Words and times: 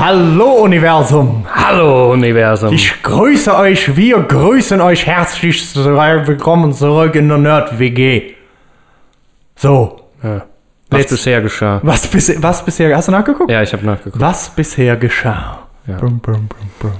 Hallo 0.00 0.62
Universum! 0.64 1.44
Hallo 1.52 2.12
Universum. 2.12 2.72
Ich 2.72 3.02
grüße 3.02 3.54
euch, 3.54 3.94
wir 3.98 4.18
grüßen 4.20 4.80
euch 4.80 5.04
herzlich 5.04 5.76
willkommen 5.76 6.72
zurück 6.72 7.14
in 7.16 7.28
der 7.28 7.36
Nerd-WG. 7.36 8.32
So, 9.56 10.00
Ja. 10.22 10.46
Was 10.88 11.00
Let's- 11.02 11.10
bisher 11.10 11.42
geschah. 11.42 11.80
was, 11.82 12.08
bis, 12.08 12.42
was 12.42 12.64
bisher, 12.64 12.96
hast 12.96 13.08
du 13.08 13.12
nachgeguckt? 13.12 13.50
Ja, 13.50 13.62
ich 13.62 13.74
habe 13.74 13.84
nachgeguckt. 13.84 14.18
Was 14.18 14.48
bisher 14.48 14.96
geschah. 14.96 15.66
Ja. 15.86 15.98
Brum, 15.98 16.18
brum, 16.18 16.48
brum. 16.78 16.92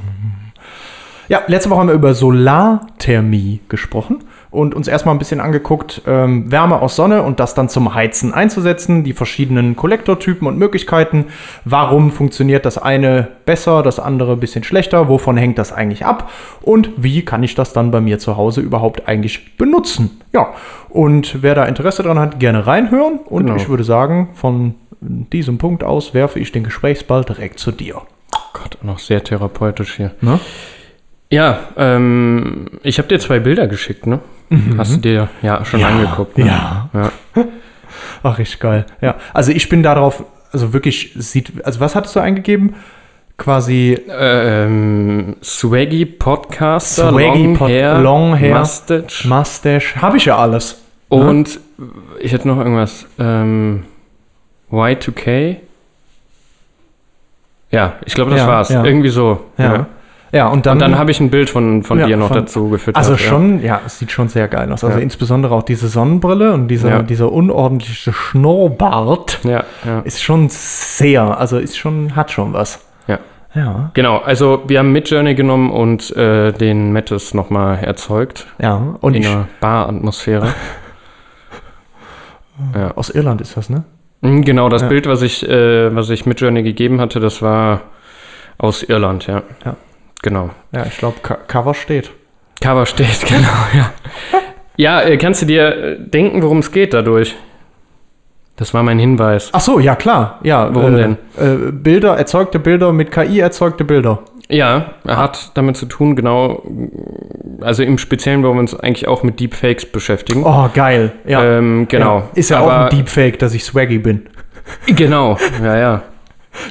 Ja, 1.28 1.40
letzte 1.46 1.70
Woche 1.70 1.80
haben 1.80 1.88
wir 1.88 1.95
über 1.95 2.12
Solarthermie 2.12 3.60
gesprochen 3.70 4.23
und 4.50 4.74
uns 4.74 4.88
erstmal 4.88 5.14
ein 5.14 5.18
bisschen 5.18 5.40
angeguckt, 5.40 6.02
ähm, 6.06 6.50
Wärme 6.50 6.80
aus 6.82 6.96
Sonne 6.96 7.22
und 7.22 7.38
das 7.40 7.54
dann 7.54 7.68
zum 7.68 7.95
Heizen 7.95 8.34
einzusetzen, 8.34 9.04
die 9.04 9.12
verschiedenen 9.12 9.76
Kollektortypen 9.76 10.46
und 10.48 10.59
Möglichkeiten. 10.59 11.26
Warum 11.64 12.10
funktioniert 12.10 12.64
das 12.66 12.76
eine 12.78 13.28
besser, 13.46 13.82
das 13.82 14.00
andere 14.00 14.32
ein 14.32 14.40
bisschen 14.40 14.64
schlechter? 14.64 15.09
Wovon 15.09 15.36
hängt 15.36 15.59
das 15.59 15.73
eigentlich 15.73 16.04
ab? 16.04 16.30
Und 16.62 16.90
wie 16.96 17.24
kann 17.24 17.42
ich 17.42 17.54
das 17.54 17.73
dann 17.73 17.90
bei 17.90 18.00
mir 18.00 18.18
zu 18.18 18.36
Hause 18.36 18.60
überhaupt 18.60 19.06
eigentlich 19.09 19.56
benutzen? 19.56 20.20
Ja, 20.32 20.48
und 20.88 21.43
wer 21.43 21.54
da 21.54 21.65
Interesse 21.65 22.02
dran 22.02 22.18
hat, 22.18 22.40
gerne 22.40 22.66
reinhören. 22.66 23.18
Und 23.24 23.46
Genau. 23.46 23.56
ich 23.56 23.68
würde 23.68 23.84
sagen, 23.84 24.30
von 24.34 24.74
diesem 25.01 25.59
Punkt 25.59 25.84
aus 25.84 26.12
werfe 26.12 26.40
ich 26.40 26.52
den 26.52 26.65
Gesprächsball 26.65 27.24
direkt 27.24 27.59
zu 27.59 27.71
dir. 27.73 28.02
Gott, 28.52 28.78
noch 28.82 28.98
sehr 28.98 29.23
therapeutisch 29.24 29.96
hier. 29.96 30.10
Ne? 30.21 30.38
Ja, 31.30 31.60
ähm, 31.76 32.66
ich 32.82 32.98
habe 32.98 33.09
dir 33.09 33.20
zwei 33.20 33.38
Bilder 33.38 33.66
geschickt, 33.68 34.06
ne? 34.06 34.18
Hast 34.76 34.95
du 34.95 34.96
dir 34.98 35.28
ja 35.42 35.64
schon 35.64 35.82
angeguckt, 35.84 36.37
ne? 36.38 36.45
Mhm. 36.45 36.50
Ja. 36.50 36.88
ja. 36.92 37.10
Ach, 38.24 38.38
richtig 38.38 38.59
geil. 38.59 38.84
Ja, 39.00 39.14
also 39.32 39.52
ich 39.52 39.68
bin 39.68 39.82
darauf, 39.84 40.24
also 40.52 40.72
wirklich 40.72 41.12
sieht, 41.16 41.64
also 41.64 41.78
was 41.80 41.95
hattest 41.95 42.16
du 42.16 42.20
eingegeben? 42.20 42.74
Quasi 43.37 43.98
Ähm, 44.10 45.37
Swaggy 45.42 46.04
Podcaster, 46.04 47.10
Swaggy 47.10 47.44
Long 47.44 47.56
Pod- 47.56 47.68
Hair, 47.70 47.98
Long 48.00 48.37
Hair. 48.38 48.59
Mustache 48.59 49.28
Mustache. 49.28 50.02
Habe 50.02 50.16
ich 50.16 50.24
ja 50.26 50.37
alles. 50.37 50.80
und 51.09 51.60
ich 52.20 52.32
hätte 52.32 52.48
noch 52.48 52.59
irgendwas. 52.59 53.06
Ähm, 53.18 53.84
Y2K. 54.70 55.56
Ja, 57.70 57.94
ich 58.04 58.15
glaube, 58.15 58.32
das 58.32 58.40
Ja, 58.40 58.46
war's. 58.48 58.68
ja. 58.70 58.84
Irgendwie 58.84 59.09
so. 59.10 59.44
Ja. 59.56 59.87
Ja, 60.32 60.48
und 60.48 60.66
dann, 60.66 60.74
Und 60.74 60.78
dann 60.80 60.98
habe 60.98 61.10
ich 61.10 61.18
ein 61.20 61.30
Bild 61.30 61.50
von, 61.50 61.82
von 61.82 61.98
Ja, 61.98 62.06
dir 62.06 62.16
noch 62.16 62.28
von- 62.28 62.36
dazu 62.36 62.68
gefüttert. 62.68 62.96
also 62.96 63.12
ja. 63.12 63.18
schon, 63.18 63.62
ja. 63.62 63.80
es 63.84 63.98
sieht 63.98 64.12
schon 64.12 64.28
sehr 64.28 64.47
geil 64.47 64.72
aus. 64.72 64.84
Also 64.84 64.98
Ja. 64.98 65.03
insbesondere 65.03 65.54
auch 65.54 65.64
diese 65.64 65.88
Sonnenbrille 65.88 66.53
und 66.53 66.69
dieser, 66.69 66.91
Ja. 66.91 67.03
dieser 67.03 67.32
unordentliche 67.32 68.12
Schnurrbart 68.12 69.41
Ja, 69.42 69.64
ja, 69.84 70.00
ist 70.00 70.22
schon 70.22 70.48
sehr, 70.48 71.38
also 71.38 71.59
ist 71.59 71.76
schon, 71.76 72.14
hat 72.14 72.31
schon 72.31 72.53
was. 72.53 72.84
ja. 73.09 73.19
Ja, 73.53 73.91
Genau, 73.94 74.19
also 74.19 74.62
wir 74.69 74.78
haben 74.78 74.92
Midjourney 74.92 75.34
genommen 75.34 75.72
und 75.72 76.14
äh, 76.16 76.53
den 76.53 76.92
Metis 76.92 77.34
nochmal 77.34 77.78
erzeugt. 77.82 78.47
ja. 78.60 78.94
Und 79.00 79.15
in 79.15 79.26
einer 79.26 79.48
Bar-Atmosphäre. 79.60 80.47
ja. 82.75 82.92
aus 82.97 83.10
Irland 83.10 83.41
ist 83.41 83.56
das, 83.56 83.69
ne? 83.70 83.82
Mhm, 84.20 84.44
Genau, 84.44 84.69
das 84.69 84.82
Ja. 84.82 84.88
Bild, 84.88 85.06
was 85.09 85.22
ich, 85.22 85.49
äh, 85.49 85.93
was 85.94 86.10
ich 86.10 86.26
Midjourney 86.26 86.62
gegeben 86.62 87.00
hatte, 87.00 87.19
das 87.21 87.43
war 87.43 87.81
aus 88.59 88.82
Irland, 88.84 89.26
ja. 89.26 89.43
Ja. 89.65 89.75
Genau. 90.22 90.50
Ja, 90.72 90.84
ich 90.86 90.98
glaube, 90.98 91.16
Cover 91.20 91.75
steht. 91.75 92.10
Cover 92.60 92.86
steht, 92.86 93.20
genau, 93.26 93.48
ja. 93.75 93.92
Ja, 94.76 95.00
äh, 95.03 95.16
kannst 95.16 95.42
du 95.42 95.47
dir 95.47 95.76
äh, 95.76 95.97
denken, 95.98 96.42
worum 96.42 96.58
es 96.58 96.72
geht 96.72 96.94
dadurch? 96.94 97.36
Das 98.56 98.75
war 98.75 98.82
mein 98.82 98.98
Hinweis. 98.98 99.48
Ach 99.53 99.60
so, 99.60 99.78
ja 99.78 99.94
klar. 99.94 100.38
Ja, 100.42 100.75
Worum 100.75 100.94
äh, 100.94 100.98
denn? 100.98 101.16
Äh, 101.38 101.72
Bilder, 101.72 102.16
erzeugte 102.19 102.58
Bilder 102.58 102.92
mit 102.92 103.10
KI 103.10 103.41
erzeugte 103.41 103.84
Bilder. 103.84 104.20
Ja, 104.50 104.94
er 105.06 105.16
hat 105.16 105.53
damit 105.54 105.76
zu 105.76 105.86
tun, 105.86 106.16
genau, 106.16 106.62
also 107.60 107.82
im 107.84 107.98
Speziellen 107.98 108.42
wollen 108.42 108.56
wir 108.56 108.60
uns 108.60 108.75
eigentlich 108.78 109.06
auch 109.06 109.22
mit 109.22 109.38
Deepfakes 109.38 109.87
beschäftigen. 109.87 110.42
Oh, 110.44 110.69
geil. 110.75 111.12
Ja. 111.25 111.42
Ähm, 111.44 111.87
genau. 111.88 112.19
Ja. 112.19 112.28
Ist 112.34 112.50
ja 112.50 112.58
auch 112.60 112.70
Aber- 112.70 112.84
ein 112.87 112.91
Deepfake, 112.91 113.38
dass 113.38 113.54
ich 113.54 113.64
Swaggy 113.64 113.98
bin. 113.98 114.26
Genau, 114.87 115.38
ja, 115.62 115.76
ja. 115.78 116.02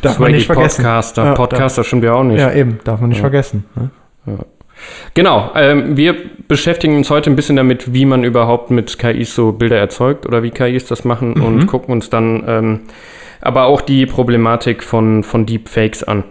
Darf 0.02 0.14
man 0.20 0.28
Swaggy 0.28 0.34
nicht 0.34 0.46
vergessen. 0.46 0.84
Podcaster, 0.84 1.26
Ja, 1.26 1.34
Podcaster 1.34 1.84
stimmt 1.84 2.04
ja 2.04 2.14
auch 2.14 2.24
nicht. 2.24 2.40
Ja, 2.40 2.52
eben, 2.54 2.80
darf 2.84 3.00
man 3.02 3.10
nicht 3.10 3.22
vergessen. 3.22 3.66
ne? 3.76 3.90
Genau, 5.14 5.52
ähm, 5.56 5.98
wir 5.98 6.16
beschäftigen 6.48 6.96
uns 6.96 7.10
heute 7.10 7.30
ein 7.30 7.36
bisschen 7.36 7.58
damit, 7.58 7.94
wie 7.94 8.06
man 8.06 8.24
überhaupt 8.24 8.72
mit 8.72 8.98
KIs 8.98 9.36
so 9.36 9.52
Bilder 9.52 9.78
erzeugt 9.78 10.26
oder 10.26 10.42
wie 10.42 10.52
KIs 10.52 10.86
das 10.86 11.04
machen 11.04 11.34
Mhm. 11.34 11.44
und 11.44 11.68
gucken 11.68 11.92
uns 11.92 12.10
dann 12.10 12.44
ähm, 12.48 12.80
aber 13.42 13.66
auch 13.66 13.82
die 13.82 14.06
Problematik 14.06 14.84
von, 14.84 15.24
von 15.24 15.46
Deepfakes 15.46 16.04
an. 16.04 16.24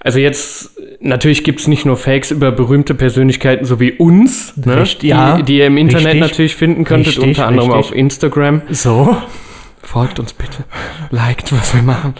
Also 0.00 0.18
jetzt, 0.18 0.78
natürlich 1.00 1.44
gibt 1.44 1.60
es 1.60 1.68
nicht 1.68 1.84
nur 1.84 1.96
Fakes 1.98 2.30
über 2.30 2.50
berühmte 2.50 2.94
Persönlichkeiten 2.94 3.64
so 3.66 3.78
wie 3.80 3.92
uns, 3.92 4.54
ne? 4.56 4.80
Richtig, 4.80 5.00
die, 5.00 5.08
ja. 5.08 5.40
die 5.42 5.58
ihr 5.58 5.66
im 5.66 5.76
Internet 5.76 6.06
Richtig. 6.06 6.20
natürlich 6.20 6.56
finden 6.56 6.84
könntet, 6.84 7.08
Richtig, 7.08 7.24
unter 7.24 7.46
anderem 7.46 7.72
auf 7.72 7.94
Instagram. 7.94 8.62
So. 8.70 9.16
Folgt 9.86 10.18
uns 10.18 10.32
bitte, 10.32 10.64
liked, 11.10 11.52
was 11.52 11.74
wir 11.74 11.82
machen. 11.82 12.14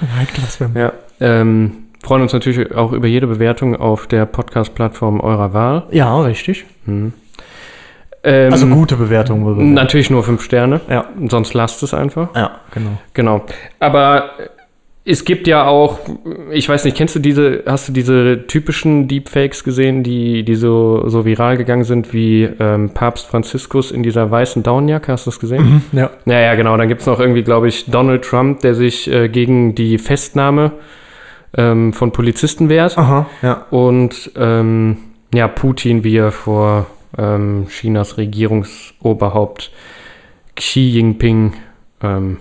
Ja, 0.75 0.93
ähm, 1.21 1.87
freuen 2.03 2.23
uns 2.23 2.33
natürlich 2.33 2.75
auch 2.75 2.93
über 2.93 3.09
jede 3.09 3.27
Bewertung 3.27 3.75
auf 3.77 4.07
der 4.07 4.25
Podcast-Plattform 4.25 5.21
eurer 5.21 5.53
Wahl. 5.53 5.83
Ja, 5.91 6.21
richtig. 6.23 6.65
Ähm, 6.87 7.13
Also 8.23 8.67
gute 8.69 8.97
Bewertung 8.97 9.45
wohl. 9.45 9.55
bewertet. 9.55 9.75
Natürlich 9.75 10.11
nur 10.11 10.23
fünf 10.23 10.43
Sterne. 10.43 10.81
Ja. 10.89 11.07
Sonst 11.29 11.55
lasst 11.55 11.83
es 11.83 11.93
einfach. 11.93 12.29
Ja, 12.37 12.61
genau. 12.73 12.99
Genau. 13.15 13.45
Aber 13.81 14.31
es 15.09 15.25
gibt 15.25 15.47
ja 15.47 15.67
auch, 15.69 16.01
ich 16.51 16.69
weiß 16.69 16.85
nicht, 16.85 16.97
kennst 16.97 17.15
du 17.15 17.21
diese, 17.21 17.63
hast 17.65 17.89
du 17.89 17.93
diese 17.93 18.47
typischen 18.49 19.07
Deepfakes 19.07 19.63
gesehen, 19.63 20.03
die, 20.03 20.43
die 20.43 20.57
so, 20.57 21.09
so 21.09 21.25
viral 21.25 21.57
gegangen 21.57 21.85
sind 21.85 22.13
wie 22.13 22.43
ähm, 22.43 22.91
Papst 22.91 23.29
Franziskus 23.29 23.93
in 23.93 24.03
dieser 24.03 24.29
weißen 24.33 24.65
Downjacke? 24.65 25.13
Hast 25.13 25.27
du 25.27 25.31
das 25.31 25.39
gesehen? 25.39 25.83
Ja. 25.93 26.11
Ja, 26.27 26.41
ja, 26.41 26.55
genau. 26.57 26.77
Dann 26.77 26.89
gibt 26.89 27.03
es 27.03 27.07
noch 27.07 27.21
irgendwie, 27.21 27.45
glaube 27.45 27.69
ich, 27.69 27.87
Donald 27.87 28.25
Trump, 28.25 28.61
der 28.61 28.75
sich 28.75 29.09
äh, 29.09 29.29
gegen 29.29 29.77
die 29.77 29.99
Festnahme 29.99 30.73
ähm, 31.57 31.93
von 31.93 32.11
Polizisten 32.11 32.69
wehrt. 32.69 32.99
Aha, 32.99 33.27
ja. 33.43 33.67
Und 33.71 34.33
ähm, 34.35 34.97
ja, 35.33 35.47
Putin, 35.47 36.03
wie 36.03 36.17
er 36.17 36.33
vor 36.33 36.87
ähm, 37.17 37.67
Chinas 37.69 38.19
Regierungsoberhaupt 38.19 39.71
Xi 40.57 40.81
Jinping 40.81 41.55
ähm, 42.03 42.39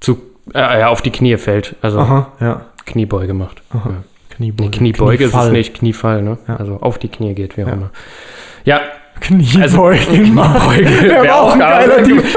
zu, 0.00 0.18
äh, 0.54 0.80
ja, 0.80 0.88
auf 0.88 1.02
die 1.02 1.10
Knie 1.10 1.36
fällt. 1.36 1.76
Also 1.82 2.00
Aha, 2.00 2.32
ja. 2.40 2.66
Kniebeuge 2.84 3.34
macht. 3.34 3.62
Ja. 3.72 3.82
Kniebeuge. 4.30 4.70
Nee, 4.70 4.76
Kniebeuge 4.76 5.24
ist 5.24 5.34
es 5.34 5.50
nicht, 5.50 5.74
Kniefall, 5.74 6.22
ne? 6.22 6.38
Ja. 6.48 6.56
Also 6.56 6.78
auf 6.80 6.98
die 6.98 7.08
Knie 7.08 7.34
geht, 7.34 7.56
wie 7.56 7.64
auch 7.64 7.72
immer. 7.72 7.90
Ja, 8.64 8.80
Kniebeuge. 9.22 9.62
also 9.62 9.90
Kniebeuge 9.90 11.22
Wäre 11.22 11.34
auch 11.34 11.58
geil. 11.58 11.90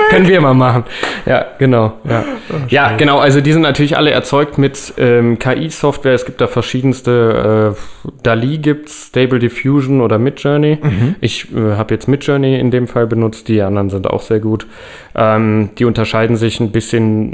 Können 0.09 0.27
wir 0.27 0.39
mal 0.39 0.53
machen. 0.53 0.83
Ja, 1.25 1.45
genau. 1.57 1.93
Ja. 2.07 2.23
Ja, 2.69 2.95
genau. 2.95 3.17
Also 3.17 3.41
die 3.41 3.51
sind 3.51 3.63
natürlich 3.63 3.97
alle 3.97 4.11
erzeugt 4.11 4.57
mit 4.57 4.93
ähm, 4.97 5.39
KI-Software. 5.39 6.13
Es 6.13 6.25
gibt 6.25 6.41
da 6.41 6.47
verschiedenste. 6.47 7.75
Äh, 7.75 8.09
DALI 8.21 8.59
gibt's, 8.59 9.07
Stable 9.07 9.39
Diffusion 9.39 10.01
oder 10.01 10.19
Midjourney. 10.19 10.77
Ich 11.21 11.51
äh, 11.53 11.75
habe 11.75 11.93
jetzt 11.93 12.07
Midjourney 12.07 12.59
in 12.59 12.69
dem 12.69 12.87
Fall 12.87 13.07
benutzt. 13.07 13.47
Die 13.47 13.61
anderen 13.61 13.89
sind 13.89 14.07
auch 14.07 14.21
sehr 14.21 14.39
gut. 14.39 14.67
Ähm, 15.15 15.71
die 15.77 15.85
unterscheiden 15.85 16.37
sich 16.37 16.59
ein 16.59 16.71
bisschen 16.71 17.33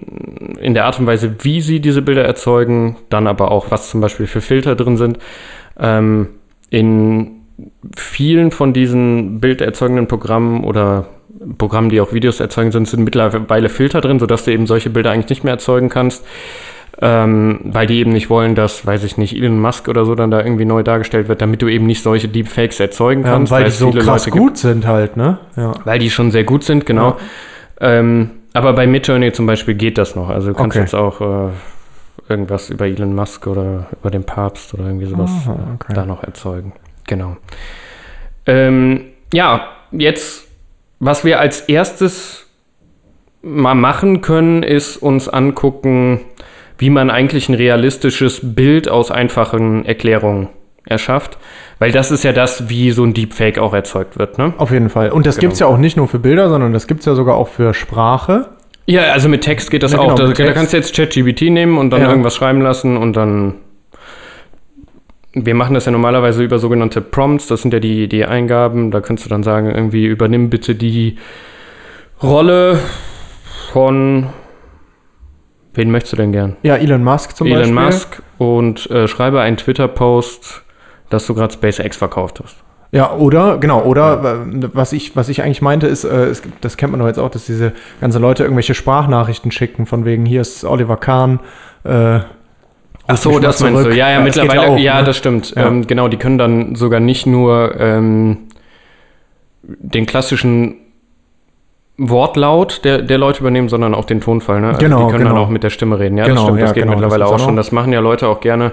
in 0.61 0.73
der 0.73 0.85
Art 0.85 0.99
und 0.99 1.07
Weise, 1.07 1.35
wie 1.41 1.61
sie 1.61 1.81
diese 1.81 2.01
Bilder 2.01 2.23
erzeugen. 2.23 2.95
Dann 3.09 3.27
aber 3.27 3.51
auch, 3.51 3.69
was 3.69 3.89
zum 3.89 3.99
Beispiel 3.99 4.27
für 4.27 4.41
Filter 4.41 4.75
drin 4.75 4.95
sind. 4.95 5.19
Ähm, 5.79 6.27
in 6.69 7.40
vielen 7.95 8.51
von 8.51 8.73
diesen 8.73 9.39
bilderzeugenden 9.39 10.07
Programmen 10.07 10.63
oder 10.63 11.05
Programmen, 11.57 11.89
die 11.89 12.01
auch 12.01 12.13
Videos 12.13 12.39
erzeugen 12.39 12.71
sind, 12.71 12.87
sind 12.87 13.03
mittlerweile 13.03 13.69
Filter 13.69 14.01
drin, 14.01 14.19
sodass 14.19 14.45
du 14.45 14.51
eben 14.51 14.67
solche 14.67 14.89
Bilder 14.89 15.11
eigentlich 15.11 15.29
nicht 15.29 15.43
mehr 15.43 15.53
erzeugen 15.53 15.89
kannst, 15.89 16.23
ähm, 17.01 17.59
weil 17.63 17.87
die 17.87 17.99
eben 17.99 18.11
nicht 18.11 18.29
wollen, 18.29 18.53
dass, 18.53 18.85
weiß 18.85 19.03
ich 19.05 19.17
nicht, 19.17 19.35
Elon 19.35 19.59
Musk 19.59 19.87
oder 19.87 20.05
so 20.05 20.13
dann 20.13 20.29
da 20.29 20.41
irgendwie 20.43 20.65
neu 20.65 20.83
dargestellt 20.83 21.27
wird, 21.29 21.41
damit 21.41 21.61
du 21.61 21.67
eben 21.67 21.85
nicht 21.87 22.03
solche 22.03 22.27
Deepfakes 22.27 22.79
erzeugen 22.79 23.23
Ja, 23.23 23.31
kannst, 23.31 23.51
weil 23.51 23.63
die 23.63 23.71
so 23.71 23.91
krass 23.91 24.25
Leute 24.25 24.31
gibt, 24.31 24.37
gut 24.45 24.57
sind 24.57 24.85
halt, 24.85 25.17
ne? 25.17 25.39
Ja. 25.55 25.71
weil 25.85 25.99
die 25.99 26.09
schon 26.09 26.31
sehr 26.31 26.43
gut 26.43 26.63
sind, 26.63 26.85
genau. 26.85 27.17
Ähm, 27.79 28.29
aber 28.53 28.73
bei 28.73 28.85
Midjourney 28.85 29.31
zum 29.31 29.45
Beispiel 29.47 29.73
geht 29.73 29.97
das 29.97 30.15
noch. 30.15 30.29
Also 30.29 30.49
du 30.49 30.53
kannst 30.53 30.75
Okay. 30.75 30.83
jetzt 30.83 30.93
auch 30.93 31.21
äh, 31.21 31.49
irgendwas 32.29 32.69
über 32.69 32.85
Elon 32.85 33.15
Musk 33.15 33.47
oder 33.47 33.87
über 33.99 34.11
den 34.11 34.25
Papst 34.25 34.73
oder 34.73 34.85
irgendwie 34.85 35.05
sowas 35.07 35.31
Aha, 35.45 35.57
okay. 35.75 35.93
da 35.95 36.05
noch 36.05 36.23
erzeugen. 36.23 36.73
Genau. 37.11 37.35
Ähm, 38.45 39.01
ja, 39.33 39.67
jetzt, 39.91 40.47
was 41.01 41.25
wir 41.25 41.41
als 41.41 41.59
erstes 41.59 42.47
mal 43.41 43.75
machen 43.75 44.21
können, 44.21 44.63
ist 44.63 44.95
uns 44.95 45.27
angucken, 45.27 46.21
wie 46.77 46.89
man 46.89 47.09
eigentlich 47.09 47.49
ein 47.49 47.55
realistisches 47.55 48.39
Bild 48.55 48.87
aus 48.87 49.11
einfachen 49.11 49.85
Erklärungen 49.85 50.47
erschafft. 50.85 51.37
Weil 51.79 51.91
das 51.91 52.11
ist 52.11 52.23
ja 52.23 52.31
das, 52.31 52.69
wie 52.69 52.91
so 52.91 53.03
ein 53.03 53.13
Deepfake 53.13 53.59
auch 53.59 53.73
erzeugt 53.73 54.17
wird, 54.17 54.37
ne? 54.37 54.53
Auf 54.57 54.71
jeden 54.71 54.89
Fall. 54.89 55.11
Und 55.11 55.25
das 55.25 55.35
Genau. 55.35 55.41
gibt 55.41 55.53
es 55.55 55.59
ja 55.59 55.67
auch 55.67 55.77
nicht 55.77 55.97
nur 55.97 56.07
für 56.07 56.19
Bilder, 56.19 56.47
sondern 56.47 56.71
das 56.71 56.87
gibt 56.87 57.01
es 57.01 57.07
ja 57.07 57.13
sogar 57.15 57.35
auch 57.35 57.49
für 57.49 57.73
Sprache. 57.73 58.51
Ja, 58.85 59.11
also 59.11 59.27
mit 59.27 59.41
Text 59.41 59.69
geht 59.69 59.83
das 59.83 59.91
Ja, 59.91 59.99
auch. 59.99 60.15
genau, 60.15 60.31
da, 60.31 60.45
da 60.45 60.53
kannst 60.53 60.71
du 60.71 60.77
jetzt 60.77 60.95
ChatGPT 60.95 61.41
nehmen 61.49 61.77
und 61.77 61.89
dann 61.89 62.03
Ja. 62.03 62.09
irgendwas 62.09 62.35
schreiben 62.35 62.61
lassen 62.61 62.95
und 62.95 63.17
dann. 63.17 63.55
Wir 65.33 65.55
machen 65.55 65.73
das 65.73 65.85
ja 65.85 65.91
normalerweise 65.91 66.43
über 66.43 66.59
sogenannte 66.59 66.99
Prompts, 67.01 67.47
das 67.47 67.61
sind 67.61 67.73
ja 67.73 67.79
die, 67.79 68.09
die 68.09 68.25
Eingaben. 68.25 68.91
Da 68.91 68.99
kannst 68.99 69.25
du 69.25 69.29
dann 69.29 69.43
sagen, 69.43 69.71
irgendwie 69.71 70.05
übernimm 70.05 70.49
bitte 70.49 70.75
die 70.75 71.17
Rolle 72.21 72.79
von. 73.71 74.27
Wen 75.73 75.89
möchtest 75.89 76.13
du 76.13 76.17
denn 76.17 76.33
gern? 76.33 76.57
Ja, 76.63 76.75
Elon 76.75 77.03
Musk 77.03 77.37
zum 77.37 77.47
Elon 77.47 77.73
Beispiel. 77.73 77.73
Musk 77.73 78.23
und 78.37 78.91
äh, 78.91 79.07
schreibe 79.07 79.39
einen 79.39 79.55
Twitter-Post, 79.55 80.63
dass 81.09 81.25
du 81.27 81.33
gerade 81.33 81.53
SpaceX 81.53 81.95
verkauft 81.95 82.41
hast. 82.43 82.57
Ja, 82.91 83.13
oder, 83.13 83.57
genau, 83.57 83.83
oder 83.83 84.43
äh, 84.43 84.69
was, 84.73 84.91
ich, 84.91 85.15
was 85.15 85.29
ich 85.29 85.43
eigentlich 85.43 85.61
meinte, 85.61 85.87
ist, 85.87 86.03
äh, 86.03 86.25
es 86.25 86.41
das 86.59 86.75
kennt 86.75 86.91
man 86.91 86.99
doch 86.99 87.07
jetzt 87.07 87.19
auch, 87.19 87.29
dass 87.29 87.45
diese 87.45 87.71
ganzen 88.01 88.21
Leute 88.21 88.43
irgendwelche 88.43 88.73
Sprachnachrichten 88.73 89.49
schicken, 89.51 89.85
von 89.85 90.03
wegen, 90.03 90.25
hier 90.25 90.41
ist 90.41 90.65
Oliver 90.65 90.97
Kahn. 90.97 91.39
Äh, 91.85 92.19
Ach 93.13 93.17
so, 93.17 93.39
das 93.39 93.61
meinst 93.61 93.79
du. 93.79 93.83
zurück. 93.83 93.95
Ja, 93.95 94.09
ja, 94.09 94.17
geht 94.17 94.25
mittlerweile, 94.25 94.79
ja, 94.79 94.95
auch, 94.95 94.99
ne? 94.99 95.05
das 95.05 95.17
stimmt. 95.17 95.53
Ja. 95.55 95.67
Ähm, 95.67 95.87
genau, 95.87 96.07
die 96.07 96.17
können 96.17 96.37
dann 96.37 96.75
sogar 96.75 96.99
nicht 96.99 97.25
nur 97.25 97.79
ähm, 97.79 98.37
den 99.63 100.05
klassischen 100.05 100.75
Wortlaut 101.97 102.83
der, 102.83 103.01
der 103.01 103.17
Leute 103.17 103.41
übernehmen, 103.41 103.69
sondern 103.69 103.93
auch 103.93 104.05
den 104.05 104.21
Tonfall. 104.21 104.61
Ne? 104.61 104.69
Also 104.69 104.79
Genau, 104.79 105.05
die 105.05 105.11
können 105.11 105.25
dann 105.25 105.33
genau. 105.33 105.45
auch 105.45 105.49
mit 105.49 105.63
der 105.63 105.69
Stimme 105.69 105.99
reden. 105.99 106.17
Ja, 106.17 106.25
Genau, 106.25 106.35
das 106.35 106.43
stimmt, 106.45 106.61
das 106.61 106.69
ja, 106.69 106.73
geht 106.73 106.83
genau, 106.83 106.95
mittlerweile 106.95 107.23
das 107.23 107.31
auch 107.31 107.39
schon. 107.39 107.55
Das 107.55 107.71
machen 107.71 107.93
ja 107.93 107.99
Leute 107.99 108.27
auch 108.27 108.39
gerne. 108.41 108.71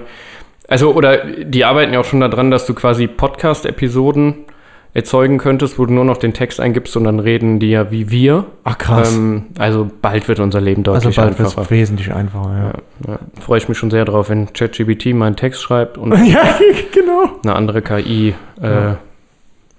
Also, 0.67 0.93
oder 0.93 1.17
die 1.25 1.65
arbeiten 1.65 1.93
ja 1.93 1.99
auch 1.99 2.05
schon 2.05 2.19
daran, 2.19 2.51
dass 2.51 2.65
du 2.65 2.73
quasi 2.73 3.07
Podcast-Episoden 3.07 4.45
erzeugen 4.93 5.37
könntest, 5.37 5.77
wo 5.77 5.85
du 5.85 5.93
nur 5.93 6.05
noch 6.05 6.17
den 6.17 6.33
Text 6.33 6.59
eingibst 6.59 6.97
und 6.97 7.03
dann 7.03 7.19
reden 7.19 7.59
die 7.59 7.69
ja 7.69 7.91
wie 7.91 8.09
wir. 8.09 8.45
Ach 8.63 8.77
krass. 8.77 9.15
Ähm, 9.15 9.45
also 9.57 9.89
bald 10.01 10.27
wird 10.27 10.39
unser 10.39 10.61
Leben 10.61 10.83
also 10.87 10.93
deutlich 10.93 11.15
bald 11.15 11.37
wird 11.37 11.47
einfacher. 11.47 11.61
es 11.61 11.71
wesentlich 11.71 12.13
einfacher, 12.13 12.73
ja. 13.05 13.11
Ja, 13.11 13.19
freue 13.39 13.59
ich 13.59 13.69
mich 13.69 13.77
schon 13.77 13.91
sehr 13.91 14.05
drauf, 14.05 14.29
wenn 14.29 14.51
ChatGPT 14.51 15.13
meinen 15.13 15.35
Text 15.35 15.61
schreibt 15.61 15.97
und 15.97 16.11
Ja, 16.25 16.41
genau. 16.93 17.29
eine 17.43 17.55
andere 17.55 17.81
KI 17.81 18.33
äh, 18.61 18.93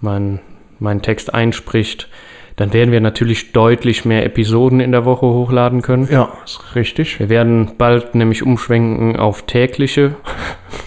meinen 0.00 0.40
meinen 0.80 1.02
Text 1.02 1.34
einspricht, 1.34 2.08
dann 2.56 2.72
werden 2.72 2.90
wir 2.90 3.00
natürlich 3.00 3.52
deutlich 3.52 4.04
mehr 4.04 4.24
Episoden 4.24 4.80
in 4.80 4.92
der 4.92 5.04
Woche 5.04 5.26
hochladen 5.26 5.82
können. 5.82 6.08
Ja, 6.10 6.32
ist 6.44 6.74
richtig. 6.74 7.18
Wir 7.18 7.28
werden 7.28 7.72
bald 7.78 8.14
nämlich 8.14 8.42
umschwenken 8.42 9.16
auf 9.16 9.42
tägliche. 9.42 10.14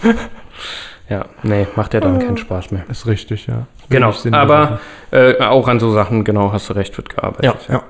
ja, 1.14 1.26
nee, 1.44 1.66
macht 1.76 1.94
ja 1.94 2.00
dann 2.00 2.18
keinen 2.18 2.36
Spaß 2.36 2.72
mehr. 2.72 2.82
Ist 2.90 3.06
richtig, 3.06 3.46
ja. 3.46 3.68
Genau, 3.88 4.12
aber 4.32 4.80
äh, 5.12 5.40
auch 5.40 5.68
an 5.68 5.78
so 5.78 5.92
Sachen, 5.92 6.24
genau, 6.24 6.52
hast 6.52 6.68
du 6.70 6.72
recht, 6.72 6.96
wird 6.96 7.08
gearbeitet. 7.08 7.56
Ja, 7.68 7.74
ja. 7.74 7.82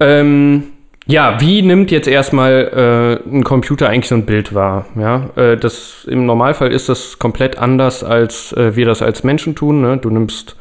Ähm, 0.00 0.64
ja, 1.06 1.40
wie 1.40 1.62
nimmt 1.62 1.90
jetzt 1.90 2.08
erstmal 2.08 3.22
äh, 3.24 3.28
ein 3.28 3.42
Computer 3.42 3.88
eigentlich 3.88 4.08
so 4.08 4.16
ein 4.16 4.26
Bild 4.26 4.54
wahr? 4.54 4.84
Ja, 4.96 5.30
äh, 5.36 5.56
das, 5.56 6.04
im 6.10 6.26
Normalfall 6.26 6.72
ist 6.72 6.90
das 6.90 7.18
komplett 7.18 7.56
anders, 7.56 8.04
als 8.04 8.52
äh, 8.52 8.76
wir 8.76 8.84
das 8.84 9.00
als 9.00 9.24
Menschen 9.24 9.54
tun. 9.54 9.80
Ne? 9.80 9.96
Du 9.96 10.10
nimmst 10.10 10.56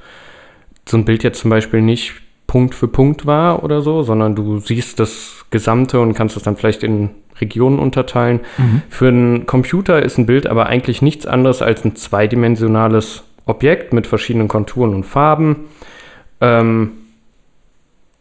so 0.87 0.95
ein 0.95 1.03
Bild 1.03 1.23
jetzt 1.23 1.41
zum 1.41 1.49
Beispiel 1.49 1.81
nicht 1.81 2.13
Punkt 2.55 2.73
für 2.73 2.87
Punkt 2.87 3.25
wahr 3.25 3.63
oder 3.63 3.81
so, 3.81 4.03
sondern 4.03 4.33
du 4.33 4.59
siehst 4.59 5.01
das 5.01 5.43
Gesamte 5.49 5.99
und 5.99 6.13
kannst 6.13 6.37
es 6.37 6.43
dann 6.43 6.55
vielleicht 6.55 6.83
in 6.83 7.09
Regionen 7.41 7.79
unterteilen. 7.79 8.39
Für 8.87 9.09
einen 9.09 9.45
Computer 9.45 10.01
ist 10.01 10.17
ein 10.17 10.25
Bild 10.25 10.47
aber 10.47 10.67
eigentlich 10.67 11.01
nichts 11.01 11.27
anderes 11.27 11.61
als 11.61 11.83
ein 11.83 11.97
zweidimensionales 11.97 13.23
Objekt 13.45 13.91
mit 13.91 14.07
verschiedenen 14.07 14.47
Konturen 14.47 14.95
und 14.95 15.03
Farben. 15.03 15.65
Ähm, 16.39 16.91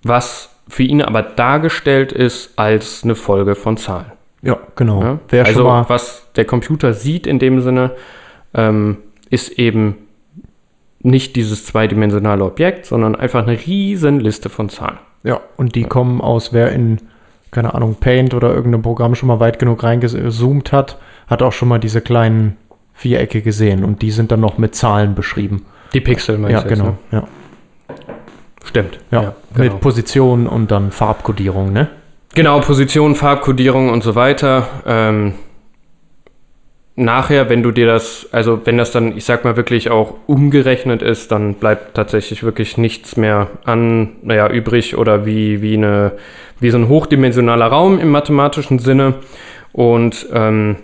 was 0.03 0.51
für 0.67 0.83
ihn 0.83 1.01
aber 1.01 1.23
dargestellt 1.23 2.11
ist 2.11 2.59
als 2.59 3.05
eine 3.05 3.15
Folge 3.15 3.55
von 3.55 3.77
Zahlen. 3.77 4.11
Ja, 4.43 4.59
genau. 4.75 5.21
Ja? 5.31 5.43
Also 5.45 5.65
was 5.65 6.27
der 6.35 6.45
Computer 6.45 6.93
sieht 6.93 7.29
in 7.29 7.39
dem 7.39 7.61
Sinne, 7.61 7.93
ähm, 8.53 8.97
ist 9.31 9.61
eben 9.61 10.04
nicht 11.05 11.37
dieses 11.37 11.65
zweidimensionale 11.67 12.43
Objekt, 12.45 12.87
sondern 12.87 13.15
einfach 13.15 13.47
eine 13.47 13.57
riesen 13.67 14.19
Liste 14.21 14.49
von 14.49 14.69
Zahlen. 14.69 14.99
ja, 15.23 15.41
und 15.57 15.75
die 15.77 15.85
kommen 15.85 16.21
aus, 16.21 16.53
wer 16.53 16.73
in, 16.73 16.99
keine 17.53 17.75
Ahnung, 17.75 17.97
Paint 18.01 18.35
oder 18.35 18.53
irgendeinem 18.53 18.83
Programm 18.83 19.15
schon 19.15 19.29
mal 19.29 19.39
weit 19.39 19.59
genug 19.61 19.83
reingezoomt 19.85 20.73
hat, 20.73 20.99
hat 21.29 21.43
auch 21.43 21.53
schon 21.53 21.69
mal 21.69 21.79
diese 21.79 22.01
kleinen 22.01 22.57
Vierecke 22.95 23.43
gesehen 23.43 23.85
und 23.85 24.03
die 24.03 24.11
sind 24.11 24.33
dann 24.33 24.41
noch 24.41 24.59
mit 24.59 24.75
Zahlen 24.75 25.15
beschrieben. 25.15 25.65
Die 25.93 26.01
Pixel 26.01 26.39
meinst 26.39 26.53
Ja, 26.55 26.61
du 26.63 26.69
jetzt, 26.69 26.79
genau. 26.79 26.91
Ne? 26.91 26.97
Ja, 27.13 27.25
Stimmt. 28.65 28.99
ja. 29.11 29.35
genau. 29.55 29.65
mit 29.73 29.81
Position 29.81 30.47
und 30.47 30.71
dann 30.71 30.91
Farbkodierung, 30.91 31.73
ne? 31.73 31.89
Genau, 32.35 32.61
Position, 32.61 33.15
Farbkodierung 33.15 33.91
und 33.91 34.03
so 34.03 34.15
weiter. 34.17 34.67
Ähm, 34.87 35.35
nachher, 36.97 37.49
wenn 37.49 37.63
du 37.63 37.73
dir 37.73 37.87
das, 37.87 38.29
also 38.33 38.61
wenn 38.65 38.79
das 38.79 38.93
dann, 38.93 39.17
ich 39.17 39.25
sag 39.25 39.45
mal, 39.45 39.57
wirklich 39.57 39.91
auch 39.91 40.15
umgerechnet 40.27 41.03
ist, 41.03 41.33
dann 41.33 41.55
bleibt 41.55 41.95
tatsächlich 41.95 42.45
wirklich 42.45 42.79
nichts 42.79 43.17
mehr 43.17 43.49
an, 43.65 44.17
naja, 44.23 44.49
übrig 44.49 44.97
oder 44.97 45.27
wie, 45.27 45.61
wie, 45.61 45.77
eine, 45.77 46.13
wie 46.61 46.71
so 46.71 46.79
ein 46.79 46.89
hochdimensionaler 46.89 47.67
Raum 47.67 47.99
im 47.99 48.11
mathematischen 48.11 48.79
Sinne. 48.79 49.15
Und 49.73 50.27
ähm, 50.33 50.77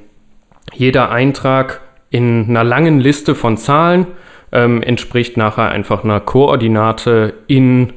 jeder 0.72 1.10
Eintrag 1.10 1.80
in 2.10 2.46
einer 2.48 2.64
langen 2.64 2.98
Liste 2.98 3.36
von 3.36 3.56
Zahlen 3.56 4.06
ähm, 4.52 4.82
entspricht 4.82 5.36
nachher 5.36 5.68
einfach 5.68 6.02
einer 6.02 6.18
Koordinate 6.18 7.34
in 7.46 7.92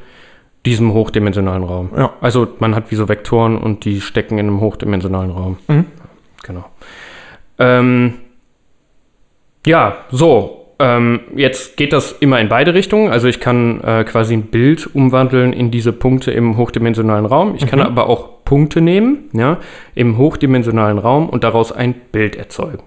diesem 0.68 0.94
hochdimensionalen 0.94 1.63
Raum. 1.63 1.89
Ja. 1.98 2.13
Also 2.21 2.48
man 2.60 2.75
hat 2.75 2.92
wie 2.92 2.95
so 2.95 3.10
Vektoren 3.10 3.57
und 3.57 3.86
die 3.86 4.01
stecken 4.01 4.38
in 4.38 4.48
einem 4.48 4.62
hochdimensionalen 4.62 5.31
Raum. 5.31 5.57
Mhm. 5.68 5.86
Genau. 6.44 6.65
Ähm, 7.59 8.15
ja, 9.65 9.97
so. 10.11 10.59
Ähm, 10.79 11.21
jetzt 11.35 11.77
geht 11.77 11.94
das 11.94 12.13
immer 12.13 12.39
in 12.39 12.50
beide 12.50 12.73
Richtungen. 12.73 13.11
Also 13.11 13.27
ich 13.27 13.39
kann 13.39 13.81
äh, 13.81 14.03
quasi 14.03 14.33
ein 14.33 14.47
Bild 14.47 14.93
umwandeln 14.93 15.53
in 15.53 15.72
diese 15.72 15.93
Punkte 15.93 16.31
im 16.31 16.57
hochdimensionalen 16.57 17.25
Raum. 17.25 17.55
Ich 17.55 17.67
kann 17.67 17.79
aber 17.79 18.10
auch 18.10 18.43
Punkte 18.43 18.81
nehmen, 18.81 19.29
ja, 19.33 19.60
im 19.95 20.17
hochdimensionalen 20.17 20.98
Raum 20.98 21.29
und 21.29 21.43
daraus 21.43 21.72
ein 21.72 21.93
Bild 22.12 22.36
erzeugen. 22.36 22.83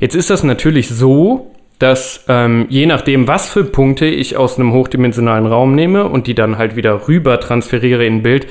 Jetzt 0.00 0.14
ist 0.14 0.30
das 0.30 0.44
natürlich 0.44 0.88
so, 0.88 1.50
dass 1.78 2.24
ähm, 2.28 2.66
je 2.68 2.86
nachdem, 2.86 3.26
was 3.26 3.48
für 3.48 3.64
Punkte 3.64 4.06
ich 4.06 4.36
aus 4.36 4.58
einem 4.58 4.72
hochdimensionalen 4.72 5.46
Raum 5.46 5.74
nehme 5.74 6.08
und 6.08 6.26
die 6.26 6.34
dann 6.34 6.56
halt 6.56 6.76
wieder 6.76 7.08
rüber 7.08 7.40
transferiere 7.40 8.04
in 8.06 8.16
ein 8.16 8.22
Bild, 8.22 8.46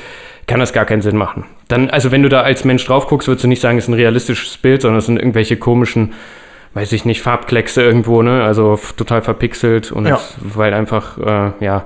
kann 0.48 0.60
das 0.60 0.74
gar 0.74 0.86
keinen 0.86 1.02
Sinn 1.02 1.18
machen. 1.18 1.46
Dann, 1.68 1.90
also 1.90 2.12
wenn 2.12 2.24
du 2.24 2.30
da 2.30 2.42
als 2.42 2.66
Mensch 2.66 2.86
drauf 2.86 3.08
guckst, 3.08 3.28
würdest 3.28 3.44
du 3.44 3.48
nicht 3.48 3.62
sagen, 3.62 3.78
es 3.78 3.86
ist 3.86 3.90
ein 3.90 3.94
realistisches 3.94 4.58
Bild, 4.58 4.82
sondern 4.82 5.00
es 5.00 5.06
sind 5.06 5.18
irgendwelche 5.18 5.58
komischen, 5.58 6.14
weiß 6.74 6.92
ich 6.92 7.06
nicht, 7.06 7.22
Farbkleckse 7.22 7.82
irgendwo, 7.82 8.22
ne? 8.22 8.44
Also 8.44 8.80
total 8.98 9.22
verpixelt 9.22 9.92
und 9.92 10.08
Ja. 10.08 10.20
weil 10.40 10.74
einfach, 10.74 11.18
äh, 11.18 11.52
ja, 11.64 11.86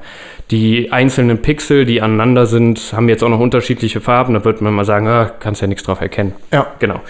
die 0.49 0.91
einzelnen 0.91 1.41
Pixel, 1.41 1.85
die 1.85 2.01
aneinander 2.01 2.45
sind, 2.45 2.93
haben 2.93 3.09
jetzt 3.09 3.23
auch 3.23 3.29
noch 3.29 3.39
unterschiedliche 3.39 3.99
Farben. 4.01 4.33
Da 4.33 4.45
würde 4.45 4.63
man 4.63 4.73
mal 4.73 4.85
sagen, 4.85 5.07
ah, 5.07 5.29
kannst 5.39 5.61
ja 5.61 5.67
nichts 5.67 5.83
drauf 5.83 5.99
erkennen. 6.01 6.33
Ja. 6.53 6.67
Genau. 6.79 7.01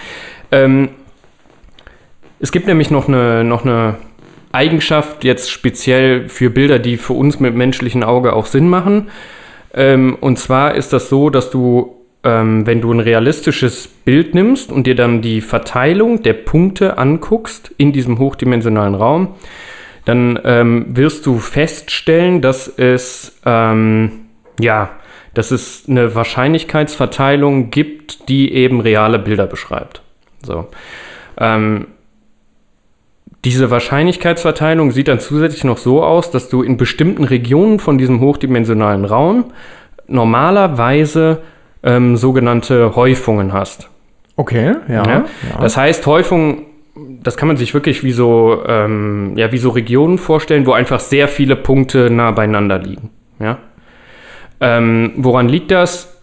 Ähm, 0.51 0.89
es 2.39 2.51
gibt 2.51 2.67
nämlich 2.67 2.91
noch 2.91 3.07
eine, 3.07 3.43
noch 3.43 3.63
eine 3.63 3.95
Eigenschaft 4.51 5.23
jetzt 5.23 5.51
speziell 5.51 6.29
für 6.29 6.49
Bilder, 6.49 6.79
die 6.79 6.97
für 6.97 7.13
uns 7.13 7.39
mit 7.39 7.55
menschlichem 7.55 8.03
Auge 8.03 8.33
auch 8.33 8.45
Sinn 8.47 8.69
machen. 8.69 9.09
Ähm, 9.73 10.17
und 10.19 10.39
zwar 10.39 10.75
ist 10.75 10.93
das 10.93 11.09
so, 11.09 11.29
dass 11.29 11.49
du, 11.49 11.95
ähm, 12.23 12.65
wenn 12.65 12.81
du 12.81 12.91
ein 12.91 12.99
realistisches 12.99 13.87
Bild 13.87 14.33
nimmst 14.33 14.71
und 14.71 14.87
dir 14.87 14.95
dann 14.95 15.21
die 15.21 15.41
Verteilung 15.41 16.23
der 16.23 16.33
Punkte 16.33 16.97
anguckst 16.97 17.71
in 17.77 17.91
diesem 17.91 18.19
hochdimensionalen 18.19 18.95
Raum, 18.95 19.35
dann 20.05 20.39
ähm, 20.45 20.85
wirst 20.89 21.25
du 21.25 21.37
feststellen, 21.37 22.41
dass 22.41 22.67
es, 22.67 23.39
ähm, 23.45 24.27
ja, 24.59 24.91
dass 25.33 25.51
es 25.51 25.83
eine 25.87 26.15
Wahrscheinlichkeitsverteilung 26.15 27.69
gibt, 27.71 28.29
die 28.29 28.53
eben 28.53 28.79
reale 28.79 29.19
Bilder 29.19 29.47
beschreibt. 29.47 30.01
So. 30.41 30.67
Ähm, 31.37 31.87
diese 33.47 33.71
Wahrscheinlichkeitsverteilung 33.71 34.91
sieht 34.91 35.07
dann 35.07 35.21
zusätzlich 35.21 35.63
noch 35.63 35.77
so 35.77 36.03
aus, 36.03 36.31
dass 36.31 36.49
du 36.49 36.63
in 36.63 36.75
bestimmten 36.75 37.23
Regionen 37.23 37.79
von 37.79 37.97
diesem 37.97 38.19
hochdimensionalen 38.19 39.05
Raum 39.05 39.53
normalerweise 40.05 41.43
ähm, 41.81 42.17
sogenannte 42.17 42.97
Häufungen 42.97 43.53
hast. 43.53 43.89
Okay, 44.35 44.75
ja. 44.89 45.07
Ja? 45.07 45.25
Das 45.61 45.77
heißt, 45.77 46.05
Häufung, 46.07 46.65
das 47.23 47.37
kann 47.37 47.47
man 47.47 47.55
sich 47.55 47.73
wirklich 47.73 48.03
wie 48.03 48.11
so, 48.11 48.63
ähm, 48.67 49.31
ja, 49.37 49.49
wie 49.53 49.57
so 49.59 49.69
Regionen 49.69 50.17
vorstellen, 50.17 50.65
wo 50.65 50.73
einfach 50.73 50.99
sehr 50.99 51.29
viele 51.29 51.55
Punkte 51.55 52.09
nah 52.09 52.31
beieinander 52.31 52.79
liegen. 52.79 53.11
Ja? 53.39 53.59
Ähm, 54.59 55.13
woran 55.15 55.47
liegt 55.47 55.71
das? 55.71 56.21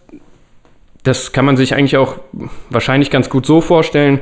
Das 1.01 1.33
kann 1.33 1.45
man 1.45 1.57
sich 1.57 1.73
eigentlich 1.73 1.97
auch 1.97 2.17
wahrscheinlich 2.69 3.09
ganz 3.09 3.31
gut 3.31 3.47
so 3.47 3.61
vorstellen. 3.61 4.19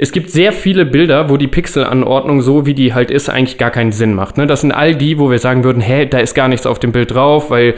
Es 0.00 0.12
gibt 0.12 0.30
sehr 0.30 0.52
viele 0.52 0.86
Bilder, 0.86 1.28
wo 1.28 1.36
die 1.36 1.48
Pixelanordnung 1.48 2.40
so, 2.40 2.66
wie 2.66 2.74
die 2.74 2.94
halt 2.94 3.10
ist, 3.10 3.28
eigentlich 3.28 3.58
gar 3.58 3.72
keinen 3.72 3.90
Sinn 3.90 4.14
macht. 4.14 4.36
Ne? 4.36 4.46
Das 4.46 4.60
sind 4.60 4.70
all 4.70 4.94
die, 4.94 5.18
wo 5.18 5.28
wir 5.28 5.40
sagen 5.40 5.64
würden, 5.64 5.82
hä, 5.82 6.06
da 6.06 6.20
ist 6.20 6.34
gar 6.34 6.46
nichts 6.46 6.66
auf 6.66 6.78
dem 6.78 6.92
Bild 6.92 7.12
drauf, 7.12 7.50
weil, 7.50 7.74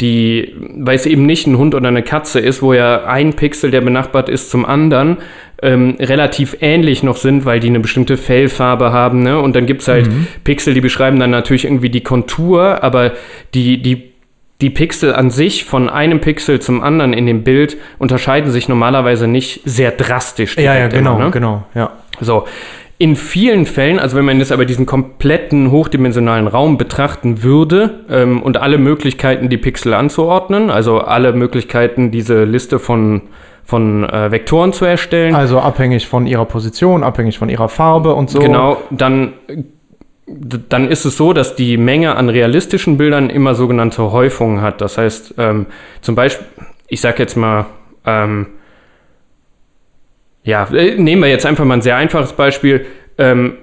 die, 0.00 0.54
weil 0.76 0.94
es 0.94 1.04
eben 1.04 1.26
nicht 1.26 1.48
ein 1.48 1.58
Hund 1.58 1.74
oder 1.74 1.88
eine 1.88 2.04
Katze 2.04 2.38
ist, 2.38 2.62
wo 2.62 2.74
ja 2.74 3.06
ein 3.06 3.34
Pixel, 3.34 3.72
der 3.72 3.80
benachbart 3.80 4.28
ist 4.28 4.50
zum 4.50 4.64
anderen, 4.64 5.16
ähm, 5.62 5.96
relativ 5.98 6.56
ähnlich 6.60 7.02
noch 7.02 7.16
sind, 7.16 7.44
weil 7.44 7.58
die 7.58 7.68
eine 7.68 7.80
bestimmte 7.80 8.16
Fellfarbe 8.16 8.92
haben. 8.92 9.24
Ne? 9.24 9.40
Und 9.40 9.56
dann 9.56 9.66
gibt 9.66 9.82
es 9.82 9.88
halt 9.88 10.08
Pixel, 10.44 10.74
die 10.74 10.80
beschreiben 10.80 11.18
dann 11.18 11.30
natürlich 11.30 11.64
irgendwie 11.64 11.90
die 11.90 12.02
Kontur, 12.02 12.84
aber 12.84 13.14
die, 13.52 13.82
die 13.82 14.13
die 14.64 14.70
Pixel 14.70 15.14
an 15.14 15.28
sich 15.28 15.66
von 15.66 15.90
einem 15.90 16.22
Pixel 16.22 16.58
zum 16.58 16.82
anderen 16.82 17.12
in 17.12 17.26
dem 17.26 17.44
Bild 17.44 17.76
unterscheiden 17.98 18.50
sich 18.50 18.66
normalerweise 18.66 19.28
nicht 19.28 19.60
sehr 19.66 19.90
drastisch. 19.90 20.56
Ja, 20.56 20.74
ja, 20.74 20.88
genau, 20.88 21.16
immer, 21.16 21.24
ne? 21.26 21.30
genau, 21.30 21.64
ja. 21.74 21.90
So. 22.18 22.46
In 22.96 23.14
vielen 23.14 23.66
Fällen, 23.66 23.98
also 23.98 24.16
wenn 24.16 24.24
man 24.24 24.38
jetzt 24.38 24.52
aber 24.52 24.64
diesen 24.64 24.86
kompletten 24.86 25.70
hochdimensionalen 25.70 26.46
Raum 26.46 26.78
betrachten 26.78 27.42
würde 27.42 28.06
ähm, 28.08 28.40
und 28.42 28.56
alle 28.56 28.78
Möglichkeiten, 28.78 29.50
die 29.50 29.58
Pixel 29.58 29.92
anzuordnen, 29.92 30.70
also 30.70 31.00
alle 31.00 31.34
Möglichkeiten, 31.34 32.10
diese 32.10 32.44
Liste 32.44 32.78
von, 32.78 33.20
von 33.64 34.08
äh, 34.08 34.30
Vektoren 34.30 34.72
zu 34.72 34.86
erstellen, 34.86 35.34
Also 35.34 35.60
abhängig 35.60 36.08
von 36.08 36.26
ihrer 36.26 36.46
Position, 36.46 37.04
abhängig 37.04 37.38
von 37.38 37.50
ihrer 37.50 37.68
Farbe 37.68 38.14
und 38.14 38.30
so. 38.30 38.38
Genau, 38.38 38.78
dann, 38.88 39.34
dann 40.26 40.88
ist 40.90 41.04
es 41.04 41.16
so, 41.16 41.32
dass 41.32 41.54
die 41.54 41.76
Menge 41.76 42.16
an 42.16 42.28
realistischen 42.28 42.96
Bildern 42.96 43.30
immer 43.30 43.54
sogenannte 43.54 44.10
Häufungen 44.10 44.62
hat. 44.62 44.80
Das 44.80 44.96
heißt, 44.96 45.34
ähm, 45.38 45.66
zum 46.00 46.14
Beispiel, 46.14 46.46
ich 46.88 47.00
sage 47.00 47.18
jetzt 47.18 47.36
mal, 47.36 47.66
ähm, 48.06 48.46
ja, 50.42 50.64
äh, 50.72 50.96
nehmen 50.96 51.22
wir 51.22 51.28
jetzt 51.28 51.46
einfach 51.46 51.64
mal 51.64 51.74
ein 51.74 51.82
sehr 51.82 51.96
einfaches 51.96 52.32
Beispiel. 52.32 52.86
Ähm, 53.18 53.54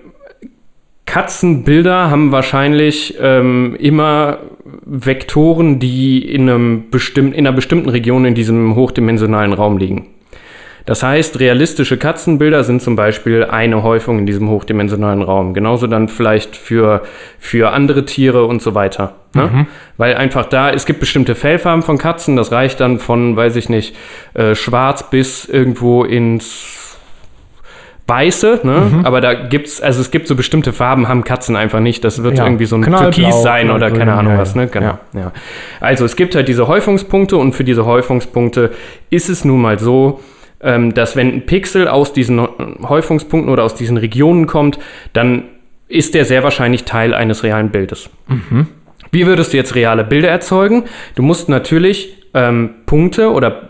Katzenbilder 1.06 2.10
haben 2.10 2.32
wahrscheinlich 2.32 3.18
ähm, 3.20 3.76
immer 3.80 4.40
Vektoren, 4.86 5.80
die 5.80 6.26
in, 6.26 6.50
einem 6.50 6.90
bestimm 6.90 7.34
in 7.34 7.46
einer 7.46 7.56
bestimmten 7.56 7.90
Region 7.90 8.24
in 8.26 8.36
diesem 8.36 8.76
hochdimensionalen 8.76 9.54
Raum 9.54 9.78
liegen. 9.78 10.08
Das 10.86 11.04
heißt, 11.04 11.40
realistische 11.40 11.98
Katzenbilder 11.98 12.64
sind 12.64 12.82
zum 12.82 12.96
Beispiel 12.96 13.44
eine 13.46 13.84
Häufung 13.84 14.20
in 14.20 14.26
diesem 14.26 14.50
hochdimensionalen 14.50 15.22
Raum. 15.22 15.54
Genauso 15.54 15.88
dann 15.88 16.08
vielleicht 16.08 16.56
für, 16.56 17.04
für 17.40 17.72
andere 17.72 18.06
Tiere 18.06 18.46
und 18.46 18.62
so 18.62 18.74
weiter. 18.74 19.14
Ne? 19.34 19.68
Weil 19.98 20.16
einfach 20.16 20.46
da, 20.46 20.72
es 20.72 20.86
gibt 20.86 21.00
bestimmte 21.00 21.36
Fellfarben 21.36 21.84
von 21.84 21.98
Katzen, 21.98 22.36
das 22.36 22.52
reicht 22.52 22.80
dann 22.80 23.00
von, 23.00 23.38
weiß 23.38 23.56
ich 23.56 23.70
nicht, 23.70 23.96
äh, 24.34 24.56
schwarz 24.56 25.10
bis 25.10 25.46
irgendwo 25.46 26.04
ins 26.04 26.82
Weiße, 28.12 28.60
ne? 28.64 29.02
Aber 29.04 29.22
da 29.22 29.34
gibt's, 29.34 29.80
also 29.80 30.02
es 30.02 30.12
gibt 30.12 30.28
so 30.28 30.36
bestimmte 30.36 30.74
Farben, 30.74 31.08
haben 31.08 31.24
Katzen 31.24 31.56
einfach 31.56 31.80
nicht. 31.80 32.04
Das 32.04 32.22
wird 32.24 32.38
Ja, 32.38 32.44
irgendwie 32.44 32.66
so 32.66 32.76
ein 32.76 32.82
knallblau, 32.82 33.12
Türkis 33.12 33.42
sein 33.42 33.72
oder 33.72 33.90
keine 33.90 34.14
Ahnung 34.14 34.34
ja, 34.34 34.40
was, 34.40 34.54
ne? 34.54 34.68
Genau. 34.68 35.00
Ja. 35.14 35.32
Also 35.80 36.04
es 36.04 36.18
gibt 36.18 36.36
halt 36.36 36.50
diese 36.50 36.68
Häufungspunkte 36.68 37.38
und 37.38 37.54
für 37.54 37.64
diese 37.64 37.86
Häufungspunkte 37.86 38.72
ist 39.12 39.30
es 39.30 39.46
nun 39.46 39.62
mal 39.62 39.80
so, 39.80 40.20
ähm, 40.64 40.94
dass 40.94 41.16
wenn 41.16 41.34
ein 41.34 41.46
Pixel 41.46 41.88
aus 41.88 42.14
diesen 42.14 42.40
Häufungspunkten 42.88 43.52
oder 43.52 43.64
aus 43.64 43.76
diesen 43.76 43.98
Regionen 43.98 44.48
kommt, 44.48 44.80
dann 45.14 45.44
ist 45.88 46.14
der 46.14 46.26
sehr 46.26 46.44
wahrscheinlich 46.44 46.86
Teil 46.86 47.14
eines 47.14 47.44
realen 47.44 47.70
Bildes. 47.70 48.10
Wie 49.12 49.26
würdest 49.26 49.52
du 49.54 49.58
jetzt 49.58 49.76
reale 49.76 50.04
Bilder 50.04 50.30
erzeugen? 50.30 50.86
Du 51.16 51.24
musst 51.24 51.50
natürlich 51.50 52.18
ähm, 52.34 52.70
Punkte 52.86 53.32
oder 53.32 53.70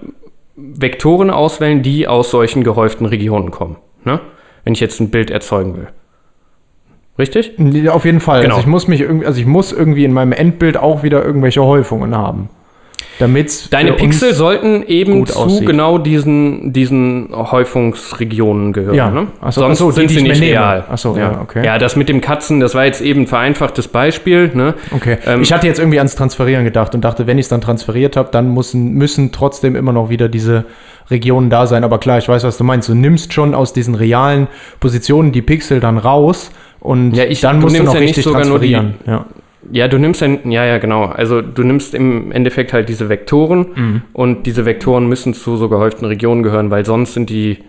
Vektoren 0.55 1.31
auswählen, 1.31 1.81
die 1.81 2.07
aus 2.07 2.29
solchen 2.29 2.63
gehäuften 2.63 3.07
Regionen 3.07 3.50
kommen. 3.50 3.77
Ne? 4.03 4.19
Wenn 4.63 4.74
ich 4.74 4.79
jetzt 4.79 5.00
ein 5.00 5.10
Bild 5.10 5.31
erzeugen 5.31 5.75
will. 5.75 5.88
Richtig? 7.17 7.53
Auf 7.89 8.05
jeden 8.05 8.19
Fall. 8.19 8.41
Genau. 8.41 8.55
Also 8.55 8.65
ich 8.65 8.71
muss 8.71 8.88
mich 8.88 9.01
irgendwie, 9.01 9.25
also 9.25 9.39
ich 9.39 9.45
muss 9.45 9.71
irgendwie 9.71 10.05
in 10.05 10.13
meinem 10.13 10.31
Endbild 10.31 10.77
auch 10.77 11.03
wieder 11.03 11.24
irgendwelche 11.24 11.63
Häufungen 11.63 12.15
haben. 12.15 12.50
Damit 13.20 13.72
Deine 13.72 13.94
Pixel 13.94 14.34
sollten 14.34 14.84
eben 14.88 15.25
zu 15.27 15.38
aussieht. 15.38 15.68
genau 15.68 15.98
diesen, 16.00 16.74
diesen 16.74 17.30
Häufungsregionen 17.32 18.74
gehören. 18.74 18.96
Ja. 18.96 19.10
Ne? 19.12 19.27
Ach 19.41 19.51
so, 19.51 19.62
Sonst 19.62 19.77
ach 19.77 19.80
so, 19.80 19.91
die, 19.91 20.08
sind 20.08 20.10
sie 20.10 20.22
nicht 20.24 20.41
real. 20.41 20.86
Ach 20.89 20.98
so, 20.98 21.15
ja. 21.15 21.32
ja, 21.34 21.41
okay. 21.41 21.65
Ja, 21.65 21.77
das 21.77 21.96
mit 21.96 22.10
dem 22.10 22.22
Katzen, 22.22 22.60
das 22.60 22.74
war 22.75 22.86
jetzt 22.86 23.01
eben 23.01 23.22
ein 23.22 23.27
vereinfachtes 23.27 23.88
Beispiel. 23.88 24.51
Ne? 24.53 24.74
Okay. 24.96 25.18
Ähm, 25.25 25.41
ich 25.41 25.53
hatte 25.53 25.68
jetzt 25.68 25.80
irgendwie 25.80 26.00
ans 26.00 26.15
Transferieren 26.15 26.63
gedacht 26.63 26.96
und 26.96 27.01
dachte, 27.01 27.27
wenn 27.27 27.38
ich 27.38 27.46
es 27.46 27.50
dann 27.50 27.62
transferiert 27.62 28.15
habe, 28.18 28.30
dann 28.32 28.53
müssen, 28.53 28.94
müssen 28.94 29.32
trotzdem 29.32 29.75
immer 29.75 29.94
noch 29.94 30.10
wieder 30.10 30.30
diese 30.30 30.65
Regionen 31.10 31.50
da 31.50 31.68
sein. 31.68 31.84
Aber 31.84 32.00
klar, 32.00 32.18
ich 32.18 32.27
weiß, 32.27 32.44
was 32.44 32.58
du 32.58 32.63
meinst. 32.63 32.89
Du 32.89 32.96
nimmst 32.96 33.34
schon 33.34 33.53
aus 33.53 33.74
diesen 33.74 33.96
realen 33.96 34.48
Positionen 34.80 35.32
die 35.32 35.41
Pixel 35.41 35.80
dann 35.80 35.98
raus 35.98 36.51
und 36.80 37.13
Ja, 37.15 37.25
ich- 37.25 37.41
dann 37.41 37.60
musst 37.60 37.77
du 37.77 37.84
noch 37.84 37.94
ja 37.94 38.00
nicht 38.00 38.10
richtig 38.10 38.24
sogar 38.24 38.46
nur 38.46 38.60
die- 38.60 38.72
transferieren. 38.74 38.96
ja. 39.06 39.25
Ja, 39.72 39.88
du 39.88 39.98
nimmst 40.00 40.22
ja, 40.22 40.27
ja, 40.46 40.65
ja, 40.65 40.77
genau. 40.80 41.06
Also 41.06 41.41
du 41.41 41.63
nimmst 41.63 41.94
im 41.94 42.32
Endeffekt 42.32 42.74
halt 42.74 42.89
diese 42.89 43.10
Vektoren 43.10 43.65
Mhm. 43.75 44.01
und 44.13 44.46
diese 44.48 44.65
Vektoren 44.65 45.08
müssen 45.08 45.34
zu 45.34 45.58
so 45.58 45.70
gehäuften 45.70 46.06
Regionen 46.08 46.41
gehören, 46.44 46.72
weil 46.72 46.86
sonst 46.86 47.13
sind 47.13 47.30
die, 47.30 47.60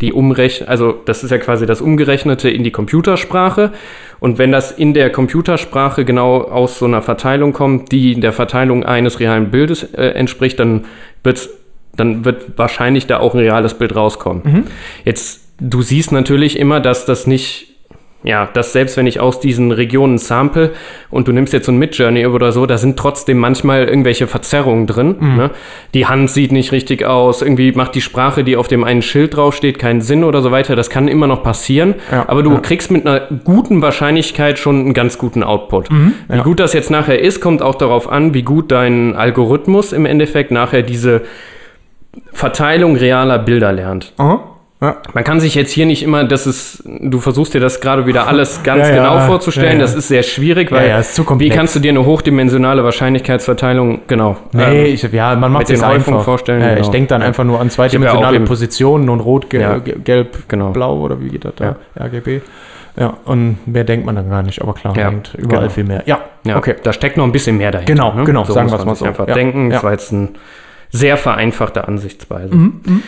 die 0.00 0.12
umrechnen, 0.12 0.68
also 0.68 0.94
das 1.04 1.24
ist 1.24 1.30
ja 1.30 1.38
quasi 1.38 1.66
das 1.66 1.80
Umgerechnete 1.80 2.48
in 2.48 2.62
die 2.64 2.70
Computersprache. 2.70 3.72
Und 4.20 4.38
wenn 4.38 4.52
das 4.52 4.70
in 4.70 4.94
der 4.94 5.10
Computersprache 5.10 6.04
genau 6.04 6.42
aus 6.42 6.78
so 6.78 6.86
einer 6.86 7.02
Verteilung 7.02 7.52
kommt, 7.52 7.90
die 7.92 8.18
der 8.20 8.32
Verteilung 8.32 8.84
eines 8.84 9.18
realen 9.20 9.50
Bildes 9.50 9.82
äh, 9.94 10.10
entspricht, 10.10 10.58
dann 10.60 10.84
wird's 11.24 11.50
dann 11.96 12.24
wird 12.24 12.56
wahrscheinlich 12.56 13.08
da 13.08 13.18
auch 13.18 13.34
ein 13.34 13.40
reales 13.40 13.74
Bild 13.74 13.96
rauskommen. 13.96 14.42
Mhm. 14.44 14.64
Jetzt, 15.04 15.40
du 15.60 15.82
siehst 15.82 16.12
natürlich 16.12 16.56
immer, 16.58 16.78
dass 16.80 17.04
das 17.04 17.26
nicht 17.26 17.69
ja, 18.22 18.48
dass 18.52 18.72
selbst 18.72 18.98
wenn 18.98 19.06
ich 19.06 19.18
aus 19.18 19.40
diesen 19.40 19.72
Regionen 19.72 20.18
sample 20.18 20.72
und 21.10 21.26
du 21.26 21.32
nimmst 21.32 21.54
jetzt 21.54 21.66
so 21.66 21.72
ein 21.72 21.78
Midjourney 21.78 22.26
oder 22.26 22.52
so, 22.52 22.66
da 22.66 22.76
sind 22.76 22.98
trotzdem 22.98 23.38
manchmal 23.38 23.84
irgendwelche 23.84 24.26
Verzerrungen 24.26 24.86
drin. 24.86 25.16
Mhm. 25.18 25.36
Ne? 25.36 25.50
Die 25.94 26.06
Hand 26.06 26.30
sieht 26.30 26.52
nicht 26.52 26.70
richtig 26.72 27.06
aus, 27.06 27.40
irgendwie 27.40 27.72
macht 27.72 27.94
die 27.94 28.02
Sprache, 28.02 28.44
die 28.44 28.56
auf 28.56 28.68
dem 28.68 28.84
einen 28.84 29.00
Schild 29.00 29.36
draufsteht, 29.36 29.78
keinen 29.78 30.02
Sinn 30.02 30.22
oder 30.22 30.42
so 30.42 30.50
weiter. 30.50 30.76
Das 30.76 30.90
kann 30.90 31.08
immer 31.08 31.26
noch 31.26 31.42
passieren. 31.42 31.94
Ja, 32.12 32.28
aber 32.28 32.42
du 32.42 32.52
ja. 32.52 32.58
kriegst 32.58 32.90
mit 32.90 33.06
einer 33.06 33.20
guten 33.44 33.80
Wahrscheinlichkeit 33.80 34.58
schon 34.58 34.80
einen 34.80 34.94
ganz 34.94 35.16
guten 35.16 35.42
Output. 35.42 35.90
Mhm, 35.90 36.12
Wie 36.28 36.40
gut 36.42 36.60
das 36.60 36.74
jetzt 36.74 36.90
nachher 36.90 37.20
ist, 37.20 37.40
kommt 37.40 37.62
auch 37.62 37.74
darauf 37.74 38.10
an, 38.10 38.34
wie 38.34 38.42
gut 38.42 38.70
dein 38.70 39.16
Algorithmus 39.16 39.92
im 39.94 40.04
Endeffekt 40.04 40.50
nachher 40.50 40.82
diese 40.82 41.22
Verteilung 42.32 42.96
realer 42.96 43.38
Bilder 43.38 43.72
lernt. 43.72 44.12
Aha. 44.18 44.49
Ja. 44.82 44.96
Man 45.12 45.24
kann 45.24 45.40
sich 45.40 45.54
jetzt 45.54 45.72
hier 45.72 45.84
nicht 45.84 46.02
immer, 46.02 46.24
das 46.24 46.46
ist, 46.46 46.82
du 46.86 47.20
versuchst 47.20 47.52
dir 47.52 47.60
das 47.60 47.80
gerade 47.82 48.06
wieder 48.06 48.26
alles 48.26 48.62
ganz 48.64 48.88
Ja, 48.88 48.94
genau 48.94 49.18
vorzustellen. 49.26 49.72
ja, 49.72 49.74
ja. 49.74 49.80
Das 49.80 49.94
ist 49.94 50.08
sehr 50.08 50.22
schwierig, 50.22 50.72
weil 50.72 51.02
wie 51.38 51.48
kannst 51.50 51.76
du 51.76 51.80
dir 51.80 51.90
eine 51.90 52.06
hochdimensionale 52.06 52.82
Wahrscheinlichkeitsverteilung, 52.82 54.00
genau. 54.06 54.38
Nee, 54.52 54.86
ähm, 54.88 54.94
ich, 54.94 55.02
ja, 55.02 55.36
man 55.36 55.52
macht 55.52 55.68
mit 55.68 55.70
es 55.76 55.80
den 55.80 55.86
Häufungen 55.88 56.14
einfach. 56.20 56.24
vorstellen, 56.24 56.62
Ja, 56.62 56.70
Ich 56.72 56.76
genau. 56.80 56.90
denke 56.92 57.08
dann 57.08 57.22
einfach 57.22 57.44
nur 57.44 57.60
an 57.60 57.68
zweidimensionale 57.68 58.40
Positionen 58.40 59.10
und 59.10 59.20
rot, 59.20 59.50
ge 59.50 59.60
Ja. 59.60 59.78
ge 59.78 59.96
gelb, 60.02 60.48
Genau. 60.48 60.70
blau 60.70 60.98
oder 61.00 61.20
wie 61.20 61.28
geht 61.28 61.44
das 61.44 61.54
da? 61.56 61.76
RGB. 61.98 62.40
Ja, 62.96 63.14
und 63.26 63.58
mehr 63.66 63.84
denkt 63.84 64.04
man 64.06 64.16
dann 64.16 64.28
gar 64.30 64.42
nicht, 64.42 64.60
aber 64.62 64.72
klar, 64.72 64.96
Ja, 64.96 65.04
man 65.04 65.12
denkt 65.22 65.34
überall 65.38 65.60
genau. 65.64 65.72
viel 65.74 65.84
mehr. 65.84 66.02
Ja, 66.06 66.20
ja, 66.44 66.56
okay. 66.56 66.74
da 66.82 66.92
steckt 66.92 67.16
noch 67.18 67.24
ein 67.24 67.32
bisschen 67.32 67.56
mehr 67.58 67.70
dahinter. 67.70 67.92
Genau, 67.92 68.14
ne? 68.14 68.24
genau, 68.24 68.44
sagen 68.44 68.64
muss 68.68 68.72
wir's 68.72 68.78
man 68.80 68.88
mal 68.88 68.94
so. 68.96 69.04
einfach 69.04 69.26
denken. 69.26 69.70
Das 69.70 69.84
war 69.84 69.92
jetzt 69.92 70.12
eine 70.12 70.28
sehr 70.90 71.16
vereinfachte 71.18 71.86
Ansichtsweise. 71.86 72.54
Mhm, 72.54 73.02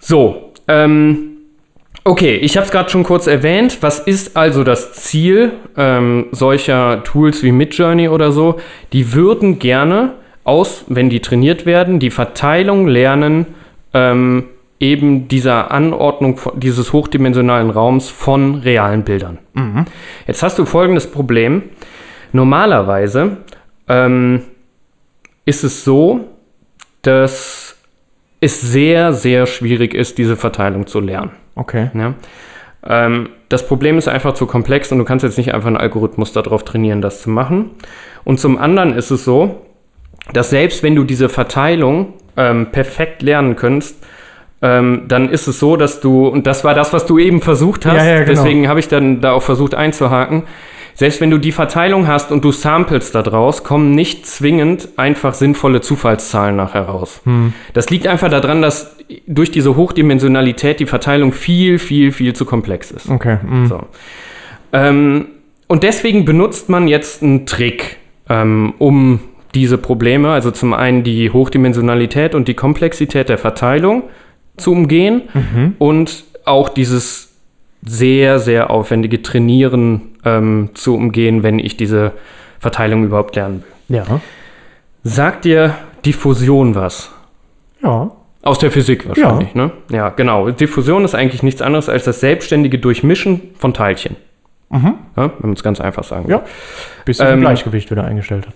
So, 0.00 0.47
ähm, 0.68 1.38
okay, 2.04 2.36
ich 2.36 2.56
habe 2.56 2.66
es 2.66 2.70
gerade 2.70 2.90
schon 2.90 3.02
kurz 3.02 3.26
erwähnt. 3.26 3.78
Was 3.80 3.98
ist 4.00 4.36
also 4.36 4.64
das 4.64 4.92
Ziel 4.92 5.52
ähm, 5.76 6.26
solcher 6.30 7.02
Tools 7.04 7.42
wie 7.42 7.52
Midjourney 7.52 8.08
oder 8.08 8.32
so? 8.32 8.60
Die 8.92 9.12
würden 9.12 9.58
gerne 9.58 10.14
aus, 10.44 10.84
wenn 10.88 11.10
die 11.10 11.20
trainiert 11.20 11.66
werden, 11.66 11.98
die 11.98 12.10
Verteilung 12.10 12.86
lernen, 12.88 13.46
ähm, 13.92 14.44
eben 14.80 15.28
dieser 15.28 15.70
Anordnung 15.72 16.40
dieses 16.54 16.92
hochdimensionalen 16.92 17.70
Raums 17.70 18.08
von 18.10 18.56
realen 18.56 19.02
Bildern. 19.02 19.38
Jetzt 20.26 20.42
hast 20.42 20.58
du 20.58 20.64
folgendes 20.64 21.10
Problem. 21.10 21.64
Normalerweise 22.32 23.38
ähm, 23.88 24.42
ist 25.44 25.64
es 25.64 25.84
so, 25.84 26.20
dass 27.02 27.67
es 28.40 28.60
sehr, 28.60 29.12
sehr 29.12 29.46
schwierig 29.46 29.94
ist, 29.94 30.18
diese 30.18 30.36
Verteilung 30.36 30.86
zu 30.86 31.00
lernen. 31.00 31.32
Okay. 31.54 31.90
Ja? 31.94 32.14
Ähm, 32.86 33.30
das 33.48 33.66
Problem 33.66 33.98
ist 33.98 34.08
einfach 34.08 34.34
zu 34.34 34.46
komplex 34.46 34.92
und 34.92 34.98
du 34.98 35.04
kannst 35.04 35.24
jetzt 35.24 35.38
nicht 35.38 35.54
einfach 35.54 35.66
einen 35.66 35.76
Algorithmus 35.76 36.32
darauf 36.32 36.64
trainieren, 36.64 37.00
das 37.00 37.22
zu 37.22 37.30
machen. 37.30 37.70
Und 38.24 38.38
zum 38.40 38.58
anderen 38.58 38.94
ist 38.94 39.10
es 39.10 39.24
so, 39.24 39.62
dass 40.32 40.50
selbst 40.50 40.82
wenn 40.82 40.94
du 40.94 41.04
diese 41.04 41.28
Verteilung 41.28 42.14
ähm, 42.36 42.66
perfekt 42.70 43.22
lernen 43.22 43.56
könntest, 43.56 43.96
ähm, 44.60 45.04
dann 45.08 45.30
ist 45.30 45.46
es 45.46 45.58
so, 45.58 45.76
dass 45.76 46.00
du, 46.00 46.26
und 46.26 46.46
das 46.46 46.64
war 46.64 46.74
das, 46.74 46.92
was 46.92 47.06
du 47.06 47.18
eben 47.18 47.40
versucht 47.40 47.86
hast, 47.86 47.96
Ja, 47.96 48.04
ja, 48.04 48.18
genau. 48.24 48.30
deswegen 48.30 48.68
habe 48.68 48.80
ich 48.80 48.88
dann 48.88 49.20
da 49.20 49.32
auch 49.32 49.42
versucht 49.42 49.74
einzuhaken, 49.74 50.44
selbst 50.98 51.20
wenn 51.20 51.30
du 51.30 51.38
die 51.38 51.52
Verteilung 51.52 52.08
hast 52.08 52.32
und 52.32 52.44
du 52.44 52.50
samples 52.50 53.12
da 53.12 53.22
draus, 53.22 53.62
kommen 53.62 53.94
nicht 53.94 54.26
zwingend 54.26 54.88
einfach 54.96 55.32
sinnvolle 55.32 55.80
Zufallszahlen 55.80 56.56
nachher 56.56 56.82
raus. 56.82 57.20
Hm. 57.22 57.52
Das 57.72 57.88
liegt 57.88 58.08
einfach 58.08 58.28
daran, 58.28 58.62
dass 58.62 58.96
durch 59.28 59.52
diese 59.52 59.76
Hochdimensionalität 59.76 60.80
die 60.80 60.86
Verteilung 60.86 61.32
viel, 61.32 61.78
viel, 61.78 62.10
viel 62.10 62.32
zu 62.34 62.44
komplex 62.44 62.90
ist. 62.90 63.08
Okay. 63.08 63.38
mm. 63.48 63.66
So. 63.66 63.82
Ähm, 64.72 65.26
und 65.68 65.84
deswegen 65.84 66.24
benutzt 66.24 66.68
man 66.68 66.88
jetzt 66.88 67.22
einen 67.22 67.46
Trick, 67.46 67.98
ähm, 68.28 68.74
um 68.78 69.20
diese 69.54 69.78
Probleme, 69.78 70.32
also 70.32 70.50
zum 70.50 70.74
einen 70.74 71.04
die 71.04 71.30
Hochdimensionalität 71.30 72.34
und 72.34 72.48
die 72.48 72.54
Komplexität 72.54 73.28
der 73.28 73.38
Verteilung 73.38 74.02
zu 74.56 74.72
umgehen 74.72 75.22
und 75.78 76.24
auch 76.44 76.70
dieses 76.70 77.27
sehr, 77.82 78.38
sehr 78.38 78.70
aufwendige 78.70 79.22
Trainieren 79.22 80.16
ähm, 80.24 80.70
zu 80.74 80.94
umgehen, 80.94 81.42
wenn 81.42 81.58
ich 81.58 81.76
diese 81.76 82.12
Verteilung 82.58 83.04
überhaupt 83.04 83.36
lernen 83.36 83.64
will. 83.88 83.98
Ja. 83.98 84.20
Sagt 85.04 85.44
dir 85.44 85.74
Diffusion 86.04 86.74
was? 86.74 87.10
Ja. 87.82 88.10
Aus 88.42 88.58
der 88.58 88.70
Physik 88.70 89.08
wahrscheinlich, 89.08 89.54
ne? 89.54 89.70
Ja, 89.90 90.10
genau. 90.10 90.50
Diffusion 90.50 91.04
ist 91.04 91.14
eigentlich 91.14 91.42
nichts 91.42 91.60
anderes 91.60 91.88
als 91.88 92.04
das 92.04 92.20
selbstständige 92.20 92.78
Durchmischen 92.78 93.50
von 93.58 93.74
Teilchen. 93.74 94.16
Ja, 94.70 94.90
wenn 95.16 95.32
man 95.40 95.52
es 95.52 95.62
ganz 95.62 95.80
einfach 95.80 96.04
sagen 96.04 96.24
will. 96.24 96.32
Ja. 96.32 96.42
Bis 97.04 97.18
sich 97.18 97.26
Ähm, 97.26 97.40
Gleichgewicht 97.40 97.90
wieder 97.90 98.04
eingestellt 98.04 98.46
hat. 98.46 98.54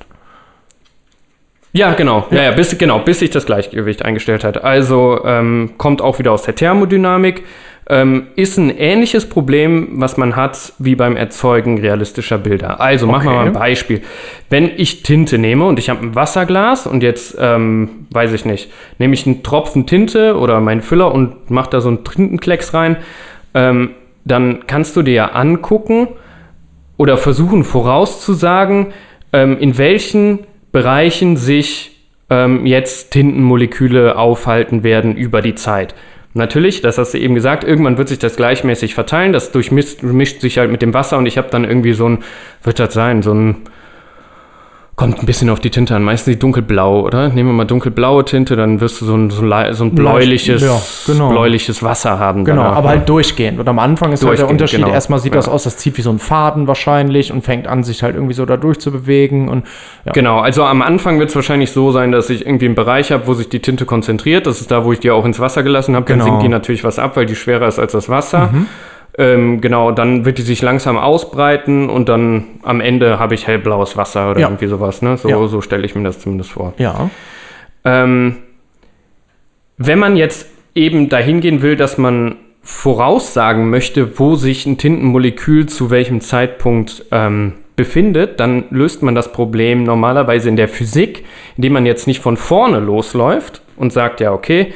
Ja, 1.73 1.95
genau. 1.95 2.27
Ja, 2.31 2.43
ja, 2.43 2.51
bis, 2.51 2.77
genau, 2.77 2.99
bis 2.99 3.21
sich 3.21 3.31
das 3.31 3.47
Gleichgewicht 3.47 4.05
eingestellt 4.05 4.45
hat. 4.45 4.63
Also 4.63 5.25
ähm, 5.25 5.73
kommt 5.79 6.03
auch 6.03 6.19
wieder 6.19 6.33
aus 6.33 6.43
der 6.43 6.55
Thermodynamik. 6.55 7.45
Ähm, 7.89 8.29
ist 8.37 8.59
ein 8.59 8.71
ähnliches 8.71 9.29
Problem, 9.29 9.89
was 9.95 10.17
man 10.17 10.37
hat 10.37 10.73
wie 10.79 10.95
beim 10.95 11.17
Erzeugen 11.17 11.81
realistischer 11.81 12.39
Bilder. 12.39 12.81
Also 12.81 13.07
machen 13.07 13.29
wir 13.29 13.35
mal 13.35 13.47
ein 13.47 13.53
Beispiel. 13.53 14.03
Wenn 14.51 14.71
ich 14.77 15.03
Tinte 15.03 15.39
nehme 15.39 15.65
und 15.67 15.79
ich 15.79 15.91
habe 15.91 16.07
ein 16.07 16.15
Wasserglas 16.15 16.87
und 16.87 17.03
jetzt, 17.03 17.37
ähm, 17.41 18.07
weiß 18.11 18.33
ich 18.33 18.45
nicht, 18.45 18.71
nehme 18.99 19.15
ich 19.15 19.27
einen 19.27 19.43
Tropfen 19.43 19.87
Tinte 19.87 20.39
oder 20.39 20.61
meinen 20.61 20.81
Füller 20.81 21.13
und 21.13 21.51
mache 21.51 21.71
da 21.71 21.81
so 21.81 21.89
einen 21.89 22.05
Tintenklecks 22.05 22.73
rein, 22.73 22.97
ähm, 23.55 23.91
dann 24.25 24.67
kannst 24.69 24.95
du 24.95 25.03
dir 25.03 25.15
ja 25.15 25.27
angucken, 25.33 26.09
oder 27.03 27.17
versuchen 27.17 27.65
vorauszusagen, 27.65 28.93
ähm, 29.33 29.59
in 29.59 29.77
welchen 29.77 30.41
Bereichen 30.71 31.37
sich 31.37 31.99
ähm, 32.31 32.65
jetzt 32.65 33.11
Tintenmoleküle 33.11 34.17
aufhalten 34.17 34.85
werden 34.85 35.17
über 35.17 35.43
die 35.43 35.57
Zeit. 35.57 35.97
Natürlich, 36.35 36.81
das 36.81 36.97
hast 36.97 37.13
du 37.13 37.19
eben 37.19 37.35
gesagt, 37.35 37.63
irgendwann 37.63 37.99
wird 37.99 38.09
sich 38.09 38.19
das 38.19 38.37
gleichmäßig 38.37 38.95
verteilen, 38.95 39.33
das 39.33 39.53
durchmischt 39.53 40.03
mischt 40.03 40.41
sich 40.41 40.57
halt 40.57 40.71
mit 40.71 40.81
dem 40.81 40.95
Wasser 40.95 41.19
und 41.19 41.27
ich 41.27 41.37
habe 41.37 41.51
dann 41.51 41.65
irgendwie 41.65 41.93
so 41.93 42.09
ein, 42.09 42.25
wird 42.63 42.79
das 42.79 42.95
sein, 42.95 43.23
so 43.23 43.35
ein, 43.35 43.57
kommt 45.03 45.23
ein 45.23 45.27
bisschen 45.27 45.51
auf 45.51 45.59
die 45.61 45.71
Tinte 45.71 45.97
an, 45.97 46.03
meistens 46.05 46.33
die 46.35 46.39
dunkelblau, 46.39 47.01
oder? 47.01 47.29
Nehmen 47.29 47.49
wir 47.51 47.55
mal 47.55 47.65
dunkelblaue 47.65 48.25
Tinte, 48.25 48.55
dann 48.57 48.81
wirst 48.81 49.01
du 49.01 49.05
so 49.05 49.15
ein, 49.17 49.31
so 49.31 49.43
ein, 49.43 49.75
so 49.75 49.85
ein 49.85 49.95
bläuliches, 49.95 50.63
Ja, 50.63 50.81
genau. 51.13 51.31
bläuliches 51.31 51.83
Wasser 51.83 52.19
haben. 52.19 52.45
Genau, 52.45 52.63
danach, 52.63 52.77
aber 52.77 52.91
ne? 52.91 52.99
halt 52.99 53.09
durchgehend. 53.09 53.59
Und 53.59 53.69
am 53.69 53.79
Anfang 53.79 54.13
ist 54.13 54.25
halt 54.25 54.39
der 54.39 54.49
Unterschied, 54.49 54.81
genau. 54.81 54.93
erstmal 54.93 55.19
sieht 55.19 55.35
das 55.35 55.47
Ja. 55.47 55.53
aus, 55.53 55.65
das 55.65 55.77
zieht 55.77 55.97
wie 55.99 56.03
so 56.03 56.11
ein 56.11 56.19
Faden 56.19 56.67
wahrscheinlich 56.69 57.33
und 57.33 57.43
fängt 57.43 57.67
an, 57.67 57.83
sich 57.83 58.03
halt 58.03 58.15
irgendwie 58.15 58.35
so 58.35 58.47
da 58.47 58.57
durchzubewegen. 58.57 59.49
Und 59.49 59.67
ja. 60.05 60.13
Genau, 60.13 60.39
also 60.39 60.65
am 60.65 60.83
Anfang 60.83 61.19
wird 61.19 61.31
es 61.31 61.35
wahrscheinlich 61.37 61.73
so 61.73 61.91
sein, 61.91 62.13
dass 62.13 62.31
ich 62.31 62.47
irgendwie 62.47 62.67
einen 62.67 62.75
Bereich 62.77 63.11
habe, 63.13 63.27
wo 63.27 63.35
sich 63.35 63.49
die 63.49 63.61
Tinte 63.61 63.85
konzentriert. 63.87 64.47
Das 64.47 64.61
ist 64.61 64.71
da, 64.71 64.85
wo 64.85 64.93
ich 64.93 65.01
die 65.01 65.11
auch 65.11 65.25
ins 65.25 65.41
Wasser 65.41 65.63
gelassen 65.63 65.97
habe. 65.97 66.07
Dann 66.07 66.19
Genau. 66.19 66.31
sinkt 66.31 66.43
die 66.45 66.49
natürlich 66.49 66.85
was 66.85 66.99
ab, 66.99 67.17
weil 67.17 67.27
die 67.27 67.35
schwerer 67.37 67.67
ist 67.67 67.79
als 67.79 67.93
das 67.93 68.09
Wasser. 68.09 68.51
Ähm, 69.19 69.61
genau, 69.61 69.93
dann 69.93 70.25
wird 70.25 70.39
die 70.39 70.43
sich 70.43 70.63
langsam 70.63 70.97
ausbreiten 70.97 71.91
und 71.91 72.09
dann 72.09 72.45
am 72.63 72.81
Ende 72.81 73.19
habe 73.19 73.35
ich 73.35 73.47
hellblaues 73.47 73.97
Wasser 73.97 74.31
oder 74.31 74.41
Ja. 74.41 74.47
irgendwie 74.49 74.67
sowas. 74.69 75.03
Ne? 75.03 75.19
So, 75.19 75.29
Ja. 75.29 75.47
so 75.49 75.61
stelle 75.61 75.85
ich 75.85 75.95
mir 75.95 76.03
das 76.05 76.21
zumindest 76.21 76.51
vor. 76.53 76.73
ja. 76.79 77.11
Ähm, 77.85 78.37
wenn 79.77 79.99
man 79.99 80.17
jetzt 80.17 80.47
eben 80.75 81.09
dahin 81.09 81.41
gehen 81.41 81.61
will, 81.63 81.77
dass 81.77 81.99
man 81.99 82.37
voraussagen 82.63 83.71
möchte, 83.71 84.19
wo 84.19 84.37
sich 84.37 84.67
ein 84.67 84.79
Tintenmolekül 84.79 85.67
zu 85.67 85.91
welchem 85.91 86.21
Zeitpunkt 86.21 87.05
ähm, 87.11 87.55
befindet, 87.75 88.39
dann 88.39 88.65
löst 88.71 89.03
man 89.03 89.15
das 89.15 89.33
Problem 89.33 89.83
normalerweise 89.83 90.49
in 90.49 90.57
der 90.57 90.69
Physik, 90.69 91.25
indem 91.57 91.73
man 91.73 91.87
jetzt 91.87 92.07
nicht 92.07 92.21
von 92.21 92.37
vorne 92.37 92.79
losläuft 92.79 93.63
und 93.77 93.93
sagt, 93.93 94.21
ja, 94.21 94.33
okay, 94.33 94.73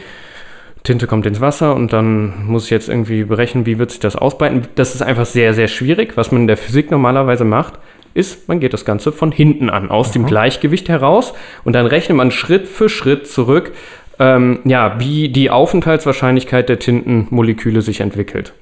Tinte 0.87 1.07
kommt 1.07 1.27
ins 1.27 1.41
Wasser 1.41 1.75
und 1.75 1.93
dann 1.93 2.47
muss 2.47 2.65
ich 2.65 2.71
jetzt 2.71 2.89
irgendwie 2.89 3.25
berechnen, 3.25 3.67
wie 3.67 3.79
wird 3.79 3.91
sich 3.91 4.01
das 4.01 4.17
ausbreiten. 4.17 4.63
Das 4.77 4.95
ist 4.95 5.03
einfach 5.03 5.27
sehr, 5.27 5.53
sehr 5.53 5.69
schwierig. 5.69 6.17
Was 6.17 6.33
man 6.33 6.43
in 6.43 6.47
der 6.47 6.57
Physik 6.57 6.91
normalerweise 6.91 7.45
macht, 7.45 7.75
ist, 8.15 8.49
man 8.49 8.61
geht 8.61 8.73
das 8.73 8.85
Ganze 8.85 9.13
von 9.13 9.33
hinten 9.33 9.69
an, 9.69 9.91
aus 9.91 10.13
dem 10.13 10.25
Gleichgewicht 10.27 10.89
heraus 10.89 11.35
und 11.65 11.75
dann 11.75 11.87
rechnet 11.87 12.17
man 12.17 12.31
Schritt 12.31 12.67
für 12.67 12.89
Schritt 12.89 13.27
zurück, 13.27 13.73
ähm, 14.19 14.61
ja, 14.65 14.99
wie 14.99 15.29
die 15.29 15.51
Aufenthaltswahrscheinlichkeit 15.51 16.69
der 16.69 16.79
Tintenmoleküle 16.79 17.83
sich 17.83 18.01
entwickelt. 18.01 18.55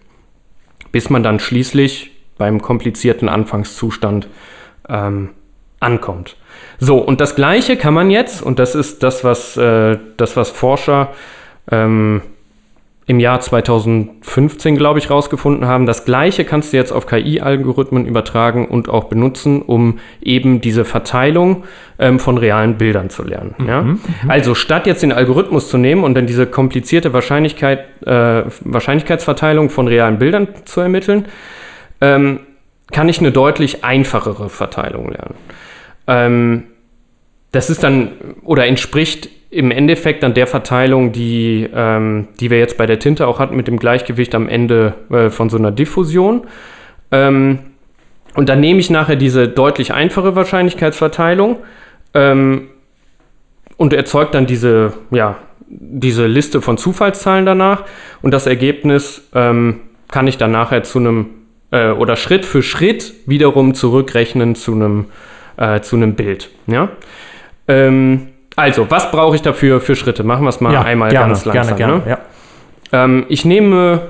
Bis 0.90 1.10
man 1.10 1.22
dann 1.22 1.38
schließlich 1.38 2.10
beim 2.38 2.60
komplizierten 2.60 3.28
Anfangszustand 3.28 4.28
ähm, 4.88 5.30
ankommt. 5.78 6.36
So, 6.78 6.98
und 6.98 7.20
das 7.20 7.36
Gleiche 7.36 7.76
kann 7.76 7.94
man 7.94 8.10
jetzt, 8.10 8.42
und 8.42 8.58
das 8.58 8.74
ist 8.74 9.02
das, 9.02 9.22
was, 9.22 9.56
äh, 9.56 9.98
das, 10.16 10.36
was 10.36 10.50
Forscher 10.50 11.12
ähm, 11.70 12.22
im 13.06 13.20
Jahr 13.20 13.40
2015, 13.40 14.76
glaube 14.76 14.98
ich, 14.98 15.10
rausgefunden 15.10 15.66
haben. 15.66 15.84
Das 15.84 16.06
gleiche 16.06 16.44
kannst 16.44 16.72
du 16.72 16.78
jetzt 16.78 16.90
auf 16.90 17.06
KI-Algorithmen 17.06 18.06
übertragen 18.06 18.66
und 18.66 18.88
auch 18.88 19.04
benutzen, 19.04 19.60
um 19.60 19.98
eben 20.22 20.62
diese 20.62 20.86
Verteilung 20.86 21.64
ähm, 21.98 22.18
von 22.18 22.38
realen 22.38 22.78
Bildern 22.78 23.10
zu 23.10 23.22
lernen. 23.22 23.54
ja? 23.66 23.84
Also 24.26 24.54
statt 24.54 24.86
jetzt 24.86 25.02
den 25.02 25.12
Algorithmus 25.12 25.68
zu 25.68 25.76
nehmen 25.76 26.02
und 26.02 26.14
dann 26.14 26.26
diese 26.26 26.46
komplizierte 26.46 27.12
Wahrscheinlichkeit, 27.12 27.84
äh, 28.06 28.44
Wahrscheinlichkeitsverteilung 28.60 29.68
von 29.68 29.86
realen 29.86 30.18
Bildern 30.18 30.48
zu 30.64 30.80
ermitteln, 30.80 31.26
ähm, 32.00 32.40
kann 32.90 33.08
ich 33.10 33.18
eine 33.18 33.32
deutlich 33.32 33.84
einfachere 33.84 34.48
Verteilung 34.48 35.10
lernen. 35.10 35.34
Ähm, 36.06 36.62
das 37.52 37.70
ist 37.70 37.82
dann 37.84 38.12
oder 38.42 38.66
entspricht 38.66 39.28
im 39.54 39.70
Endeffekt 39.70 40.24
dann 40.24 40.34
der 40.34 40.48
Verteilung, 40.48 41.12
die, 41.12 41.68
ähm, 41.72 42.26
die 42.40 42.50
wir 42.50 42.58
jetzt 42.58 42.76
bei 42.76 42.86
der 42.86 42.98
Tinte 42.98 43.26
auch 43.28 43.38
hatten, 43.38 43.54
mit 43.54 43.68
dem 43.68 43.78
Gleichgewicht 43.78 44.34
am 44.34 44.48
Ende 44.48 44.94
äh, 45.10 45.30
von 45.30 45.48
so 45.48 45.56
einer 45.56 45.70
Diffusion. 45.70 46.46
Ähm, 47.12 47.60
und 48.34 48.48
dann 48.48 48.58
nehme 48.58 48.80
ich 48.80 48.90
nachher 48.90 49.14
diese 49.14 49.48
deutlich 49.48 49.94
einfache 49.94 50.34
Wahrscheinlichkeitsverteilung 50.34 51.58
ähm, 52.14 52.68
und 53.76 53.92
erzeuge 53.92 54.32
dann 54.32 54.46
diese, 54.46 54.94
ja, 55.12 55.36
diese 55.68 56.26
Liste 56.26 56.60
von 56.60 56.76
Zufallszahlen 56.76 57.46
danach. 57.46 57.84
Und 58.22 58.32
das 58.32 58.46
Ergebnis 58.46 59.28
ähm, 59.34 59.80
kann 60.08 60.26
ich 60.26 60.36
dann 60.36 60.50
nachher 60.50 60.82
zu 60.82 60.98
einem 60.98 61.26
äh, 61.70 61.90
oder 61.90 62.16
Schritt 62.16 62.44
für 62.44 62.62
Schritt 62.62 63.14
wiederum 63.26 63.74
zurückrechnen 63.74 64.56
zu 64.56 64.74
einem 64.74 65.06
äh, 65.56 65.80
zu 65.80 65.94
einem 65.94 66.14
Bild. 66.14 66.50
Ja? 66.66 66.88
Ähm, 67.68 68.28
also, 68.56 68.90
was 68.90 69.10
brauche 69.10 69.36
ich 69.36 69.42
dafür 69.42 69.80
für 69.80 69.96
Schritte? 69.96 70.24
Machen 70.24 70.44
wir 70.44 70.50
es 70.50 70.60
mal 70.60 70.72
ja, 70.72 70.82
einmal 70.82 71.10
gerne, 71.10 71.28
ganz 71.28 71.44
langsam. 71.44 71.76
Gerne, 71.76 72.00
gerne, 72.00 72.04
ne? 72.04 72.18
ja. 72.92 73.04
Ähm, 73.04 73.26
ich 73.28 73.44
nehme, 73.44 74.02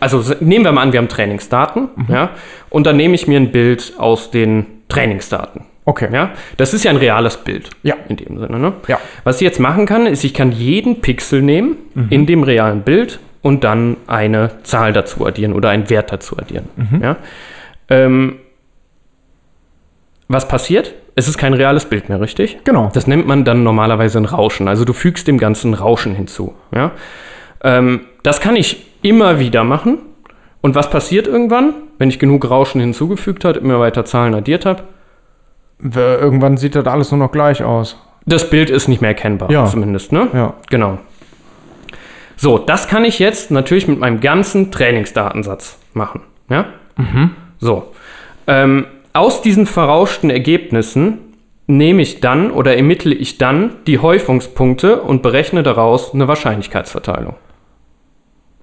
also 0.00 0.22
nehmen 0.40 0.64
wir 0.64 0.72
mal 0.72 0.82
an, 0.82 0.92
wir 0.92 0.98
haben 0.98 1.08
Trainingsdaten, 1.08 1.88
ja, 2.08 2.30
und 2.70 2.86
dann 2.86 2.96
nehme 2.96 3.14
ich 3.14 3.26
mir 3.26 3.38
ein 3.38 3.50
Bild 3.52 3.94
aus 3.98 4.30
den 4.30 4.66
Trainingsdaten. 4.88 5.62
Okay. 5.86 6.08
Ja, 6.12 6.30
das 6.56 6.72
ist 6.72 6.84
ja 6.84 6.90
ein 6.90 6.96
reales 6.96 7.36
Bild. 7.36 7.68
Ja. 7.82 7.94
In 8.08 8.16
dem 8.16 8.38
Sinne, 8.38 8.58
ne? 8.58 8.72
Ja. 8.88 8.98
Was 9.24 9.36
ich 9.36 9.42
jetzt 9.42 9.60
machen 9.60 9.84
kann, 9.84 10.06
ist, 10.06 10.24
ich 10.24 10.32
kann 10.32 10.50
jeden 10.50 11.02
Pixel 11.02 11.42
nehmen 11.42 11.76
in 12.08 12.24
dem 12.24 12.42
realen 12.42 12.82
Bild 12.82 13.18
und 13.42 13.64
dann 13.64 13.98
eine 14.06 14.50
Zahl 14.62 14.94
dazu 14.94 15.26
addieren 15.26 15.52
oder 15.52 15.68
einen 15.68 15.90
Wert 15.90 16.10
dazu 16.10 16.38
addieren. 16.38 16.70
Ja. 17.02 17.16
Ähm, 17.90 18.36
was 20.28 20.48
passiert? 20.48 20.94
Es 21.16 21.28
ist 21.28 21.38
kein 21.38 21.54
reales 21.54 21.84
Bild 21.84 22.08
mehr, 22.08 22.20
richtig? 22.20 22.58
Genau. 22.64 22.90
Das 22.92 23.06
nennt 23.06 23.26
man 23.26 23.44
dann 23.44 23.62
normalerweise 23.62 24.18
ein 24.18 24.24
Rauschen. 24.24 24.66
Also 24.68 24.84
du 24.84 24.92
fügst 24.92 25.28
dem 25.28 25.38
Ganzen 25.38 25.74
Rauschen 25.74 26.14
hinzu. 26.14 26.54
Ja? 26.74 26.90
Ähm, 27.62 28.00
das 28.22 28.40
kann 28.40 28.56
ich 28.56 28.84
immer 29.02 29.38
wieder 29.38 29.62
machen. 29.64 29.98
Und 30.60 30.74
was 30.74 30.90
passiert 30.90 31.26
irgendwann, 31.26 31.74
wenn 31.98 32.08
ich 32.08 32.18
genug 32.18 32.48
Rauschen 32.50 32.80
hinzugefügt 32.80 33.44
habe, 33.44 33.58
immer 33.60 33.78
weiter 33.80 34.04
Zahlen 34.04 34.34
addiert 34.34 34.64
habe? 34.66 34.82
Irgendwann 35.78 36.56
sieht 36.56 36.74
das 36.74 36.86
alles 36.86 37.10
nur 37.10 37.18
noch 37.18 37.30
gleich 37.32 37.62
aus. 37.62 38.00
Das 38.26 38.48
Bild 38.48 38.70
ist 38.70 38.88
nicht 38.88 39.02
mehr 39.02 39.10
erkennbar, 39.10 39.50
Ja. 39.50 39.66
zumindest, 39.66 40.12
ne? 40.12 40.28
Ja. 40.32 40.54
Genau. 40.70 40.98
So, 42.36 42.58
das 42.58 42.88
kann 42.88 43.04
ich 43.04 43.18
jetzt 43.18 43.50
natürlich 43.50 43.86
mit 43.86 43.98
meinem 44.00 44.20
ganzen 44.20 44.70
Trainingsdatensatz 44.72 45.78
machen. 45.92 46.22
Ja? 46.48 46.66
So. 47.58 47.92
Ähm, 48.46 48.86
aus 49.14 49.40
diesen 49.40 49.66
verrauschten 49.66 50.28
Ergebnissen 50.28 51.18
nehme 51.66 52.02
ich 52.02 52.20
dann 52.20 52.50
oder 52.50 52.76
ermittle 52.76 53.14
ich 53.14 53.38
dann 53.38 53.76
die 53.86 53.98
Häufungspunkte 53.98 55.00
und 55.00 55.22
berechne 55.22 55.62
daraus 55.62 56.12
eine 56.12 56.28
Wahrscheinlichkeitsverteilung. 56.28 57.36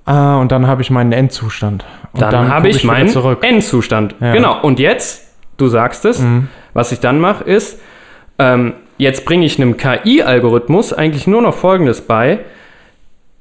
Ah, 0.05 0.39
und 0.39 0.51
dann 0.51 0.67
habe 0.67 0.81
ich 0.81 0.91
meinen 0.91 1.11
Endzustand. 1.11 1.85
Und 2.13 2.21
Dann, 2.21 2.49
habe 2.49 2.67
guck 2.67 2.75
ich 2.75 2.83
wieder 2.83 2.93
meinen 2.93 3.09
zurück. 3.09 3.39
Endzustand. 3.43 4.15
Ja. 4.19 4.27
Mhm. 4.27 4.33
Genau. 4.33 4.61
Und 4.61 4.79
jetzt, 4.79 5.35
du 5.57 5.67
sagst 5.67 6.05
es, 6.05 6.23
was 6.73 6.91
ich 6.91 6.99
dann 6.99 7.19
mache, 7.19 7.43
ist, 7.43 7.79
ähm, 8.37 8.73
jetzt 8.97 9.25
bringe 9.25 9.45
ich 9.45 9.59
einem 9.59 9.77
KI-Algorithmus 9.77 10.91
eigentlich 10.91 11.27
nur 11.27 11.41
noch 11.41 11.55
Folgendes 11.55 12.01
bei. 12.01 12.39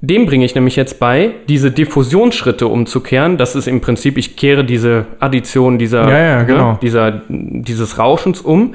Dem 0.03 0.25
bringe 0.27 0.45
ich 0.47 0.55
nämlich 0.55 0.77
jetzt 0.77 0.99
bei, 0.99 1.33
diese 1.49 1.71
Diffusionsschritte 1.71 2.67
umzukehren. 2.67 3.37
Das 3.37 3.55
ist 3.55 3.69
im 3.69 3.81
Prinzip, 3.83 4.17
ich 4.17 4.37
kehre 4.37 4.65
diese 4.65 5.07
Addition 5.19 5.79
dieser, 5.79 6.09
Ja, 6.09 6.19
ja, 6.19 6.43
genau. 6.45 6.73
ne, 6.73 6.79
dieser, 6.81 7.23
dieses 7.29 7.99
Rauschens 7.99 8.41
um 8.41 8.75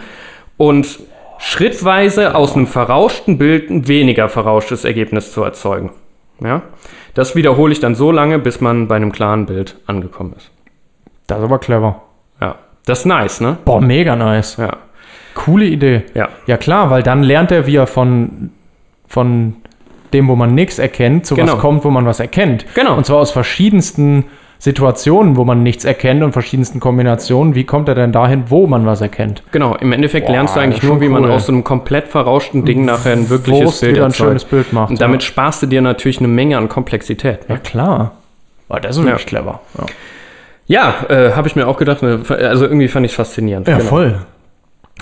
und 0.58 1.00
schrittweise 1.40 2.36
aus 2.36 2.56
einem 2.56 2.68
verrauschten 2.68 3.38
Bild 3.38 3.70
ein 3.70 3.88
weniger 3.88 4.30
verrauschtes 4.30 4.86
Ergebnis 4.86 5.32
zu 5.32 5.44
erzeugen. 5.44 5.92
Ja? 6.44 6.62
Das 7.16 7.36
wiederhole 7.36 7.72
ich 7.74 7.80
dann 7.80 7.96
so 7.96 8.12
lange, 8.12 8.38
bis 8.40 8.62
man 8.62 8.88
bei 8.88 8.96
einem 8.96 9.12
klaren 9.12 9.46
Bild 9.46 9.78
angekommen 9.88 10.34
ist. 10.38 10.52
Das 11.28 11.40
ist 11.40 11.44
aber 11.46 11.60
clever. 11.60 12.04
Ja, 12.40 12.56
das 12.86 13.00
ist 13.00 13.06
nice, 13.06 13.42
ne? 13.42 13.58
Boah, 13.66 13.82
mega 13.82 14.16
nice. 14.16 14.58
Ja, 14.58 14.78
Coole 15.34 15.66
Idee. 15.66 16.04
ja. 16.14 16.30
Ja 16.46 16.58
klar, 16.58 16.90
weil 16.92 17.04
dann 17.04 17.24
lernt 17.24 17.52
er, 17.52 17.66
wie 17.66 17.76
er 17.78 17.88
von, 17.88 18.52
von 19.08 19.56
dem, 20.16 20.28
wo 20.28 20.36
man 20.36 20.56
nichts 20.56 20.80
erkennt, 20.80 21.26
zu 21.28 21.36
Genau. 21.36 21.54
was 21.54 21.60
kommt, 21.60 21.84
wo 21.84 21.90
man 21.92 22.06
was 22.08 22.20
erkennt. 22.20 22.66
Genau. 22.74 22.96
Und 22.96 23.06
zwar 23.06 23.18
aus 23.18 23.30
verschiedensten 23.32 24.26
Situationen, 24.58 25.36
wo 25.36 25.44
man 25.44 25.62
nichts 25.64 25.84
erkennt 25.86 26.24
und 26.24 26.32
verschiedensten 26.32 26.80
Kombinationen. 26.80 27.54
Wie 27.56 27.66
kommt 27.66 27.88
er 27.90 27.94
denn 27.96 28.12
dahin, 28.14 28.46
wo 28.48 28.66
man 28.68 28.86
was 28.86 29.02
erkennt? 29.02 29.44
Genau, 29.52 29.76
im 29.76 29.92
Endeffekt 29.92 30.28
Boah, 30.28 30.32
lernst 30.34 30.56
du 30.56 30.60
eigentlich 30.62 30.80
schon 30.82 30.90
nur, 30.90 31.02
wie 31.02 31.10
man 31.10 31.26
cool. 31.26 31.32
aus 31.32 31.46
so 31.46 31.52
einem 31.52 31.64
komplett 31.64 32.08
verrauschten 32.08 32.64
Ding 32.66 32.86
nachher 32.86 33.12
ein 33.14 33.30
wirkliches 33.30 33.76
es 33.76 33.82
Bild 33.82 34.00
ein 34.00 34.14
schönes 34.14 34.46
Bild 34.46 34.72
macht. 34.74 34.90
Und 34.92 35.02
damit 35.02 35.22
sparst 35.24 35.62
du 35.62 35.68
dir 35.68 35.82
natürlich 35.82 36.20
eine 36.20 36.30
Menge 36.30 36.58
an 36.58 36.70
Komplexität. 36.70 37.42
ja. 37.44 37.50
Ne? 37.50 37.56
ja 37.56 37.58
klar. 37.58 38.12
Oh, 38.70 38.78
das 38.82 38.98
ist 38.98 39.04
wirklich 39.04 39.26
clever. 39.28 39.60
Ja, 39.78 39.86
Ja, 40.68 40.94
äh, 41.10 41.32
habe 41.34 41.48
ich 41.48 41.56
mir 41.56 41.68
auch 41.68 41.78
gedacht, 41.78 42.02
ne, 42.02 42.22
also 42.28 42.66
irgendwie 42.66 42.88
fand 42.88 43.06
ich 43.06 43.12
es 43.12 43.16
faszinierend. 43.18 43.68
ja 43.68 43.78
Genau. 43.78 43.90
voll. 43.90 44.20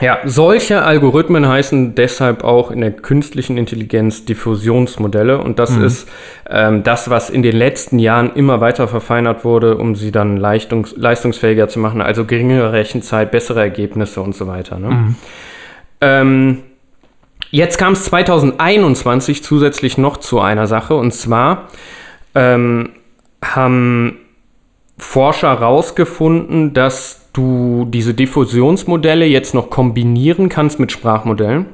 Ja, 0.01 0.19
solche 0.25 0.81
Algorithmen 0.81 1.47
heißen 1.47 1.93
deshalb 1.93 2.43
auch 2.43 2.71
in 2.71 2.81
der 2.81 2.91
künstlichen 2.91 3.57
Intelligenz 3.57 4.25
Diffusionsmodelle 4.25 5.37
und 5.37 5.59
das 5.59 5.75
ist 5.77 6.09
ähm, 6.49 6.81
das, 6.81 7.11
was 7.11 7.29
in 7.29 7.43
den 7.43 7.55
letzten 7.55 7.99
Jahren 7.99 8.33
immer 8.33 8.59
weiter 8.59 8.87
verfeinert 8.87 9.45
wurde, 9.45 9.77
um 9.77 9.95
sie 9.95 10.11
dann 10.11 10.37
leistungs 10.37 10.95
leistungsfähiger 10.97 11.67
zu 11.69 11.77
machen, 11.77 12.01
also 12.01 12.25
geringere 12.25 12.73
Rechenzeit, 12.73 13.29
bessere 13.29 13.59
Ergebnisse 13.59 14.21
und 14.21 14.35
so 14.35 14.47
weiter. 14.47 14.79
Ne? 14.79 15.13
Ähm, 16.01 16.63
jetzt 17.51 17.77
kam 17.77 17.93
es 17.93 18.05
2021 18.05 19.43
zusätzlich 19.43 19.99
noch 19.99 20.17
zu 20.17 20.39
einer 20.39 20.65
Sache 20.65 20.95
und 20.95 21.13
zwar 21.13 21.67
ähm, 22.33 22.89
haben 23.43 24.17
Forscher 24.97 25.59
herausgefunden, 25.59 26.73
dass 26.73 27.22
du 27.33 27.85
diese 27.89 28.13
Diffusionsmodelle 28.13 29.25
jetzt 29.25 29.53
noch 29.53 29.69
kombinieren 29.69 30.49
kannst 30.49 30.79
mit 30.79 30.91
Sprachmodellen. 30.91 31.65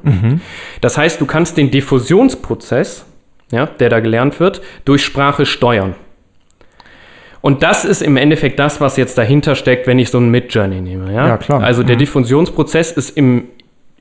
Das 0.81 0.97
heißt, 0.97 1.19
du 1.19 1.25
kannst 1.25 1.57
den 1.57 1.69
Diffusionsprozess, 1.69 3.05
ja, 3.51 3.65
der 3.65 3.89
da 3.89 3.99
gelernt 3.99 4.39
wird, 4.39 4.61
durch 4.85 5.03
Sprache 5.03 5.45
steuern. 5.45 5.95
Und 7.41 7.63
das 7.63 7.85
ist 7.85 8.01
im 8.01 8.17
Endeffekt 8.17 8.59
das, 8.59 8.81
was 8.81 8.97
jetzt 8.97 9.17
dahinter 9.17 9.55
steckt, 9.55 9.87
wenn 9.87 9.99
ich 9.99 10.09
so 10.09 10.17
einen 10.17 10.31
Midjourney 10.31 10.81
nehme. 10.81 11.13
Ja, 11.13 11.27
Ja, 11.27 11.37
klar. 11.37 11.61
Also 11.61 11.83
der 11.83 11.95
Diffusionsprozess 11.95 12.91
ist 12.91 13.15
im, 13.15 13.43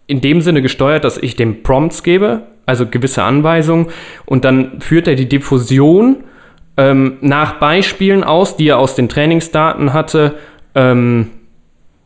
in 0.06 0.20
dem 0.20 0.40
Sinne 0.40 0.62
gesteuert, 0.62 1.04
dass 1.04 1.18
ich 1.18 1.36
dem 1.36 1.62
Prompts 1.62 2.02
gebe, 2.02 2.42
also 2.66 2.86
gewisse 2.86 3.22
Anweisungen, 3.22 3.88
und 4.26 4.44
dann 4.44 4.80
führt 4.80 5.06
er 5.06 5.14
die 5.14 5.28
Diffusion 5.28 6.24
ähm, 6.76 7.18
nach 7.20 7.54
Beispielen 7.54 8.24
aus, 8.24 8.56
die 8.56 8.68
er 8.68 8.78
aus 8.78 8.94
den 8.96 9.08
Trainingsdaten 9.08 9.92
hatte, 9.92 10.34
ähm, 10.74 11.30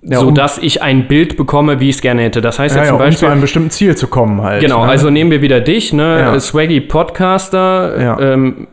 Ja, 0.05 0.19
so 0.19 0.29
um- 0.29 0.35
dass 0.35 0.59
ich 0.59 0.83
ein 0.83 1.07
Bild 1.07 1.37
bekomme, 1.37 1.79
wie 1.79 1.89
ich 1.89 1.97
es 1.97 2.03
gerne 2.03 2.23
hätte. 2.23 2.41
Das 2.41 2.59
heißt 2.59 2.75
Ja, 2.75 2.83
ja, 2.83 2.89
zum 2.89 2.97
um 2.97 3.03
zu 3.03 3.07
Beispiel, 3.07 3.29
einem 3.29 3.41
bestimmten 3.41 3.71
Ziel 3.71 3.97
zu 3.97 4.09
kommen 4.09 4.43
halt. 4.43 4.61
genau, 4.61 4.85
ne? 4.85 4.91
also 4.91 5.11
nehmen 5.11 5.31
wir 5.31 5.43
wieder 5.43 5.61
dich, 5.61 5.93
ne, 5.93 6.19
Ja. 6.19 6.41
Swaggy 6.41 6.81
Podcaster 6.81 8.01
Ja. 8.03 8.19
ähm, 8.21 8.67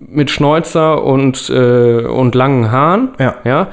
mit 0.00 0.30
Schnäuzer 0.30 1.02
und, 1.02 1.50
äh, 1.50 2.04
und 2.06 2.34
langen 2.36 2.70
Haaren, 2.70 3.08
Ja. 3.18 3.34
ja, 3.44 3.68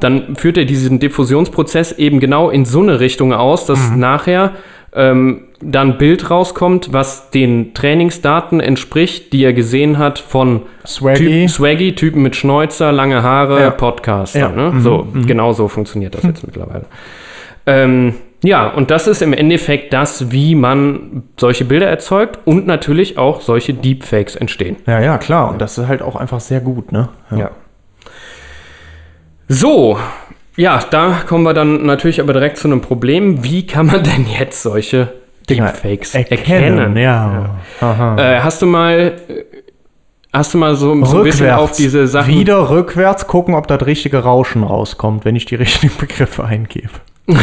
dann 0.00 0.34
führt 0.36 0.56
er 0.58 0.64
diesen 0.64 0.98
Diffusionsprozess 0.98 1.92
eben 1.92 2.18
genau 2.20 2.50
in 2.50 2.64
so 2.64 2.80
eine 2.80 2.98
Richtung 3.00 3.32
aus, 3.32 3.66
dass 3.66 3.90
Mhm. 3.90 3.98
nachher 4.00 4.52
ähm, 4.94 5.44
dann 5.60 5.92
ein 5.92 5.98
Bild 5.98 6.28
rauskommt, 6.30 6.92
was 6.92 7.30
den 7.30 7.72
Trainingsdaten 7.72 8.60
entspricht, 8.60 9.32
die 9.32 9.44
er 9.44 9.52
gesehen 9.52 9.98
hat 9.98 10.18
von 10.18 10.62
Swaggy. 10.86 11.42
Typ, 11.46 11.50
Swaggy, 11.50 11.94
Typen 11.94 12.22
mit 12.22 12.36
Schnäuzer, 12.36 12.92
lange 12.92 13.22
Haare, 13.22 13.60
Ja. 13.60 13.70
Podcaster. 13.70 14.38
Ja. 14.38 14.48
Ne? 14.50 14.72
Mhm. 14.72 14.80
So, 14.80 15.06
genau 15.26 15.52
so 15.52 15.68
funktioniert 15.68 16.14
das 16.14 16.24
jetzt 16.24 16.44
mittlerweile. 16.44 16.84
Ähm, 17.66 18.14
ja, 18.44 18.68
und 18.68 18.90
das 18.90 19.06
ist 19.06 19.22
im 19.22 19.32
Endeffekt 19.32 19.92
das, 19.92 20.32
wie 20.32 20.56
man 20.56 21.22
solche 21.38 21.64
Bilder 21.64 21.86
erzeugt 21.86 22.40
und 22.44 22.66
natürlich 22.66 23.16
auch 23.16 23.40
solche 23.40 23.72
Deepfakes 23.72 24.34
entstehen. 24.34 24.76
Ja, 24.86 25.00
ja, 25.00 25.16
klar. 25.16 25.48
Und 25.50 25.60
das 25.60 25.78
ist 25.78 25.86
halt 25.86 26.02
auch 26.02 26.16
einfach 26.16 26.40
sehr 26.40 26.60
gut, 26.60 26.90
ne? 26.90 27.08
Ja. 27.30 27.52
So, 29.46 29.96
ja, 30.56 30.80
da 30.90 31.22
kommen 31.26 31.44
wir 31.44 31.54
dann 31.54 31.86
natürlich 31.86 32.20
aber 32.20 32.32
direkt 32.32 32.58
zu 32.58 32.68
einem 32.68 32.80
Problem. 32.80 33.42
Wie 33.42 33.66
kann 33.66 33.86
man 33.86 34.02
denn 34.02 34.26
jetzt 34.38 34.62
solche 34.62 35.12
Deepfakes 35.48 36.14
Erkennen, 36.14 36.78
erkennen? 36.78 36.96
ja. 36.96 37.56
Aha. 37.80 38.16
Äh, 38.18 38.40
hast 38.40 38.62
du 38.62 38.66
mal, 38.66 39.14
äh, 39.28 39.44
hast 40.32 40.54
du 40.54 40.58
mal 40.58 40.74
so, 40.76 41.04
so 41.04 41.18
ein 41.18 41.24
bisschen 41.24 41.50
auf 41.50 41.72
diese 41.72 42.06
Sachen 42.06 42.32
Wieder 42.32 42.70
rückwärts 42.70 43.26
gucken, 43.26 43.54
ob 43.54 43.66
das 43.66 43.84
richtige 43.86 44.18
Rauschen 44.18 44.62
rauskommt, 44.62 45.24
wenn 45.24 45.36
ich 45.36 45.46
die 45.46 45.54
richtigen 45.56 45.96
Begriffe 45.98 46.44
eingebe. 46.44 46.90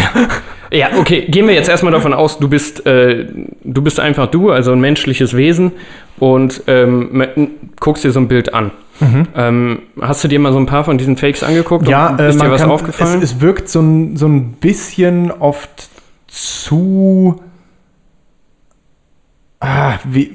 Ja, 0.72 0.90
okay, 1.00 1.22
gehen 1.22 1.48
wir 1.48 1.56
jetzt 1.56 1.68
erstmal 1.68 1.92
davon 1.92 2.14
aus, 2.14 2.38
du 2.38 2.48
bist, 2.48 2.86
äh, 2.86 3.26
du 3.64 3.82
bist 3.82 4.00
einfach 4.00 4.28
du, 4.28 4.52
also 4.52 4.72
ein 4.72 4.80
menschliches 4.80 5.36
Wesen 5.36 5.72
und 6.20 6.62
ähm, 6.68 7.50
guckst 7.80 8.04
dir 8.04 8.12
so 8.12 8.20
ein 8.20 8.28
Bild 8.28 8.54
an. 8.54 8.70
Ähm, 9.36 9.80
hast 10.02 10.24
du 10.24 10.28
dir 10.28 10.40
mal 10.40 10.52
so 10.52 10.60
ein 10.60 10.66
paar 10.66 10.84
von 10.84 10.98
diesen 10.98 11.18
Fakes 11.18 11.44
angeguckt? 11.44 11.88
Ja, 11.88 12.10
und 12.10 12.20
äh, 12.20 12.30
ist 12.30 12.36
dir 12.36 12.44
man 12.44 12.52
was 12.52 12.62
kann, 12.62 12.72
aufgefallen? 12.72 13.22
Es, 13.22 13.34
es 13.34 13.42
wirkt 13.42 13.70
so 13.70 13.82
ein, 13.82 14.18
so 14.18 14.28
ein 14.28 14.54
bisschen 14.54 15.32
oft 15.32 15.90
zu. 16.28 17.42
Ah, 19.60 20.00
wie. 20.06 20.34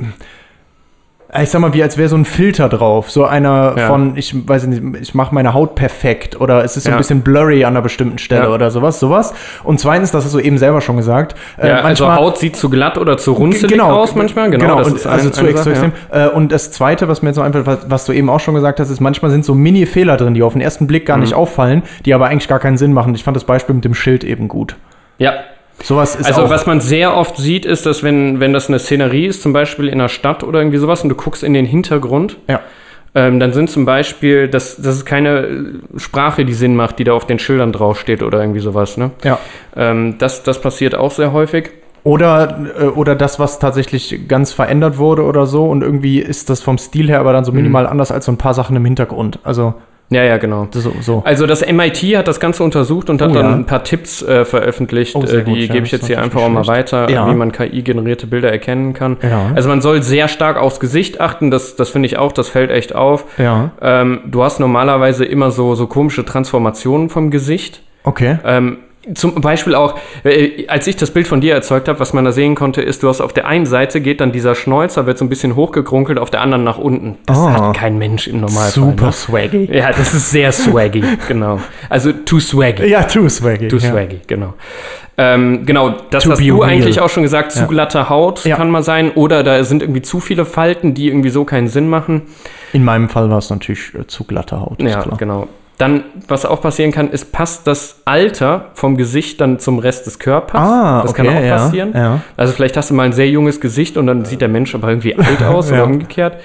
Ich 1.42 1.50
sag 1.50 1.60
mal, 1.60 1.74
wie 1.74 1.82
als 1.82 1.98
wäre 1.98 2.08
so 2.08 2.14
ein 2.16 2.24
Filter 2.24 2.68
drauf. 2.68 3.10
So 3.10 3.24
einer 3.24 3.74
Ja. 3.76 3.86
von, 3.88 4.16
ich 4.16 4.32
weiß 4.48 4.66
nicht, 4.68 4.82
ich 5.02 5.14
mache 5.16 5.34
meine 5.34 5.52
Haut 5.52 5.74
perfekt 5.74 6.40
oder 6.40 6.62
es 6.62 6.76
ist 6.76 6.84
so 6.84 6.90
Ja. 6.90 6.94
ein 6.96 6.98
bisschen 6.98 7.22
blurry 7.22 7.64
an 7.64 7.72
einer 7.74 7.82
bestimmten 7.82 8.18
Stelle 8.18 8.44
Ja. 8.44 8.50
oder 8.50 8.70
sowas, 8.70 9.00
sowas. 9.00 9.34
Und 9.64 9.80
zweitens, 9.80 10.12
das 10.12 10.24
hast 10.24 10.32
du 10.34 10.38
eben 10.38 10.58
selber 10.58 10.80
schon 10.80 10.96
gesagt, 10.96 11.34
äh, 11.58 11.68
ja, 11.70 11.80
also 11.80 12.12
Haut 12.14 12.38
sieht 12.38 12.56
zu 12.56 12.70
glatt 12.70 12.98
oder 12.98 13.16
zu 13.18 13.32
runzelig 13.32 13.80
aus 13.82 14.14
manchmal. 14.14 14.48
Genau, 14.50 14.78
das 14.78 14.88
und 14.88 14.96
ist 14.96 15.06
also 15.08 15.26
ein- 15.28 15.32
zu 15.32 15.40
eine 15.40 15.50
extrem. 15.50 15.92
Äh, 16.12 16.28
und 16.28 16.52
das 16.52 16.70
Zweite, 16.70 17.08
was 17.08 17.20
mir 17.22 17.30
jetzt 17.30 17.36
noch 17.36 17.44
einfällt, 17.44 17.66
was, 17.66 17.90
was 17.90 18.04
du 18.04 18.12
eben 18.12 18.30
auch 18.30 18.38
schon 18.40 18.54
gesagt 18.54 18.78
hast, 18.78 18.90
ist, 18.90 19.00
manchmal 19.00 19.32
sind 19.32 19.44
so 19.44 19.54
Mini-Fehler 19.54 20.16
drin, 20.16 20.34
die 20.34 20.42
auf 20.44 20.52
den 20.52 20.62
ersten 20.62 20.86
Blick 20.86 21.04
gar 21.04 21.16
Mhm. 21.16 21.22
nicht 21.24 21.34
auffallen, 21.34 21.82
die 22.04 22.14
aber 22.14 22.26
eigentlich 22.26 22.46
gar 22.46 22.60
keinen 22.60 22.76
Sinn 22.76 22.92
machen. 22.92 23.12
Ich 23.16 23.24
fand 23.24 23.36
das 23.36 23.44
Beispiel 23.44 23.74
mit 23.74 23.84
dem 23.84 23.94
Schild 23.94 24.22
eben 24.22 24.46
gut. 24.46 24.76
Ja, 25.18 25.32
Sowas 25.82 26.14
ist 26.14 26.26
also 26.26 26.48
was 26.48 26.66
man 26.66 26.80
sehr 26.80 27.16
oft 27.16 27.36
sieht, 27.36 27.66
ist, 27.66 27.84
dass 27.86 28.02
wenn, 28.02 28.40
wenn 28.40 28.52
das 28.52 28.68
eine 28.68 28.78
Szenerie 28.78 29.26
ist, 29.26 29.42
zum 29.42 29.52
Beispiel 29.52 29.88
in 29.88 29.94
einer 29.94 30.08
Stadt 30.08 30.42
oder 30.44 30.60
irgendwie 30.60 30.78
sowas, 30.78 31.02
und 31.02 31.08
du 31.08 31.14
guckst 31.14 31.42
in 31.42 31.52
den 31.52 31.66
Hintergrund, 31.66 32.38
ja. 32.48 32.60
ähm, 33.14 33.40
dann 33.40 33.52
sind 33.52 33.68
zum 33.70 33.84
Beispiel, 33.84 34.48
das, 34.48 34.76
das 34.76 34.96
ist 34.96 35.04
keine 35.04 35.40
äh, 35.40 35.98
Sprache, 35.98 36.44
die 36.44 36.54
Sinn 36.54 36.76
macht, 36.76 36.98
die 36.98 37.04
da 37.04 37.12
auf 37.12 37.26
den 37.26 37.38
Schildern 37.38 37.72
draufsteht 37.72 38.22
oder 38.22 38.40
irgendwie 38.40 38.60
sowas. 38.60 38.96
Ne? 38.96 39.10
Ja. 39.24 39.38
Ähm, 39.76 40.16
das, 40.18 40.42
das 40.42 40.60
passiert 40.60 40.94
auch 40.94 41.10
sehr 41.10 41.32
häufig. 41.32 41.70
Oder, 42.04 42.66
äh, 42.78 42.84
oder 42.84 43.14
das, 43.14 43.38
was 43.38 43.58
tatsächlich 43.58 44.28
ganz 44.28 44.52
verändert 44.52 44.98
wurde 44.98 45.22
oder 45.24 45.46
so 45.46 45.66
und 45.66 45.82
irgendwie 45.82 46.18
ist 46.20 46.50
das 46.50 46.60
vom 46.62 46.78
Stil 46.78 47.08
her 47.08 47.18
aber 47.20 47.32
dann 47.32 47.44
so 47.44 47.50
Mhm. 47.52 47.58
minimal 47.58 47.86
anders 47.86 48.12
als 48.12 48.26
so 48.26 48.32
ein 48.32 48.38
paar 48.38 48.54
Sachen 48.54 48.76
im 48.76 48.84
Hintergrund. 48.84 49.38
Also 49.42 49.74
Ja, 50.10 50.22
ja, 50.22 50.36
genau. 50.36 50.68
so. 50.70 50.92
so. 51.00 51.22
Also 51.24 51.46
das 51.46 51.66
MIT 51.66 51.96
hat 52.16 52.28
das 52.28 52.38
Ganze 52.38 52.62
untersucht 52.62 53.08
und 53.10 53.20
hat 53.22 53.30
Oh, 53.30 53.34
dann 53.34 53.46
ja. 53.46 53.54
ein 53.54 53.64
paar 53.66 53.82
Tipps 53.84 54.22
äh, 54.22 54.44
veröffentlicht. 54.44 55.16
Oh, 55.16 55.22
äh, 55.22 55.42
die 55.42 55.50
gut, 55.50 55.56
ja, 55.58 55.72
gebe 55.72 55.86
ich 55.86 55.92
jetzt 55.92 56.06
hier 56.06 56.20
einfach 56.22 56.42
auch 56.42 56.48
mal 56.48 56.66
weiter, 56.66 57.10
Ja. 57.10 57.28
wie 57.28 57.34
man 57.34 57.52
KI-generierte 57.52 58.26
Bilder 58.26 58.50
erkennen 58.52 58.92
kann. 58.92 59.16
Also 59.54 59.68
man 59.68 59.80
soll 59.80 60.02
sehr 60.02 60.28
stark 60.28 60.56
aufs 60.56 60.78
Gesicht 60.78 61.20
achten, 61.20 61.50
das, 61.50 61.74
das 61.76 61.88
finde 61.90 62.06
ich 62.06 62.18
auch, 62.18 62.32
das 62.32 62.48
fällt 62.48 62.70
echt 62.70 62.94
auf. 62.94 63.24
Ähm, 63.38 64.20
du 64.26 64.42
hast 64.44 64.60
normalerweise 64.60 65.24
immer 65.24 65.50
so, 65.50 65.74
so 65.74 65.86
komische 65.86 66.24
Transformationen 66.24 67.08
vom 67.08 67.30
Gesicht. 67.30 67.80
Okay. 68.04 68.38
Ähm, 68.44 68.78
zum 69.14 69.34
Beispiel 69.40 69.74
auch, 69.74 69.98
äh, 70.24 70.66
als 70.68 70.86
ich 70.86 70.96
das 70.96 71.10
Bild 71.10 71.26
von 71.26 71.40
dir 71.40 71.54
erzeugt 71.54 71.88
habe, 71.88 72.00
was 72.00 72.12
man 72.12 72.24
da 72.24 72.32
sehen 72.32 72.54
konnte, 72.54 72.80
ist, 72.82 73.02
du 73.02 73.08
hast 73.08 73.20
auf 73.20 73.32
der 73.32 73.46
einen 73.46 73.66
Seite 73.66 74.00
geht 74.00 74.20
dann 74.20 74.32
dieser 74.32 74.54
Schnäuzer, 74.54 75.06
wird 75.06 75.18
so 75.18 75.24
ein 75.24 75.28
bisschen 75.28 75.56
hochgekrunkelt, 75.56 76.18
auf 76.18 76.30
der 76.30 76.40
anderen 76.40 76.64
nach 76.64 76.78
unten. 76.78 77.16
Das 77.26 77.38
Ah. 77.38 77.52
hat 77.68 77.76
kein 77.76 77.98
Mensch 77.98 78.26
im 78.28 78.40
Normalfall. 78.40 78.70
Super 78.70 79.06
Ne? 79.06 79.12
swaggy. 79.12 79.68
Ja, 79.72 79.88
das 79.90 80.14
ist 80.14 80.30
sehr 80.30 80.52
swaggy, 80.52 81.02
genau. 81.28 81.60
Also 81.90 82.12
too 82.12 82.40
swaggy. 82.40 82.86
Ja, 82.86 83.02
too 83.02 83.28
swaggy. 83.28 83.68
Too 83.68 83.76
ja. 83.78 83.90
swaggy, 83.90 84.20
genau. 84.26 84.54
Ähm, 85.16 85.64
genau, 85.64 85.94
das 86.10 86.24
To 86.24 86.30
hast 86.32 86.40
du 86.40 86.58
real. 86.62 86.68
eigentlich 86.70 87.00
auch 87.00 87.08
schon 87.08 87.22
gesagt, 87.22 87.52
zu 87.52 87.60
Ja. 87.60 87.66
glatte 87.66 88.08
Haut 88.08 88.44
Ja. 88.44 88.56
kann 88.56 88.68
mal 88.70 88.82
sein. 88.82 89.12
Oder 89.12 89.44
da 89.44 89.62
sind 89.62 89.80
irgendwie 89.82 90.02
zu 90.02 90.18
viele 90.18 90.44
Falten, 90.44 90.94
die 90.94 91.06
irgendwie 91.06 91.30
so 91.30 91.44
keinen 91.44 91.68
Sinn 91.68 91.88
machen. 91.88 92.22
In 92.72 92.82
meinem 92.84 93.08
Fall 93.08 93.30
war 93.30 93.38
es 93.38 93.48
natürlich 93.48 93.94
äh, 93.94 94.06
zu 94.08 94.24
glatte 94.24 94.60
Haut, 94.60 94.82
Ja, 94.82 95.02
klar. 95.02 95.16
genau. 95.16 95.46
Dann, 95.76 96.04
was 96.28 96.46
auch 96.46 96.60
passieren 96.60 96.92
kann, 96.92 97.10
ist, 97.10 97.32
passt 97.32 97.66
das 97.66 98.02
Alter 98.04 98.70
vom 98.74 98.96
Gesicht 98.96 99.40
dann 99.40 99.58
zum 99.58 99.80
Rest 99.80 100.06
des 100.06 100.20
Körpers. 100.20 100.60
Ah, 100.60 101.02
das 101.02 101.10
okay, 101.10 101.26
kann 101.26 101.36
auch 101.36 101.48
passieren. 101.48 101.92
ja. 101.94 102.20
Also 102.36 102.52
vielleicht 102.52 102.76
hast 102.76 102.90
du 102.90 102.94
mal 102.94 103.02
ein 103.04 103.12
sehr 103.12 103.28
junges 103.28 103.60
Gesicht 103.60 103.96
und 103.96 104.06
dann 104.06 104.24
sieht 104.24 104.40
der 104.40 104.48
Mensch 104.48 104.74
aber 104.74 104.88
irgendwie 104.88 105.16
alt 105.16 105.42
aus 105.44 105.72
oder 105.72 105.84
umgekehrt. 105.84 106.36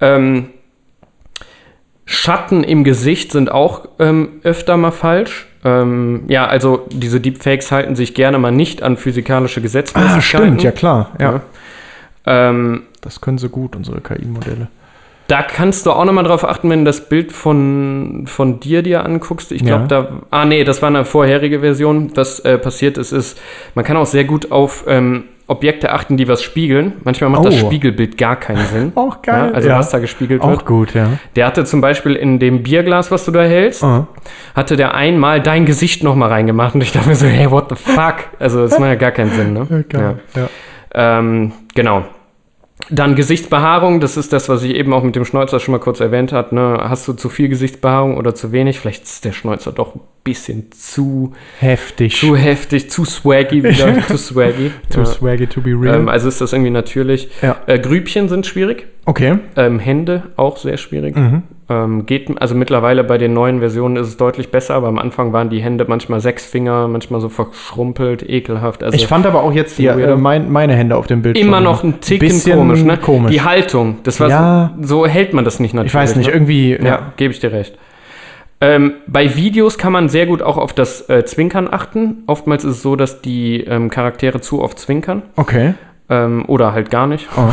Ähm, 0.00 0.48
Schatten 2.04 2.64
im 2.64 2.82
Gesicht 2.84 3.32
sind 3.32 3.50
auch 3.52 3.86
ähm, 3.98 4.40
öfter 4.42 4.76
mal 4.76 4.90
falsch. 4.90 5.46
Ähm, 5.64 6.24
ja, 6.28 6.46
also 6.46 6.86
diese 6.90 7.20
Deepfakes 7.20 7.70
halten 7.70 7.94
sich 7.94 8.14
gerne 8.14 8.38
mal 8.38 8.50
nicht 8.50 8.82
an 8.82 8.96
physikalische 8.96 9.60
Gesetzmäßigkeiten. 9.60 10.18
Ah, 10.18 10.20
stimmt, 10.22 10.62
ja 10.62 10.72
klar. 10.72 11.12
Ja. 11.20 11.32
Ja. 11.34 12.48
Ähm, 12.48 12.82
Das 13.02 13.20
können 13.20 13.38
sie 13.38 13.48
gut, 13.48 13.76
unsere 13.76 14.00
KI-Modelle. 14.00 14.68
Da 15.28 15.42
kannst 15.42 15.86
du 15.86 15.92
auch 15.92 16.04
nochmal 16.04 16.24
drauf 16.24 16.46
achten, 16.46 16.68
wenn 16.68 16.80
du 16.80 16.84
das 16.86 17.08
Bild 17.08 17.32
von, 17.32 18.24
von 18.26 18.60
dir 18.60 18.82
dir 18.82 19.04
anguckst. 19.04 19.52
Ich 19.52 19.64
glaube, 19.64 19.82
Ja. 19.82 19.86
da. 20.02 20.08
Ah, 20.30 20.44
nee, 20.44 20.64
das 20.64 20.82
war 20.82 20.88
eine 20.88 21.04
vorherige 21.04 21.60
Version. 21.60 22.10
Was 22.16 22.40
äh, 22.40 22.58
passiert 22.58 22.98
ist, 22.98 23.12
ist, 23.12 23.40
man 23.74 23.84
kann 23.84 23.96
auch 23.96 24.04
sehr 24.06 24.24
gut 24.24 24.50
auf 24.52 24.84
ähm, 24.86 25.24
Objekte 25.46 25.92
achten, 25.92 26.16
die 26.16 26.28
was 26.28 26.42
spiegeln. 26.42 26.94
Manchmal 27.04 27.30
macht 27.30 27.44
das 27.46 27.54
Oh. 27.62 27.66
Spiegelbild 27.66 28.16
gar 28.18 28.36
keinen 28.36 28.64
Sinn. 28.66 28.92
Auch 28.94 29.22
geil, 29.22 29.48
Ja, 29.50 29.54
also, 29.54 29.68
ja. 29.68 29.78
was 29.78 29.90
da 29.90 29.98
gespiegelt 29.98 30.40
Auch 30.42 30.50
wird. 30.50 30.66
gut, 30.66 30.94
ja. 30.94 31.08
Der 31.36 31.46
hatte 31.46 31.64
zum 31.64 31.80
Beispiel 31.80 32.14
in 32.14 32.38
dem 32.38 32.62
Bierglas, 32.62 33.10
was 33.10 33.24
du 33.24 33.30
da 33.32 33.42
hältst, 33.42 33.82
Ah. 33.84 34.06
hatte 34.54 34.76
der 34.76 34.94
einmal 34.94 35.40
dein 35.40 35.66
Gesicht 35.66 36.04
nochmal 36.04 36.28
reingemacht. 36.30 36.74
Und 36.74 36.80
ich 36.82 36.92
dachte 36.92 37.08
mir 37.08 37.14
so, 37.16 37.26
hey, 37.26 37.50
what 37.50 37.66
the 37.70 37.74
fuck? 37.76 38.16
Also, 38.38 38.62
das 38.62 38.78
macht 38.78 38.88
ja 38.88 38.94
gar 38.96 39.10
keinen 39.12 39.30
Sinn, 39.30 39.52
ne? 39.52 39.84
Geil. 39.88 40.20
Ja. 40.36 41.18
Ähm, 41.18 41.52
genau. 41.74 42.04
Dann 42.90 43.14
Gesichtsbehaarung, 43.14 44.00
das 44.00 44.16
ist 44.16 44.32
das, 44.32 44.48
was 44.48 44.62
ich 44.62 44.74
eben 44.74 44.92
auch 44.92 45.02
mit 45.02 45.16
dem 45.16 45.24
Schnäuzer 45.24 45.60
schon 45.60 45.72
mal 45.72 45.78
kurz 45.78 46.00
erwähnt 46.00 46.32
habe. 46.32 46.54
Ne? 46.54 46.78
Hast 46.82 47.06
du 47.08 47.12
zu 47.14 47.28
viel 47.28 47.48
Gesichtsbehaarung 47.48 48.16
oder 48.16 48.34
zu 48.34 48.52
wenig? 48.52 48.78
Vielleicht 48.80 49.04
ist 49.04 49.24
der 49.24 49.32
Schnäuzer 49.32 49.72
doch 49.72 49.94
ein 49.94 50.00
bisschen 50.24 50.70
zu, 50.72 51.32
Heftig. 51.60 52.16
zu 52.18 52.36
heftig, 52.36 52.90
zu 52.90 53.04
swaggy 53.04 53.62
wieder, 53.64 54.02
zu 54.06 54.18
swaggy. 54.18 54.70
Too 54.90 55.00
Ja. 55.00 55.06
swaggy 55.06 55.46
to 55.46 55.60
be 55.60 55.70
real. 55.70 55.94
Ähm, 56.00 56.08
also 56.08 56.28
ist 56.28 56.40
das 56.40 56.52
irgendwie 56.52 56.70
natürlich. 56.70 57.28
Ja. 57.40 57.56
Äh, 57.66 57.78
Grübchen 57.78 58.28
sind 58.28 58.46
schwierig. 58.46 58.86
okay. 59.06 59.38
Ähm, 59.56 59.78
Hände 59.78 60.24
auch 60.36 60.56
sehr 60.58 60.76
schwierig. 60.76 61.16
Mhm. 61.16 61.42
Ähm, 61.72 62.04
geht, 62.06 62.28
also 62.40 62.54
mittlerweile 62.54 63.02
bei 63.04 63.16
den 63.16 63.32
neuen 63.32 63.60
Versionen 63.60 63.96
ist 63.96 64.08
es 64.08 64.16
deutlich 64.16 64.50
besser, 64.50 64.74
aber 64.74 64.88
am 64.88 64.98
Anfang 64.98 65.32
waren 65.32 65.48
die 65.48 65.60
Hände 65.62 65.86
manchmal 65.88 66.20
sechs 66.20 66.44
Finger, 66.44 66.86
manchmal 66.88 67.20
so 67.20 67.28
verschrumpelt, 67.28 68.28
ekelhaft. 68.28 68.82
Also 68.82 68.94
Ich 68.96 69.06
fand 69.06 69.24
aber 69.26 69.42
auch 69.42 69.52
jetzt 69.52 69.82
weirder. 69.82 70.12
äh, 70.12 70.16
mein, 70.16 70.50
meine 70.52 70.74
Hände 70.74 70.96
auf 70.96 71.06
dem 71.06 71.22
Bild 71.22 71.38
immer 71.38 71.60
noch 71.60 71.82
ein 71.82 72.00
Ticken 72.00 72.28
bisschen 72.28 72.58
komisch, 72.58 72.82
ne? 72.82 72.98
komisch. 72.98 73.30
Die 73.32 73.40
Haltung, 73.42 73.96
das 74.02 74.20
war 74.20 74.28
Ja. 74.28 74.74
so, 74.80 75.04
so 75.04 75.06
hält 75.06 75.32
man 75.32 75.44
das 75.44 75.60
nicht 75.60 75.72
natürlich. 75.72 75.92
ich 75.92 75.98
weiß 75.98 76.16
nicht, 76.16 76.26
ne? 76.26 76.32
irgendwie. 76.34 76.76
Ja, 76.82 77.12
gebe 77.16 77.32
ich 77.32 77.40
dir 77.40 77.52
recht. 77.52 77.78
Ähm, 78.60 78.92
bei 79.06 79.34
Videos 79.34 79.76
kann 79.78 79.92
man 79.92 80.08
sehr 80.08 80.26
gut 80.26 80.42
auch 80.42 80.56
auf 80.58 80.72
das 80.72 81.08
äh, 81.08 81.24
Zwinkern 81.24 81.68
achten. 81.70 82.22
Oftmals 82.26 82.64
ist 82.64 82.76
es 82.76 82.82
so, 82.82 82.94
dass 82.96 83.20
die 83.22 83.60
ähm, 83.64 83.90
Charaktere 83.90 84.40
zu 84.40 84.62
oft 84.62 84.78
zwinkern. 84.78 85.22
Okay. 85.36 85.74
Ähm, 86.12 86.44
oder 86.46 86.72
halt 86.72 86.90
gar 86.90 87.06
nicht. 87.06 87.28
Oh. 87.36 87.50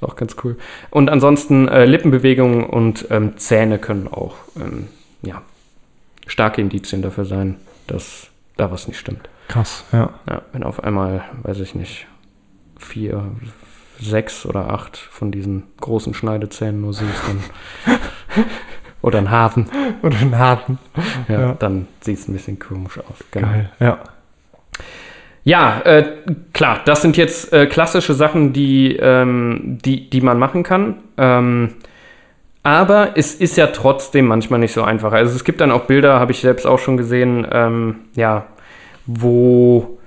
auch 0.06 0.16
ganz 0.16 0.36
cool. 0.44 0.56
Und 0.90 1.08
ansonsten 1.08 1.66
äh, 1.68 1.84
Lippenbewegungen 1.84 2.64
und 2.64 3.06
ähm, 3.10 3.36
Zähne 3.38 3.78
können 3.78 4.06
auch 4.08 4.34
ähm, 4.56 4.88
ja, 5.22 5.40
starke 6.26 6.60
Indizien 6.60 7.00
dafür 7.02 7.24
sein, 7.24 7.56
dass 7.86 8.28
da 8.56 8.70
was 8.70 8.86
nicht 8.88 8.98
stimmt. 8.98 9.28
Krass, 9.48 9.84
ja. 9.92 10.10
Ja, 10.28 10.42
wenn 10.52 10.62
auf 10.62 10.84
einmal, 10.84 11.24
weiß 11.42 11.60
ich 11.60 11.74
nicht, 11.74 12.06
vier, 12.78 13.24
sechs 13.98 14.44
oder 14.46 14.70
acht 14.70 14.96
von 14.96 15.30
diesen 15.30 15.64
großen 15.80 16.14
Schneidezähnen 16.14 16.80
nur 16.80 16.92
siehst, 16.94 17.22
dann 17.26 17.96
oder 19.02 19.18
ein 19.18 19.30
Hafen, 19.30 19.68
Und 20.02 20.14
ein 20.20 20.38
Hafen. 20.38 20.78
ja, 21.28 21.40
Ja. 21.40 21.52
dann 21.54 21.88
sieht 22.00 22.18
es 22.18 22.28
ein 22.28 22.32
bisschen 22.34 22.58
komisch 22.58 22.98
aus. 22.98 23.24
Genau. 23.30 23.48
Geil. 23.48 23.70
Ja. 23.80 23.98
Ja, 25.44 25.80
äh, 25.84 26.04
klar, 26.52 26.80
das 26.84 27.02
sind 27.02 27.16
jetzt 27.16 27.52
äh, 27.52 27.66
klassische 27.66 28.14
Sachen, 28.14 28.52
die, 28.52 28.96
ähm, 28.96 29.78
die, 29.84 30.10
die 30.10 30.20
man 30.20 30.38
machen 30.38 30.62
kann. 30.62 30.96
Ähm, 31.16 31.74
aber 32.62 33.12
es 33.14 33.34
ist 33.34 33.56
ja 33.56 33.68
trotzdem 33.68 34.26
manchmal 34.26 34.60
nicht 34.60 34.72
so 34.72 34.82
einfach. 34.82 35.12
Also 35.12 35.34
es 35.34 35.44
gibt 35.44 35.62
dann 35.62 35.70
auch 35.70 35.84
Bilder, 35.84 36.20
habe 36.20 36.32
ich 36.32 36.40
selbst 36.40 36.66
auch 36.66 36.78
schon 36.78 36.98
gesehen, 36.98 37.46
ähm, 37.50 37.96
ja, 38.14 38.46
wo 39.06 39.98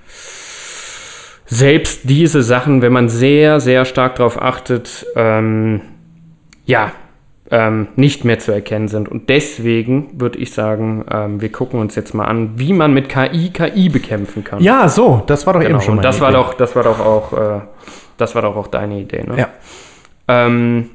selbst 1.46 2.02
diese 2.04 2.44
Sachen, 2.44 2.82
wenn 2.82 2.94
man 2.94 3.10
sehr, 3.10 3.60
sehr 3.60 3.86
stark 3.86 4.16
darauf 4.16 4.42
achtet, 4.42 5.06
ähm, 5.16 5.82
ja, 6.66 6.92
ähm, 7.54 7.88
nicht 7.96 8.26
mehr 8.26 8.40
zu 8.40 8.52
erkennen 8.52 8.88
sind. 8.88 9.08
Und 9.08 9.30
deswegen 9.30 10.20
würde 10.20 10.40
ich 10.40 10.54
sagen, 10.54 11.06
ähm, 11.12 11.40
wir 11.40 11.52
gucken 11.52 11.80
uns 11.80 11.94
jetzt 11.94 12.16
mal 12.16 12.26
an, 12.26 12.54
wie 12.56 12.74
man 12.74 12.96
mit 12.96 13.10
KI 13.10 13.52
KI 13.52 13.90
bekämpfen 13.90 14.44
kann. 14.44 14.60
Ja, 14.60 14.90
so, 14.90 15.22
das 15.28 15.46
war 15.46 15.54
doch 15.54 15.60
Genau, 15.60 15.76
eben 15.76 15.82
schon 15.82 15.92
und 15.92 15.96
meine 15.98 16.08
das 16.08 16.20
war 16.20 16.30
Idee. 16.32 16.40
doch, 16.40 16.56
das 16.56 16.76
war 16.76 16.82
doch 16.84 17.00
auch, 17.00 17.34
äh, 17.34 17.62
das 18.18 18.34
war 18.34 18.42
doch 18.42 18.56
auch 18.56 18.66
deine 18.66 19.00
Idee, 19.00 19.24
ne? 19.24 19.38
Ja. 19.38 19.50
Ähm, 20.28 20.90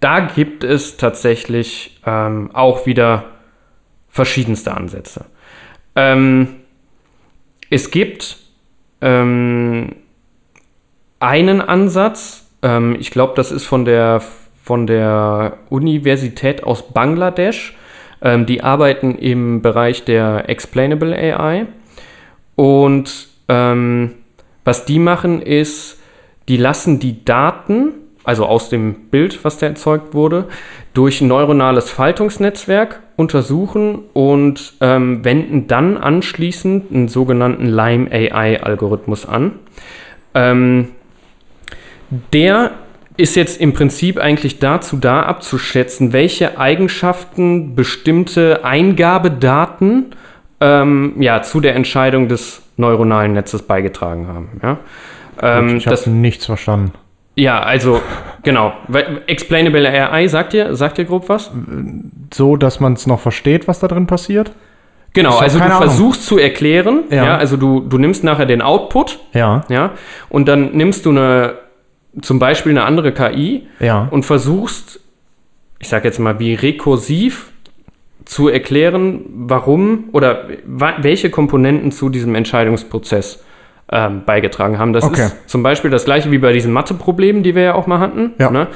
da 0.00 0.20
gibt 0.20 0.62
es 0.62 0.98
tatsächlich 0.98 2.02
ähm, 2.04 2.50
auch 2.52 2.84
wieder 2.84 3.24
verschiedenste 4.10 4.74
Ansätze. 4.74 5.24
Ähm, 5.94 6.48
es 7.70 7.90
gibt 7.90 8.36
ähm, 9.00 9.96
einen 11.18 11.62
Ansatz, 11.62 12.42
ich 12.98 13.12
glaube, 13.12 13.34
das 13.36 13.52
ist 13.52 13.64
von 13.64 13.84
der, 13.84 14.20
von 14.66 14.88
der 14.88 15.58
Universität 15.70 16.64
aus 16.64 16.92
Bangladesch. 16.92 17.76
Ähm, 18.20 18.46
die 18.46 18.64
arbeiten 18.64 19.14
im 19.14 19.62
Bereich 19.62 20.04
der 20.04 20.48
Explainable 20.48 21.16
AI. 21.16 21.66
Und 22.56 23.28
ähm, 23.48 24.14
was 24.64 24.84
die 24.84 24.98
machen 24.98 25.40
ist, 25.40 26.00
die 26.48 26.56
lassen 26.56 26.98
die 26.98 27.24
Daten, 27.24 27.92
also 28.24 28.44
aus 28.44 28.68
dem 28.68 29.08
Bild, 29.10 29.44
was 29.44 29.58
da 29.58 29.68
erzeugt 29.68 30.14
wurde, 30.14 30.48
durch 30.94 31.20
ein 31.20 31.28
neuronales 31.28 31.88
Faltungsnetzwerk 31.88 33.00
untersuchen 33.14 34.00
und 34.14 34.74
ähm, 34.80 35.24
wenden 35.24 35.68
dann 35.68 35.96
anschließend 35.96 36.90
einen 36.90 37.06
sogenannten 37.06 37.66
Lime 37.66 38.10
AI-Algorithmus 38.10 39.26
an. 39.26 39.60
Ähm, 40.34 40.88
der 42.32 42.72
ist 43.16 43.36
jetzt 43.36 43.60
im 43.60 43.72
Prinzip 43.72 44.18
eigentlich 44.18 44.58
dazu 44.58 44.96
da, 44.96 45.22
abzuschätzen, 45.22 46.12
welche 46.12 46.58
Eigenschaften 46.58 47.74
bestimmte 47.74 48.64
Eingabedaten 48.64 50.06
ähm, 50.60 51.14
ja, 51.18 51.42
zu 51.42 51.60
der 51.60 51.74
Entscheidung 51.74 52.28
des 52.28 52.62
neuronalen 52.76 53.32
Netzes 53.32 53.62
beigetragen 53.62 54.26
haben. 54.28 54.48
Ja, 54.62 54.78
ähm, 55.42 55.76
ich 55.76 55.84
das, 55.84 56.06
habe 56.06 56.16
nichts 56.16 56.46
verstanden. 56.46 56.92
ja 57.34 57.60
also 57.60 58.00
genau. 58.42 58.72
Explainable 59.26 59.88
AI 59.88 60.26
sagt 60.28 60.52
dir, 60.52 60.74
sagt 60.74 60.98
dir 60.98 61.04
grob 61.04 61.28
was? 61.28 61.50
So, 62.32 62.56
dass 62.56 62.80
man 62.80 62.94
es 62.94 63.06
noch 63.06 63.20
versteht, 63.20 63.68
was 63.68 63.80
da 63.80 63.88
drin 63.88 64.06
passiert? 64.06 64.52
Genau, 65.12 65.38
also 65.38 65.58
du 65.58 65.64
Ahnung. 65.64 65.78
versuchst 65.78 66.26
zu 66.26 66.36
erklären, 66.38 67.04
ja. 67.10 67.24
Ja. 67.24 67.36
also 67.38 67.56
du, 67.56 67.80
du 67.80 67.96
nimmst 67.96 68.22
nachher 68.22 68.44
den 68.44 68.60
Output, 68.60 69.18
Ja. 69.32 69.62
ja, 69.70 69.92
und 70.28 70.46
dann 70.46 70.72
nimmst 70.72 71.06
du 71.06 71.10
eine, 71.10 71.54
zum 72.22 72.38
Beispiel 72.38 72.72
eine 72.72 72.84
andere 72.84 73.12
KI 73.12 73.66
Ja. 73.80 74.08
und 74.10 74.24
versuchst, 74.24 75.00
ich 75.78 75.88
sage 75.88 76.06
jetzt 76.08 76.18
mal, 76.18 76.38
wie 76.38 76.54
rekursiv 76.54 77.52
zu 78.24 78.48
erklären, 78.48 79.20
warum 79.34 80.04
oder 80.12 80.48
welche 80.66 81.30
Komponenten 81.30 81.92
zu 81.92 82.08
diesem 82.08 82.34
Entscheidungsprozess 82.34 83.44
ähm, 83.92 84.22
beigetragen 84.26 84.78
haben. 84.80 84.92
Das 84.92 85.04
Okay. 85.04 85.26
ist 85.26 85.48
zum 85.48 85.62
Beispiel 85.62 85.92
das 85.92 86.04
gleiche 86.06 86.32
wie 86.32 86.38
bei 86.38 86.52
diesen 86.52 86.72
Mathe-Problemen, 86.72 87.44
die 87.44 87.54
wir 87.54 87.62
ja 87.62 87.74
auch 87.76 87.86
mal 87.86 88.00
hatten. 88.00 88.32
Ja. 88.38 88.50
Ne? 88.50 88.66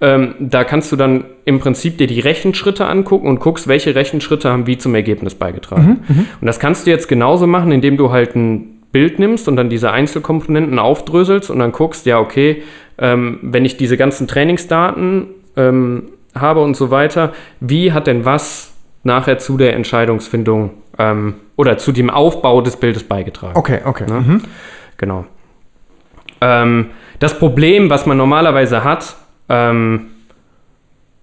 Ähm, 0.00 0.34
da 0.38 0.62
kannst 0.62 0.92
du 0.92 0.96
dann 0.96 1.24
im 1.44 1.58
Prinzip 1.58 1.98
dir 1.98 2.06
die 2.06 2.20
Rechenschritte 2.20 2.86
angucken 2.86 3.26
und 3.26 3.40
guckst, 3.40 3.66
welche 3.66 3.96
Rechenschritte 3.96 4.50
haben 4.50 4.68
wie 4.68 4.78
zum 4.78 4.94
Ergebnis 4.94 5.34
beigetragen. 5.34 6.04
Und 6.40 6.46
das 6.46 6.60
kannst 6.60 6.86
du 6.86 6.90
jetzt 6.90 7.08
genauso 7.08 7.48
machen, 7.48 7.72
indem 7.72 7.96
du 7.96 8.12
halt 8.12 8.36
ein 8.36 8.81
Bild 8.92 9.18
nimmst 9.18 9.48
und 9.48 9.56
dann 9.56 9.70
diese 9.70 9.90
Einzelkomponenten 9.90 10.78
aufdröselst 10.78 11.50
und 11.50 11.58
dann 11.58 11.72
guckst, 11.72 12.06
ja, 12.06 12.18
okay, 12.18 12.62
ähm, 12.98 13.38
wenn 13.42 13.64
ich 13.64 13.76
diese 13.76 13.96
ganzen 13.96 14.28
Trainingsdaten 14.28 15.28
ähm, 15.56 16.10
habe 16.34 16.60
und 16.60 16.76
so 16.76 16.90
weiter, 16.90 17.32
wie 17.60 17.92
hat 17.92 18.06
denn 18.06 18.24
was 18.24 18.72
nachher 19.02 19.38
zu 19.38 19.56
der 19.56 19.74
Entscheidungsfindung 19.74 20.70
ähm, 20.98 21.34
oder 21.56 21.78
zu 21.78 21.92
dem 21.92 22.10
Aufbau 22.10 22.60
des 22.60 22.76
Bildes 22.76 23.04
beigetragen? 23.04 23.56
Okay, 23.56 23.80
okay. 23.84 24.06
Ne? 24.06 24.20
Mhm. 24.20 24.42
Genau. 24.98 25.24
Ähm, 26.40 26.90
das 27.18 27.38
Problem, 27.38 27.88
was 27.88 28.06
man 28.06 28.16
normalerweise 28.16 28.84
hat, 28.84 29.16
ähm, 29.48 30.08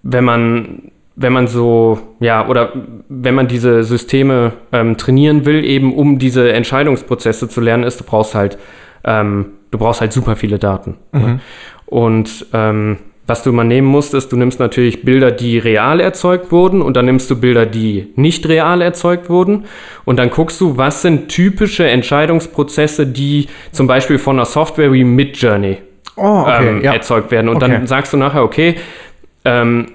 wenn 0.01 0.23
man 0.23 0.91
wenn 1.21 1.34
man 1.34 1.47
so, 1.47 1.99
ja, 2.21 2.47
oder 2.47 2.71
wenn 3.10 3.36
man 3.36 3.47
diese 3.47 3.84
Systeme 3.84 4.53
ähm, 4.71 4.95
trainieren 4.95 5.45
will, 5.45 5.65
eben 5.65 5.93
um 5.93 6.17
diese 6.17 6.53
Entscheidungsprozesse 6.53 7.49
zu 7.49 7.60
lernen, 7.60 7.84
ist, 7.84 7.99
du 7.99 8.05
brauchst 8.05 8.36
halt, 8.36 8.58
ähm, 9.03 9.47
du 9.71 9.77
brauchst 9.77 9.99
halt 9.99 10.13
super 10.13 10.38
viele 10.38 10.60
Daten. 10.60 10.95
Ne? 11.12 11.39
Und 11.88 12.45
ähm, 12.53 12.97
was 13.27 13.43
du 13.43 13.51
mal 13.51 13.65
nehmen 13.65 13.88
musst, 13.88 14.13
ist, 14.13 14.32
du 14.32 14.38
nimmst 14.38 14.60
natürlich 14.62 15.03
Bilder, 15.03 15.29
die 15.29 15.58
real 15.60 15.99
erzeugt 15.99 16.51
wurden 16.53 16.82
und 16.82 16.95
dann 16.95 17.05
nimmst 17.05 17.29
du 17.29 17.36
Bilder, 17.39 17.65
die 17.65 18.08
nicht 18.15 18.47
real 18.47 18.82
erzeugt 18.82 19.29
wurden 19.29 19.65
und 20.05 20.17
dann 20.17 20.29
guckst 20.29 20.60
du, 20.62 20.77
was 20.77 21.01
sind 21.01 21.27
typische 21.27 21.86
Entscheidungsprozesse, 21.88 23.05
die 23.05 23.47
zum 23.71 23.88
Beispiel 23.88 24.19
von 24.19 24.38
einer 24.38 24.45
Software 24.45 24.91
wie 24.93 25.03
Midjourney 25.03 25.77
Oh, 26.15 26.41
okay, 26.41 26.69
ähm, 26.69 26.82
ja. 26.84 26.93
erzeugt 26.93 27.29
werden. 27.32 27.49
Und 27.49 27.58
Okay. 27.58 27.71
dann 27.71 27.88
sagst 27.88 28.13
du 28.13 28.17
nachher, 28.17 28.43
okay, 28.43 28.75
ähm, 29.45 29.86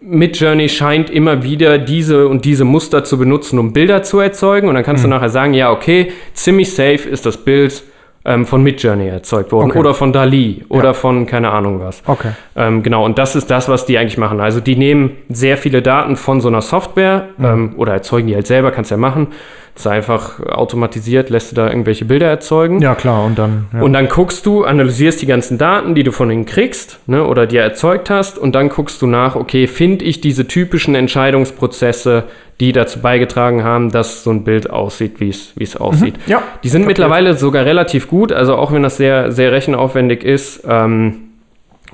Midjourney 0.00 0.68
scheint 0.68 1.10
immer 1.10 1.42
wieder 1.42 1.78
diese 1.78 2.26
und 2.28 2.44
diese 2.44 2.64
Muster 2.64 3.04
zu 3.04 3.18
benutzen, 3.18 3.58
um 3.58 3.72
Bilder 3.72 4.02
zu 4.02 4.18
erzeugen. 4.20 4.68
Und 4.68 4.74
dann 4.74 4.84
kannst 4.84 5.04
Mhm. 5.04 5.10
du 5.10 5.16
nachher 5.16 5.28
sagen, 5.30 5.54
ja, 5.54 5.70
okay, 5.70 6.12
ziemlich 6.32 6.72
safe 6.74 7.08
ist 7.08 7.26
das 7.26 7.36
Bild 7.36 7.82
ähm, 8.24 8.44
von 8.44 8.62
Midjourney 8.62 9.08
erzeugt 9.08 9.50
worden. 9.52 9.70
Okay. 9.70 9.78
Oder 9.78 9.94
von 9.94 10.12
Dali 10.12 10.62
oder 10.68 10.92
von 10.94 11.24
keine 11.26 11.50
Ahnung 11.50 11.80
was. 11.80 12.02
Okay. 12.06 12.32
Ähm, 12.54 12.82
genau, 12.82 13.04
und 13.04 13.18
das 13.18 13.34
ist 13.34 13.50
das, 13.50 13.68
was 13.68 13.86
die 13.86 13.96
eigentlich 13.96 14.18
machen. 14.18 14.40
Also 14.40 14.60
die 14.60 14.76
nehmen 14.76 15.12
sehr 15.30 15.56
viele 15.56 15.80
Daten 15.80 16.16
von 16.16 16.40
so 16.42 16.48
einer 16.48 16.60
Software 16.60 17.28
Mhm. 17.38 17.44
ähm, 17.44 17.72
oder 17.78 17.92
erzeugen 17.94 18.26
die 18.28 18.34
halt 18.34 18.46
selber, 18.46 18.72
kannst 18.72 18.90
ja 18.90 18.98
machen. 18.98 19.28
Das 19.74 19.86
ist 19.86 19.92
einfach 19.92 20.40
automatisiert, 20.40 21.30
lässt 21.30 21.52
du 21.52 21.56
da 21.56 21.68
irgendwelche 21.68 22.04
Bilder 22.04 22.26
erzeugen. 22.26 22.80
Ja, 22.80 22.94
klar, 22.94 23.24
und 23.24 23.38
dann. 23.38 23.66
Ja. 23.72 23.80
Und 23.80 23.92
dann 23.92 24.08
guckst 24.08 24.44
du, 24.46 24.64
analysierst 24.64 25.22
die 25.22 25.26
ganzen 25.26 25.58
Daten, 25.58 25.94
die 25.94 26.02
du 26.02 26.12
von 26.12 26.30
ihnen 26.30 26.46
kriegst 26.46 26.98
ne, 27.06 27.24
oder 27.24 27.46
dir 27.46 27.62
erzeugt 27.62 28.10
hast, 28.10 28.38
und 28.38 28.54
dann 28.54 28.68
guckst 28.68 29.00
du 29.00 29.06
nach, 29.06 29.36
okay, 29.36 29.66
finde 29.66 30.04
ich 30.04 30.20
diese 30.20 30.46
typischen 30.46 30.94
Entscheidungsprozesse, 30.94 32.24
die 32.60 32.72
dazu 32.72 33.00
beigetragen 33.00 33.64
haben, 33.64 33.90
dass 33.90 34.22
so 34.22 34.30
ein 34.30 34.44
Bild 34.44 34.68
aussieht, 34.68 35.20
wie 35.20 35.30
es 35.30 35.54
es 35.58 35.76
aussieht. 35.76 36.14
ja. 36.26 36.42
Die 36.62 36.68
sind 36.68 36.86
mittlerweile 36.86 37.34
sogar 37.34 37.64
relativ 37.64 38.08
gut, 38.08 38.32
also 38.32 38.56
auch 38.56 38.72
wenn 38.72 38.82
das 38.82 38.98
sehr, 38.98 39.32
sehr 39.32 39.50
rechenaufwendig 39.52 40.22
ist, 40.22 40.62
ähm, 40.68 41.29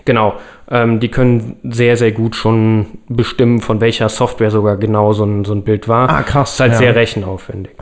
genau, 0.06 0.34
ähm, 0.70 1.00
die 1.00 1.08
können 1.08 1.56
sehr, 1.64 1.96
sehr 1.96 2.12
gut 2.12 2.34
schon 2.34 2.86
bestimmen, 3.08 3.60
von 3.60 3.80
welcher 3.80 4.08
Software 4.08 4.50
sogar 4.50 4.76
genau 4.78 5.12
so 5.12 5.24
ein, 5.24 5.44
so 5.44 5.52
ein 5.52 5.62
Bild 5.62 5.88
war. 5.88 6.08
Ah, 6.08 6.22
krass, 6.22 6.54
Ist 6.54 6.60
halt 6.60 6.72
ja. 6.72 6.78
sehr 6.78 6.96
rechenaufwendig. 6.96 7.74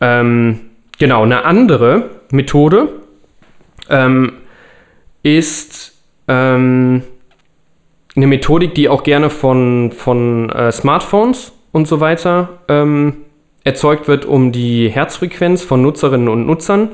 Ähm, 0.00 0.60
genau, 0.98 1.22
eine 1.22 1.44
andere 1.44 2.10
Methode 2.30 2.88
ähm, 3.88 4.32
ist 5.22 5.94
ähm, 6.28 7.02
eine 8.16 8.26
Methodik, 8.26 8.74
die 8.74 8.88
auch 8.88 9.02
gerne 9.02 9.30
von, 9.30 9.92
von 9.92 10.50
äh, 10.50 10.70
Smartphones 10.70 11.52
und 11.72 11.88
so 11.88 12.00
weiter 12.00 12.60
ähm, 12.68 13.16
erzeugt 13.64 14.06
wird, 14.06 14.24
um 14.24 14.52
die 14.52 14.88
Herzfrequenz 14.88 15.62
von 15.62 15.82
Nutzerinnen 15.82 16.28
und 16.28 16.46
Nutzern 16.46 16.90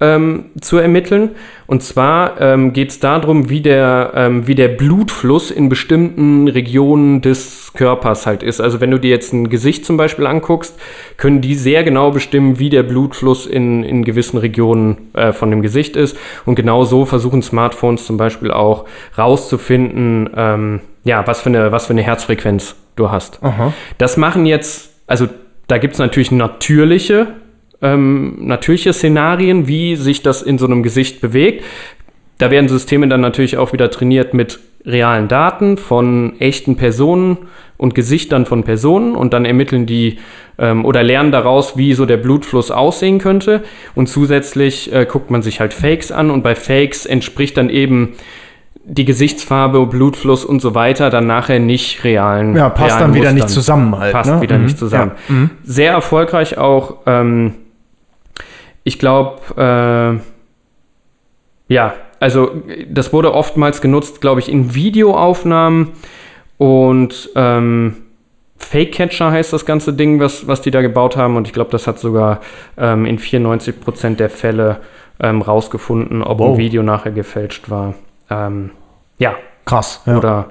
ähm, 0.00 0.46
zu 0.60 0.78
ermitteln. 0.78 1.30
Und 1.72 1.82
zwar 1.82 2.38
ähm, 2.38 2.74
geht 2.74 2.90
es 2.90 3.00
darum, 3.00 3.48
wie 3.48 3.62
der, 3.62 4.12
ähm, 4.14 4.46
wie 4.46 4.54
der 4.54 4.68
Blutfluss 4.68 5.50
in 5.50 5.70
bestimmten 5.70 6.46
Regionen 6.46 7.22
des 7.22 7.72
Körpers 7.72 8.26
halt 8.26 8.42
ist. 8.42 8.60
Also 8.60 8.82
wenn 8.82 8.90
du 8.90 9.00
dir 9.00 9.08
jetzt 9.08 9.32
ein 9.32 9.48
Gesicht 9.48 9.86
zum 9.86 9.96
Beispiel 9.96 10.26
anguckst, 10.26 10.78
können 11.16 11.40
die 11.40 11.54
sehr 11.54 11.82
genau 11.82 12.10
bestimmen, 12.10 12.58
wie 12.58 12.68
der 12.68 12.82
Blutfluss 12.82 13.46
in, 13.46 13.84
in 13.84 14.04
gewissen 14.04 14.36
Regionen 14.36 15.14
äh, 15.14 15.32
von 15.32 15.50
dem 15.50 15.62
Gesicht 15.62 15.96
ist. 15.96 16.14
Und 16.44 16.56
genau 16.56 16.84
so 16.84 17.06
versuchen 17.06 17.40
Smartphones 17.40 18.04
zum 18.04 18.18
Beispiel 18.18 18.50
auch 18.50 18.84
rauszufinden, 19.16 20.28
ähm, 20.36 20.80
ja, 21.04 21.26
was 21.26 21.40
für, 21.40 21.48
eine, 21.48 21.72
was 21.72 21.86
für 21.86 21.94
eine 21.94 22.02
Herzfrequenz 22.02 22.76
du 22.96 23.10
hast. 23.10 23.42
Aha. 23.42 23.72
Das 23.96 24.18
machen 24.18 24.44
jetzt, 24.44 24.90
also 25.06 25.26
da 25.68 25.78
gibt 25.78 25.94
es 25.94 26.00
natürlich 26.00 26.32
natürliche, 26.32 27.28
ähm, 27.82 28.36
natürliche 28.40 28.92
Szenarien, 28.92 29.66
wie 29.66 29.96
sich 29.96 30.22
das 30.22 30.42
in 30.42 30.58
so 30.58 30.66
einem 30.66 30.82
Gesicht 30.82 31.20
bewegt. 31.20 31.64
Da 32.38 32.50
werden 32.50 32.68
Systeme 32.68 33.06
dann 33.08 33.20
natürlich 33.20 33.56
auch 33.56 33.72
wieder 33.72 33.90
trainiert 33.90 34.34
mit 34.34 34.58
realen 34.84 35.28
Daten 35.28 35.76
von 35.76 36.34
echten 36.40 36.76
Personen 36.76 37.38
und 37.76 37.94
Gesichtern 37.94 38.46
von 38.46 38.64
Personen 38.64 39.14
und 39.14 39.32
dann 39.32 39.44
ermitteln 39.44 39.86
die 39.86 40.18
ähm, 40.58 40.84
oder 40.84 41.02
lernen 41.02 41.30
daraus, 41.32 41.76
wie 41.76 41.94
so 41.94 42.04
der 42.06 42.16
Blutfluss 42.16 42.70
aussehen 42.70 43.18
könnte. 43.18 43.62
Und 43.94 44.08
zusätzlich 44.08 44.92
äh, 44.92 45.06
guckt 45.08 45.30
man 45.30 45.42
sich 45.42 45.60
halt 45.60 45.72
Fakes 45.74 46.10
an 46.10 46.30
und 46.30 46.42
bei 46.42 46.54
Fakes 46.54 47.06
entspricht 47.06 47.56
dann 47.56 47.70
eben 47.70 48.14
die 48.84 49.04
Gesichtsfarbe, 49.04 49.86
Blutfluss 49.86 50.44
und 50.44 50.60
so 50.60 50.74
weiter 50.74 51.10
dann 51.10 51.28
nachher 51.28 51.60
nicht 51.60 52.02
realen. 52.02 52.56
Ja, 52.56 52.68
passt 52.68 52.96
realen 52.96 53.12
dann 53.12 53.14
wieder 53.14 53.32
nicht 53.32 53.42
Mustern. 53.44 53.54
zusammen 53.62 53.98
halt. 53.98 54.12
Passt 54.12 54.30
ne? 54.34 54.40
wieder 54.42 54.58
Mhm. 54.58 54.64
nicht 54.64 54.78
zusammen. 54.78 55.12
Ja. 55.28 55.34
Mhm. 55.34 55.50
Sehr 55.62 55.92
erfolgreich 55.92 56.58
auch. 56.58 56.96
Ähm, 57.06 57.54
ich 58.84 58.98
glaube, 58.98 60.20
äh, 61.68 61.72
ja, 61.72 61.94
also 62.20 62.50
das 62.88 63.12
wurde 63.12 63.34
oftmals 63.34 63.80
genutzt, 63.80 64.20
glaube 64.20 64.40
ich, 64.40 64.50
in 64.50 64.74
Videoaufnahmen 64.74 65.90
und 66.58 67.30
ähm, 67.34 67.96
Fake 68.56 68.92
Catcher 68.92 69.32
heißt 69.32 69.52
das 69.52 69.66
ganze 69.66 69.92
Ding, 69.92 70.20
was, 70.20 70.46
was 70.46 70.60
die 70.62 70.70
da 70.70 70.82
gebaut 70.82 71.16
haben. 71.16 71.36
Und 71.36 71.48
ich 71.48 71.52
glaube, 71.52 71.72
das 71.72 71.88
hat 71.88 71.98
sogar 71.98 72.40
ähm, 72.78 73.06
in 73.06 73.18
94% 73.18 74.14
der 74.16 74.30
Fälle 74.30 74.78
ähm, 75.20 75.42
rausgefunden, 75.42 76.22
ob 76.22 76.38
Wow. 76.38 76.52
ein 76.52 76.58
Video 76.58 76.84
nachher 76.84 77.10
gefälscht 77.10 77.70
war. 77.70 77.94
Ähm, 78.30 78.70
ja, 79.18 79.34
Krass. 79.64 80.02
Ja. 80.06 80.16
oder, 80.16 80.46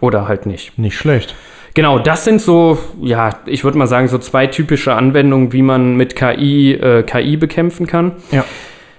oder 0.00 0.26
halt 0.26 0.46
nicht. 0.46 0.78
Nicht 0.78 0.96
schlecht. 0.96 1.34
Genau, 1.74 1.98
das 1.98 2.24
sind 2.24 2.40
so, 2.40 2.78
ja, 3.00 3.38
ich 3.46 3.62
würde 3.64 3.78
mal 3.78 3.86
sagen, 3.86 4.08
so 4.08 4.18
zwei 4.18 4.46
typische 4.48 4.94
Anwendungen, 4.94 5.52
wie 5.52 5.62
man 5.62 5.96
mit 5.96 6.16
KI 6.16 6.72
äh, 6.74 7.02
KI 7.04 7.36
bekämpfen 7.36 7.86
kann. 7.86 8.12
Ja. 8.32 8.44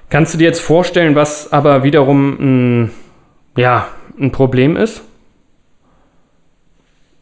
Kannst 0.10 0.34
du 0.34 0.38
dir 0.38 0.46
jetzt 0.46 0.62
vorstellen, 0.62 1.16
was 1.16 1.52
aber 1.52 1.84
wiederum 1.84 2.38
ein, 2.86 2.92
ja, 3.58 3.88
ein 4.20 4.32
Problem 4.32 4.78
ist? 4.78 5.04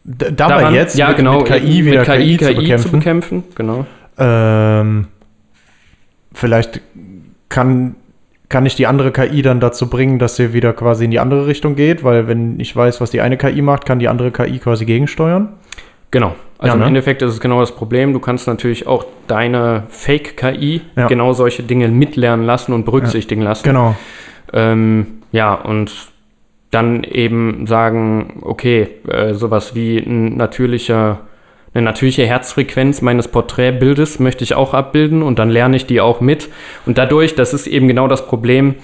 D 0.04 0.32
dabei 0.32 0.62
Daran- 0.62 0.74
jetzt 0.74 0.98
ja, 0.98 1.10
mit, 1.10 1.18
genau, 1.18 1.40
mit 1.40 1.48
KI 1.48 1.86
wieder 1.86 2.00
mit 2.00 2.06
KI, 2.08 2.38
zu 2.38 2.54
bekämpfen. 2.56 2.78
zu 2.80 2.92
bekämpfen. 2.92 3.44
Genau. 3.56 3.86
Ähm, 4.18 5.08
vielleicht 6.34 6.82
kann, 7.50 7.96
kann 8.50 8.66
ich 8.66 8.76
die 8.76 8.88
andere 8.88 9.12
KI 9.12 9.42
dann 9.44 9.60
dazu 9.60 9.90
bringen, 9.90 10.18
dass 10.20 10.36
sie 10.36 10.54
wieder 10.54 10.74
quasi 10.74 11.06
in 11.06 11.12
die 11.12 11.20
andere 11.20 11.46
Richtung 11.46 11.76
geht, 11.76 12.04
weil 12.04 12.28
wenn 12.28 12.60
ich 12.60 12.76
weiß, 12.76 13.00
was 13.00 13.12
die 13.12 13.22
eine 13.22 13.38
KI 13.38 13.62
macht, 13.62 13.86
kann 13.86 14.00
die 14.00 14.08
andere 14.08 14.32
KI 14.32 14.58
quasi 14.58 14.86
gegensteuern. 14.86 15.50
Genau. 16.12 16.36
Also 16.58 16.70
Ja, 16.70 16.74
im 16.74 16.80
ne? 16.80 16.88
Endeffekt 16.88 17.22
ist 17.22 17.32
es 17.32 17.40
genau 17.40 17.60
das 17.60 17.72
Problem. 17.74 18.12
Du 18.12 18.20
kannst 18.20 18.48
natürlich 18.48 18.88
auch 18.88 19.06
deine 19.28 19.84
Fake-KI 19.90 20.82
Ja. 20.96 21.08
genau 21.08 21.34
solche 21.34 21.62
Dinge 21.64 21.88
mitlernen 21.90 22.46
lassen 22.46 22.74
und 22.74 22.86
berücksichtigen 22.86 23.44
lassen. 23.44 23.64
Genau. 23.64 23.96
Ähm, 24.52 25.06
ja, 25.32 25.54
und 25.54 25.92
dann 26.72 27.04
eben 27.04 27.68
sagen, 27.68 28.40
okay, 28.42 28.88
äh, 29.08 29.34
sowas 29.36 29.76
wie 29.76 29.98
ein 30.00 30.38
natürlicher, 30.38 31.20
eine 31.74 31.84
natürliche 31.84 32.26
Herzfrequenz 32.26 33.02
meines 33.02 33.28
Porträtbildes 33.28 34.20
möchte 34.20 34.44
ich 34.44 34.56
auch 34.56 34.74
abbilden 34.74 35.22
und 35.22 35.40
dann 35.40 35.50
lerne 35.50 35.76
ich 35.76 35.86
die 35.86 36.02
auch 36.02 36.20
mit. 36.20 36.50
Und 36.86 36.98
dadurch, 36.98 37.36
das 37.36 37.54
ist 37.54 37.68
eben 37.68 37.88
genau 37.88 38.08
das 38.08 38.26
Problem, 38.26 38.76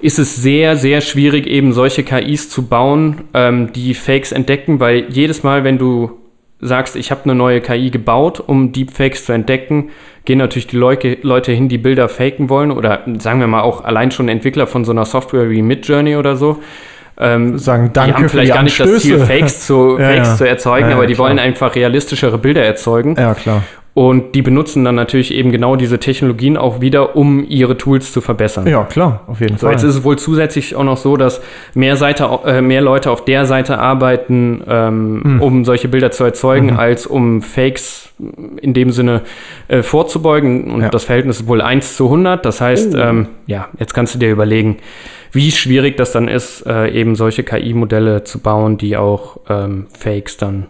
ist 0.00 0.18
es 0.18 0.36
sehr, 0.36 0.76
sehr 0.76 1.00
schwierig, 1.00 1.46
eben 1.46 1.72
solche 1.72 2.04
KIs 2.04 2.50
zu 2.50 2.66
bauen, 2.66 3.22
ähm, 3.34 3.72
die 3.72 3.94
Fakes 3.94 4.32
entdecken, 4.32 4.80
weil 4.80 5.06
jedes 5.08 5.42
Mal, 5.42 5.64
wenn 5.64 5.78
du 5.78 6.18
sagst, 6.60 6.96
ich 6.96 7.10
habe 7.10 7.24
eine 7.24 7.34
neue 7.34 7.60
KI 7.60 7.90
gebaut, 7.90 8.42
um 8.44 8.72
Deepfakes 8.72 9.26
zu 9.26 9.32
entdecken, 9.32 9.90
gehen 10.24 10.38
natürlich 10.38 10.66
die 10.66 10.76
Leuke, 10.76 11.18
Leute 11.22 11.52
hin, 11.52 11.68
die 11.68 11.78
Bilder 11.78 12.08
faken 12.08 12.48
wollen 12.48 12.70
oder 12.70 13.04
sagen 13.18 13.40
wir 13.40 13.46
mal 13.46 13.62
auch 13.62 13.84
allein 13.84 14.10
schon 14.10 14.28
Entwickler 14.28 14.66
von 14.66 14.84
so 14.84 14.92
einer 14.92 15.04
Software 15.04 15.50
wie 15.50 15.62
Midjourney 15.62 16.16
oder 16.16 16.36
so. 16.36 16.58
Ähm, 17.20 17.58
Sagen 17.58 17.88
die 17.88 17.92
Danke 17.92 18.14
haben 18.14 18.22
für 18.24 18.28
vielleicht 18.28 18.50
die 18.50 18.54
gar 18.54 18.62
nicht 18.62 18.78
das 18.78 19.02
Ziel. 19.02 19.18
Fakes 19.18 19.66
zu, 19.66 19.96
Ja, 20.00 20.06
Fakes 20.08 20.28
ja. 20.28 20.36
zu 20.36 20.48
erzeugen, 20.48 20.88
ja, 20.90 20.94
aber 20.94 21.06
die 21.06 21.14
klar. 21.14 21.26
wollen 21.28 21.38
einfach 21.38 21.74
realistischere 21.74 22.38
Bilder 22.38 22.62
erzeugen. 22.62 23.16
Ja, 23.18 23.34
klar. 23.34 23.62
Und 23.98 24.36
die 24.36 24.42
benutzen 24.42 24.84
dann 24.84 24.94
natürlich 24.94 25.34
eben 25.34 25.50
genau 25.50 25.74
diese 25.74 25.98
Technologien 25.98 26.56
auch 26.56 26.80
wieder, 26.80 27.16
um 27.16 27.44
ihre 27.48 27.76
Tools 27.76 28.12
zu 28.12 28.20
verbessern. 28.20 28.64
Ja, 28.68 28.84
klar, 28.84 29.22
auf 29.26 29.40
jeden 29.40 29.56
So, 29.58 29.66
Fall. 29.66 29.72
jetzt 29.72 29.82
ist 29.82 29.96
es 29.96 30.04
wohl 30.04 30.16
zusätzlich 30.16 30.76
auch 30.76 30.84
noch 30.84 30.96
so, 30.98 31.16
dass 31.16 31.40
mehr, 31.74 31.96
Seite, 31.96 32.28
äh, 32.44 32.62
mehr 32.62 32.80
Leute 32.80 33.10
auf 33.10 33.24
der 33.24 33.44
Seite 33.44 33.78
arbeiten, 33.80 34.62
ähm, 34.68 35.20
Hm. 35.24 35.42
um 35.42 35.64
solche 35.64 35.88
Bilder 35.88 36.12
zu 36.12 36.22
erzeugen, 36.22 36.66
Mhm. 36.74 36.78
als 36.78 37.08
um 37.08 37.42
Fakes 37.42 38.12
in 38.62 38.72
dem 38.72 38.92
Sinne 38.92 39.22
äh, 39.66 39.82
vorzubeugen. 39.82 40.70
Und 40.70 40.82
Ja. 40.82 40.90
das 40.90 41.02
Verhältnis 41.02 41.40
ist 41.40 41.48
wohl 41.48 41.60
1 41.60 41.96
zu 41.96 42.08
100. 42.08 42.44
Das 42.46 42.60
heißt, 42.60 42.94
Oh. 42.94 42.98
ähm, 42.98 43.26
ja, 43.48 43.66
jetzt 43.80 43.94
kannst 43.94 44.14
du 44.14 44.20
dir 44.20 44.30
überlegen, 44.30 44.76
wie 45.32 45.50
schwierig 45.50 45.96
das 45.96 46.12
dann 46.12 46.28
ist, 46.28 46.64
äh, 46.68 46.88
eben 46.90 47.16
solche 47.16 47.42
KI-Modelle 47.42 48.22
zu 48.22 48.38
bauen, 48.38 48.78
die 48.78 48.96
auch 48.96 49.38
ähm, 49.50 49.86
Fakes 49.98 50.36
dann, 50.36 50.66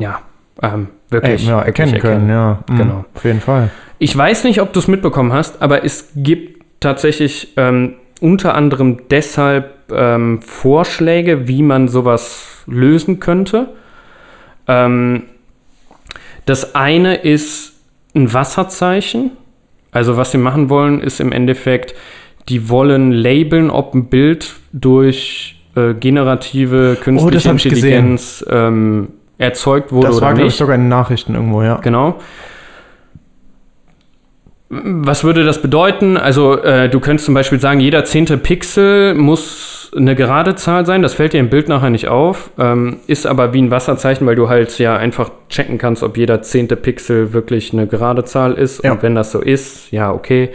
ja, 0.00 0.18
ähm, 0.60 0.88
Ey, 1.10 1.12
wirklich, 1.12 1.46
ja, 1.46 1.64
wirklich 1.64 1.66
erkennen 1.66 2.00
können, 2.00 2.28
ja. 2.28 2.64
Mhm, 2.68 2.76
Genau. 2.76 3.04
Auf 3.14 3.24
jeden 3.24 3.40
Fall. 3.40 3.70
Ich 3.98 4.16
weiß 4.16 4.44
nicht, 4.44 4.60
ob 4.60 4.72
du 4.72 4.80
es 4.80 4.88
mitbekommen 4.88 5.32
hast, 5.32 5.62
aber 5.62 5.84
es 5.84 6.10
gibt 6.16 6.64
tatsächlich 6.80 7.52
ähm, 7.56 7.94
unter 8.20 8.54
anderem 8.54 8.98
deshalb 9.10 9.74
ähm, 9.92 10.42
Vorschläge, 10.42 11.48
wie 11.48 11.62
man 11.62 11.88
sowas 11.88 12.64
lösen 12.66 13.20
könnte. 13.20 13.68
Ähm, 14.66 15.24
das 16.46 16.74
eine 16.74 17.16
ist 17.16 17.74
ein 18.14 18.32
Wasserzeichen. 18.32 19.32
Also 19.92 20.16
was 20.16 20.32
sie 20.32 20.38
machen 20.38 20.70
wollen, 20.70 21.00
ist 21.00 21.20
im 21.20 21.32
Endeffekt, 21.32 21.94
die 22.48 22.68
wollen 22.68 23.12
labeln, 23.12 23.70
ob 23.70 23.94
ein 23.94 24.06
Bild 24.06 24.54
durch 24.72 25.60
äh, 25.76 25.94
generative 25.94 26.96
Oh, 26.98 27.02
künstliche 27.02 27.52
ich 27.54 27.66
Intelligenz 27.66 28.44
ähm, 28.48 29.08
erzeugt 29.38 29.92
wurde 29.92 30.08
Das 30.08 30.16
oder 30.16 30.26
war, 30.26 30.34
glaube 30.34 30.46
ich, 30.46 30.52
nicht. 30.52 30.58
sogar 30.58 30.74
in 30.74 30.82
den 30.82 30.88
Nachrichten 30.88 31.34
irgendwo, 31.34 31.62
ja. 31.62 31.76
Genau. 31.76 32.16
Was 34.70 35.22
würde 35.22 35.44
das 35.44 35.60
bedeuten? 35.60 36.16
Also, 36.16 36.56
äh, 36.62 36.88
du 36.88 36.98
könntest 36.98 37.26
zum 37.26 37.34
Beispiel 37.34 37.60
sagen, 37.60 37.78
jeder 37.80 38.06
zehnte 38.06 38.38
Pixel 38.38 39.14
muss 39.14 39.90
eine 39.94 40.14
gerade 40.14 40.54
Zahl 40.54 40.86
sein. 40.86 41.02
Das 41.02 41.12
fällt 41.12 41.34
dir 41.34 41.40
im 41.40 41.50
Bild 41.50 41.68
nachher 41.68 41.90
nicht 41.90 42.08
auf. 42.08 42.50
Ähm, 42.58 42.96
ist 43.06 43.26
aber 43.26 43.52
wie 43.52 43.60
ein 43.60 43.70
Wasserzeichen, 43.70 44.26
weil 44.26 44.34
du 44.34 44.48
halt 44.48 44.78
ja 44.78 44.96
einfach 44.96 45.30
checken 45.50 45.76
kannst, 45.76 46.02
ob 46.02 46.16
jeder 46.16 46.40
zehnte 46.40 46.76
Pixel 46.76 47.34
wirklich 47.34 47.74
eine 47.74 47.86
gerade 47.86 48.24
Zahl 48.24 48.54
ist. 48.54 48.82
Ja. 48.82 48.92
Und 48.92 49.02
wenn 49.02 49.14
das 49.14 49.32
so 49.32 49.40
ist, 49.40 49.90
ja, 49.92 50.10
okay. 50.10 50.48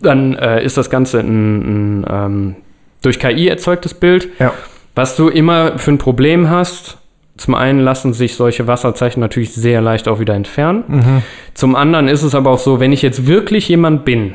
Dann 0.00 0.36
äh, 0.36 0.62
ist 0.64 0.76
das 0.76 0.88
Ganze 0.88 1.18
ein, 1.18 2.02
ein 2.02 2.06
ähm, 2.08 2.56
durch 3.02 3.18
KI 3.18 3.48
erzeugtes 3.48 3.94
Bild. 3.94 4.28
Ja. 4.38 4.52
Was 4.94 5.16
du 5.16 5.28
immer 5.28 5.78
für 5.78 5.90
ein 5.90 5.98
Problem 5.98 6.48
hast, 6.48 6.98
zum 7.36 7.54
einen 7.54 7.80
lassen 7.80 8.12
sich 8.12 8.34
solche 8.34 8.66
Wasserzeichen 8.66 9.20
natürlich 9.20 9.54
sehr 9.54 9.80
leicht 9.80 10.08
auch 10.08 10.20
wieder 10.20 10.34
entfernen. 10.34 10.84
Mhm. 10.88 11.22
Zum 11.54 11.76
anderen 11.76 12.08
ist 12.08 12.22
es 12.22 12.34
aber 12.34 12.50
auch 12.50 12.58
so, 12.58 12.80
wenn 12.80 12.92
ich 12.92 13.02
jetzt 13.02 13.26
wirklich 13.26 13.68
jemand 13.68 14.04
bin, 14.04 14.34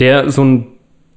der 0.00 0.30
so, 0.30 0.44
ein, 0.44 0.66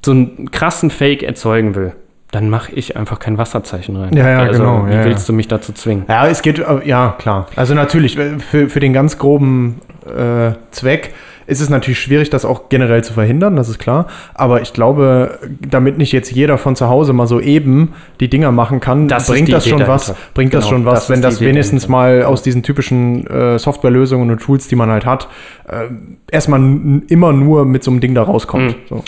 so 0.03 0.11
einen 0.11 0.51
krassen 0.51 0.89
Fake 0.89 1.23
erzeugen 1.23 1.75
will, 1.75 1.93
dann 2.31 2.49
mache 2.49 2.71
ich 2.71 2.95
einfach 2.95 3.19
kein 3.19 3.37
Wasserzeichen 3.37 3.97
rein. 3.97 4.15
Ja, 4.15 4.29
ja, 4.29 4.39
also, 4.39 4.59
genau, 4.59 4.87
Wie 4.87 4.93
ja, 4.93 5.03
willst 5.03 5.27
du 5.27 5.33
mich 5.33 5.49
dazu 5.49 5.73
zwingen? 5.73 6.05
Ja, 6.07 6.27
es 6.27 6.41
geht, 6.41 6.59
äh, 6.59 6.87
ja, 6.87 7.15
klar. 7.19 7.47
Also 7.57 7.73
natürlich, 7.73 8.17
äh, 8.17 8.39
für, 8.39 8.69
für 8.69 8.79
den 8.79 8.93
ganz 8.93 9.17
groben 9.17 9.81
äh, 10.05 10.53
Zweck 10.71 11.13
ist 11.51 11.59
es 11.59 11.69
natürlich 11.69 11.99
schwierig, 11.99 12.29
das 12.29 12.45
auch 12.45 12.69
generell 12.69 13.03
zu 13.03 13.11
verhindern, 13.11 13.57
das 13.57 13.67
ist 13.67 13.77
klar. 13.77 14.07
Aber 14.33 14.61
ich 14.61 14.71
glaube, 14.71 15.37
damit 15.59 15.97
nicht 15.97 16.13
jetzt 16.13 16.31
jeder 16.31 16.57
von 16.57 16.77
zu 16.77 16.87
Hause 16.87 17.11
mal 17.11 17.27
so 17.27 17.41
eben 17.41 17.93
die 18.21 18.29
Dinger 18.29 18.53
machen 18.53 18.79
kann, 18.79 19.09
Das 19.09 19.27
bringt 19.27 19.51
das 19.51 19.67
schon 19.67 19.85
was, 19.85 20.15
bringt 20.33 20.53
das 20.53 20.63
Genau, 20.63 20.77
schon 20.77 20.85
was, 20.85 20.93
das 21.01 21.09
wenn 21.09 21.21
das 21.21 21.35
Idee 21.41 21.47
wenigstens 21.47 21.87
dahinter. 21.87 22.21
mal 22.21 22.23
aus 22.23 22.41
diesen 22.41 22.63
typischen 22.63 23.27
äh, 23.27 23.59
Softwarelösungen 23.59 24.31
und 24.31 24.39
Tools, 24.39 24.69
die 24.69 24.77
man 24.77 24.89
halt 24.89 25.05
hat, 25.05 25.27
äh, 25.67 25.89
erstmal 26.31 26.61
immer 27.09 27.33
nur 27.33 27.65
mit 27.65 27.83
so 27.83 27.91
einem 27.91 27.99
Ding 27.99 28.15
da 28.15 28.23
rauskommt. 28.23 28.71
Hm. 28.71 28.79
So. 28.87 29.03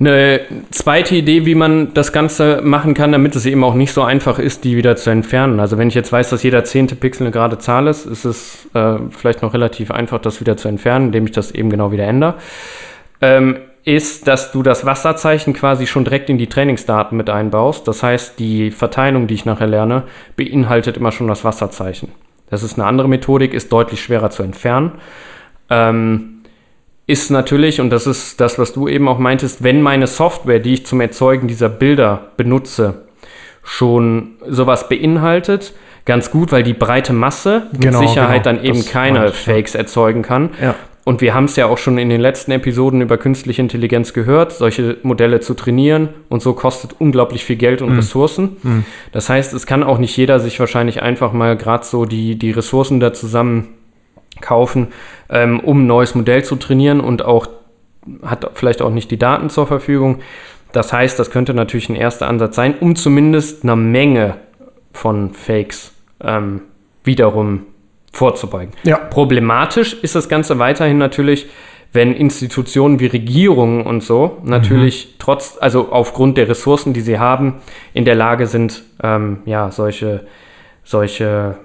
Eine 0.00 0.42
zweite 0.70 1.16
Idee, 1.16 1.44
wie 1.44 1.56
man 1.56 1.92
das 1.92 2.12
Ganze 2.12 2.60
machen 2.62 2.94
kann, 2.94 3.10
damit 3.10 3.34
es 3.34 3.46
eben 3.46 3.64
auch 3.64 3.74
nicht 3.74 3.92
so 3.92 4.02
einfach 4.02 4.38
ist, 4.38 4.62
die 4.62 4.76
wieder 4.76 4.94
zu 4.94 5.10
entfernen. 5.10 5.58
Also 5.58 5.76
wenn 5.76 5.88
ich 5.88 5.94
jetzt 5.94 6.12
weiß, 6.12 6.30
dass 6.30 6.44
jeder 6.44 6.62
zehnte 6.62 6.94
Pixel 6.94 7.24
eine 7.24 7.32
gerade 7.32 7.58
Zahl 7.58 7.88
ist, 7.88 8.06
ist 8.06 8.24
es 8.24 8.68
äh, 8.74 8.98
vielleicht 9.10 9.42
noch 9.42 9.54
relativ 9.54 9.90
einfach, 9.90 10.20
das 10.20 10.40
wieder 10.40 10.56
zu 10.56 10.68
entfernen, 10.68 11.06
indem 11.06 11.26
ich 11.26 11.32
das 11.32 11.50
eben 11.50 11.68
genau 11.68 11.90
wieder 11.90 12.04
ändere. 12.04 12.34
Ähm, 13.20 13.56
ist, 13.84 14.28
dass 14.28 14.52
du 14.52 14.62
das 14.62 14.84
Wasserzeichen 14.84 15.54
quasi 15.54 15.86
schon 15.86 16.04
direkt 16.04 16.28
in 16.28 16.38
die 16.38 16.46
Trainingsdaten 16.46 17.16
mit 17.16 17.30
einbaust. 17.30 17.88
Das 17.88 18.02
heißt, 18.02 18.38
die 18.38 18.70
Verteilung, 18.70 19.26
die 19.26 19.34
ich 19.34 19.46
nachher 19.46 19.66
lerne, 19.66 20.04
beinhaltet 20.36 20.96
immer 20.96 21.10
schon 21.10 21.26
das 21.26 21.42
Wasserzeichen. 21.42 22.12
Das 22.50 22.62
ist 22.62 22.78
eine 22.78 22.86
andere 22.86 23.08
Methodik, 23.08 23.52
ist 23.52 23.72
deutlich 23.72 24.02
schwerer 24.02 24.30
zu 24.30 24.42
entfernen. 24.42 24.92
Ähm, 25.70 26.37
ist 27.08 27.30
natürlich, 27.30 27.80
und 27.80 27.88
das 27.90 28.06
ist 28.06 28.38
das, 28.38 28.58
was 28.58 28.74
du 28.74 28.86
eben 28.86 29.08
auch 29.08 29.18
meintest, 29.18 29.64
wenn 29.64 29.80
meine 29.80 30.06
Software, 30.06 30.58
die 30.60 30.74
ich 30.74 30.86
zum 30.86 31.00
Erzeugen 31.00 31.48
dieser 31.48 31.70
Bilder 31.70 32.28
benutze, 32.36 33.02
schon 33.64 34.32
sowas 34.46 34.90
beinhaltet, 34.90 35.72
ganz 36.04 36.30
gut, 36.30 36.52
weil 36.52 36.62
die 36.62 36.74
breite 36.74 37.14
Masse 37.14 37.66
mit 37.72 37.80
Genau, 37.80 38.00
Sicherheit 38.00 38.44
genau. 38.44 38.56
dann 38.56 38.64
eben 38.64 38.84
keine 38.84 39.28
ich, 39.28 39.46
ja. 39.46 39.54
Fakes 39.54 39.74
erzeugen 39.74 40.20
kann. 40.20 40.50
Ja. 40.62 40.74
Und 41.04 41.22
wir 41.22 41.32
haben 41.32 41.46
es 41.46 41.56
ja 41.56 41.64
auch 41.64 41.78
schon 41.78 41.96
in 41.96 42.10
den 42.10 42.20
letzten 42.20 42.50
Episoden 42.50 43.00
über 43.00 43.16
künstliche 43.16 43.62
Intelligenz 43.62 44.12
gehört, 44.12 44.52
solche 44.52 44.98
Modelle 45.02 45.40
zu 45.40 45.54
trainieren 45.54 46.10
und 46.28 46.42
so 46.42 46.52
kostet 46.52 46.96
unglaublich 46.98 47.42
viel 47.42 47.56
Geld 47.56 47.80
und 47.80 47.96
Ressourcen. 47.96 48.84
Das 49.12 49.30
heißt, 49.30 49.54
es 49.54 49.64
kann 49.64 49.82
auch 49.82 49.96
nicht 49.96 50.14
jeder 50.18 50.40
sich 50.40 50.60
wahrscheinlich 50.60 51.00
einfach 51.00 51.32
mal 51.32 51.56
gerade 51.56 51.86
so 51.86 52.04
die, 52.04 52.38
die 52.38 52.50
Ressourcen 52.50 53.00
da 53.00 53.14
zusammen 53.14 53.68
kaufen, 54.40 54.88
ähm, 55.30 55.60
um 55.60 55.84
ein 55.84 55.86
neues 55.86 56.14
Modell 56.14 56.44
zu 56.44 56.56
trainieren 56.56 57.00
und 57.00 57.24
auch 57.24 57.48
hat 58.22 58.50
vielleicht 58.54 58.80
auch 58.82 58.90
nicht 58.90 59.10
die 59.10 59.18
Daten 59.18 59.50
zur 59.50 59.66
Verfügung. 59.66 60.20
Das 60.72 60.92
heißt, 60.92 61.18
das 61.18 61.30
könnte 61.30 61.54
natürlich 61.54 61.88
ein 61.88 61.96
erster 61.96 62.28
Ansatz 62.28 62.56
sein, 62.56 62.74
um 62.78 62.96
zumindest 62.96 63.64
einer 63.64 63.76
Menge 63.76 64.34
von 64.92 65.32
Fakes 65.34 65.92
ähm, 66.22 66.62
wiederum 67.04 67.66
vorzubeugen. 68.12 68.72
Ja. 68.82 68.96
Problematisch 68.96 69.94
ist 69.94 70.14
das 70.14 70.28
Ganze 70.28 70.58
weiterhin 70.58 70.98
natürlich, 70.98 71.48
wenn 71.92 72.12
Institutionen 72.14 73.00
wie 73.00 73.06
Regierungen 73.06 73.86
und 73.86 74.02
so 74.02 74.38
natürlich 74.44 75.14
trotz, 75.18 75.56
also 75.58 75.90
aufgrund 75.90 76.36
der 76.36 76.48
Ressourcen, 76.48 76.92
die 76.92 77.00
sie 77.00 77.18
haben, 77.18 77.54
in 77.94 78.04
der 78.04 78.14
Lage 78.14 78.46
sind, 78.46 78.82
ähm, 79.02 79.38
ja, 79.46 79.70
solche, 79.70 80.26
solche, 80.84 81.56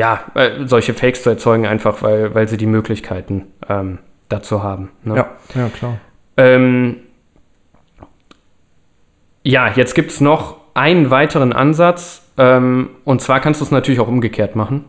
ja, 0.00 0.24
äh, 0.34 0.64
solche 0.64 0.94
Fakes 0.94 1.24
zu 1.24 1.28
erzeugen, 1.28 1.66
einfach 1.66 2.02
weil, 2.02 2.34
weil 2.34 2.48
sie 2.48 2.56
die 2.56 2.64
Möglichkeiten 2.64 3.48
ähm, 3.68 3.98
dazu 4.30 4.62
haben. 4.62 4.88
ne? 5.04 5.16
Ja, 5.16 5.28
ja, 5.54 5.68
klar. 5.68 5.98
Ähm, 6.38 6.96
ja, 9.42 9.68
jetzt 9.68 9.94
gibt 9.94 10.10
es 10.10 10.22
noch 10.22 10.56
einen 10.72 11.10
weiteren 11.10 11.52
Ansatz. 11.52 12.22
Ähm, 12.38 12.88
und 13.04 13.20
zwar 13.20 13.40
kannst 13.40 13.60
du 13.60 13.66
es 13.66 13.70
natürlich 13.70 14.00
auch 14.00 14.08
umgekehrt 14.08 14.56
machen. 14.56 14.86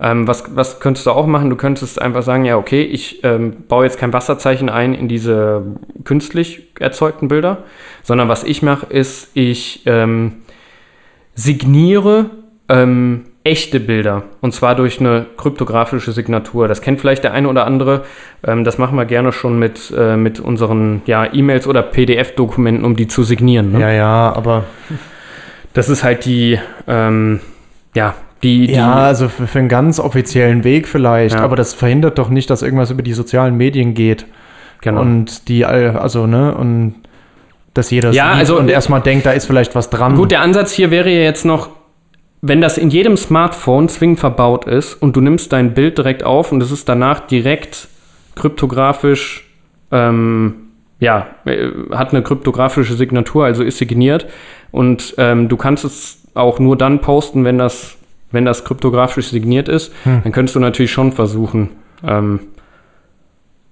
Ähm, 0.00 0.26
was, 0.26 0.56
was 0.56 0.80
könntest 0.80 1.04
du 1.04 1.10
auch 1.10 1.26
machen? 1.26 1.50
Du 1.50 1.56
könntest 1.56 2.00
einfach 2.00 2.22
sagen, 2.22 2.46
ja, 2.46 2.56
okay, 2.56 2.82
ich 2.82 3.22
ähm, 3.22 3.64
baue 3.68 3.84
jetzt 3.84 3.98
kein 3.98 4.14
Wasserzeichen 4.14 4.70
ein 4.70 4.94
in 4.94 5.06
diese 5.06 5.66
künstlich 6.04 6.68
erzeugten 6.80 7.28
Bilder, 7.28 7.64
sondern 8.02 8.30
was 8.30 8.44
ich 8.44 8.62
mache, 8.62 8.86
ist, 8.86 9.32
ich 9.34 9.82
ähm, 9.84 10.38
signiere 11.34 12.30
ähm, 12.70 13.26
echte 13.50 13.80
Bilder. 13.80 14.22
Und 14.40 14.54
zwar 14.54 14.74
durch 14.74 15.00
eine 15.00 15.26
kryptografische 15.36 16.12
Signatur. 16.12 16.68
Das 16.68 16.80
kennt 16.82 17.00
vielleicht 17.00 17.24
der 17.24 17.32
eine 17.34 17.48
oder 17.48 17.66
andere. 17.66 18.04
Ähm, 18.46 18.64
das 18.64 18.78
machen 18.78 18.96
wir 18.96 19.04
gerne 19.04 19.32
schon 19.32 19.58
mit, 19.58 19.92
äh, 19.96 20.16
mit 20.16 20.38
unseren 20.40 21.02
ja, 21.06 21.26
E-Mails 21.32 21.66
oder 21.66 21.82
PDF-Dokumenten, 21.82 22.84
um 22.84 22.96
die 22.96 23.08
zu 23.08 23.22
signieren. 23.24 23.72
Ne? 23.72 23.80
Ja, 23.80 23.90
ja, 23.90 24.32
aber 24.34 24.64
Das 25.72 25.88
ist 25.88 26.02
halt 26.02 26.24
die, 26.24 26.58
ähm, 26.88 27.40
ja, 27.94 28.14
die, 28.42 28.66
die 28.68 28.74
Ja, 28.74 28.94
also 28.94 29.28
für, 29.28 29.46
für 29.46 29.58
einen 29.60 29.68
ganz 29.68 30.00
offiziellen 30.00 30.64
Weg 30.64 30.88
vielleicht, 30.88 31.34
Ja. 31.36 31.42
aber 31.42 31.54
das 31.56 31.74
verhindert 31.74 32.18
doch 32.18 32.28
nicht, 32.28 32.50
dass 32.50 32.62
irgendwas 32.62 32.90
über 32.90 33.02
die 33.02 33.12
sozialen 33.12 33.56
Medien 33.56 33.94
geht. 33.94 34.26
genau. 34.82 35.00
Und 35.02 35.48
die, 35.48 35.64
all- 35.66 35.96
also, 35.98 36.26
ne, 36.26 36.54
und 36.54 36.94
dass 37.74 37.90
jeder 37.90 38.10
Ja, 38.12 38.32
also- 38.32 38.58
und 38.58 38.68
erstmal 38.70 39.00
denkt, 39.00 39.26
da 39.26 39.32
ist 39.32 39.44
vielleicht 39.46 39.74
was 39.76 39.90
dran. 39.90 40.16
Gut, 40.16 40.30
der 40.32 40.40
Ansatz 40.40 40.72
hier 40.72 40.90
wäre 40.90 41.08
ja 41.10 41.20
jetzt 41.22 41.44
noch, 41.44 41.68
wenn 42.42 42.60
das 42.60 42.78
in 42.78 42.90
jedem 42.90 43.16
Smartphone 43.16 43.88
zwingend 43.88 44.20
verbaut 44.20 44.66
ist 44.66 44.94
und 44.94 45.14
du 45.16 45.20
nimmst 45.20 45.52
dein 45.52 45.74
Bild 45.74 45.98
direkt 45.98 46.22
auf 46.24 46.52
und 46.52 46.62
es 46.62 46.70
ist 46.70 46.88
danach 46.88 47.20
direkt 47.20 47.88
kryptografisch, 48.34 49.46
ähm, 49.90 50.54
ja, 51.00 51.28
äh, 51.44 51.68
hat 51.92 52.12
eine 52.12 52.22
kryptografische 52.22 52.94
Signatur, 52.94 53.44
also 53.44 53.62
ist 53.62 53.78
signiert 53.78 54.26
und 54.70 55.14
ähm, 55.18 55.48
du 55.48 55.56
kannst 55.56 55.84
es 55.84 56.22
auch 56.34 56.58
nur 56.58 56.76
dann 56.76 57.00
posten, 57.00 57.44
wenn 57.44 57.58
das, 57.58 57.96
wenn 58.30 58.44
das 58.44 58.64
kryptografisch 58.64 59.28
signiert 59.28 59.68
ist, 59.68 59.92
Hm. 60.04 60.20
dann 60.22 60.32
könntest 60.32 60.56
du 60.56 60.60
natürlich 60.60 60.92
schon 60.92 61.12
versuchen, 61.12 61.70
ähm, 62.06 62.40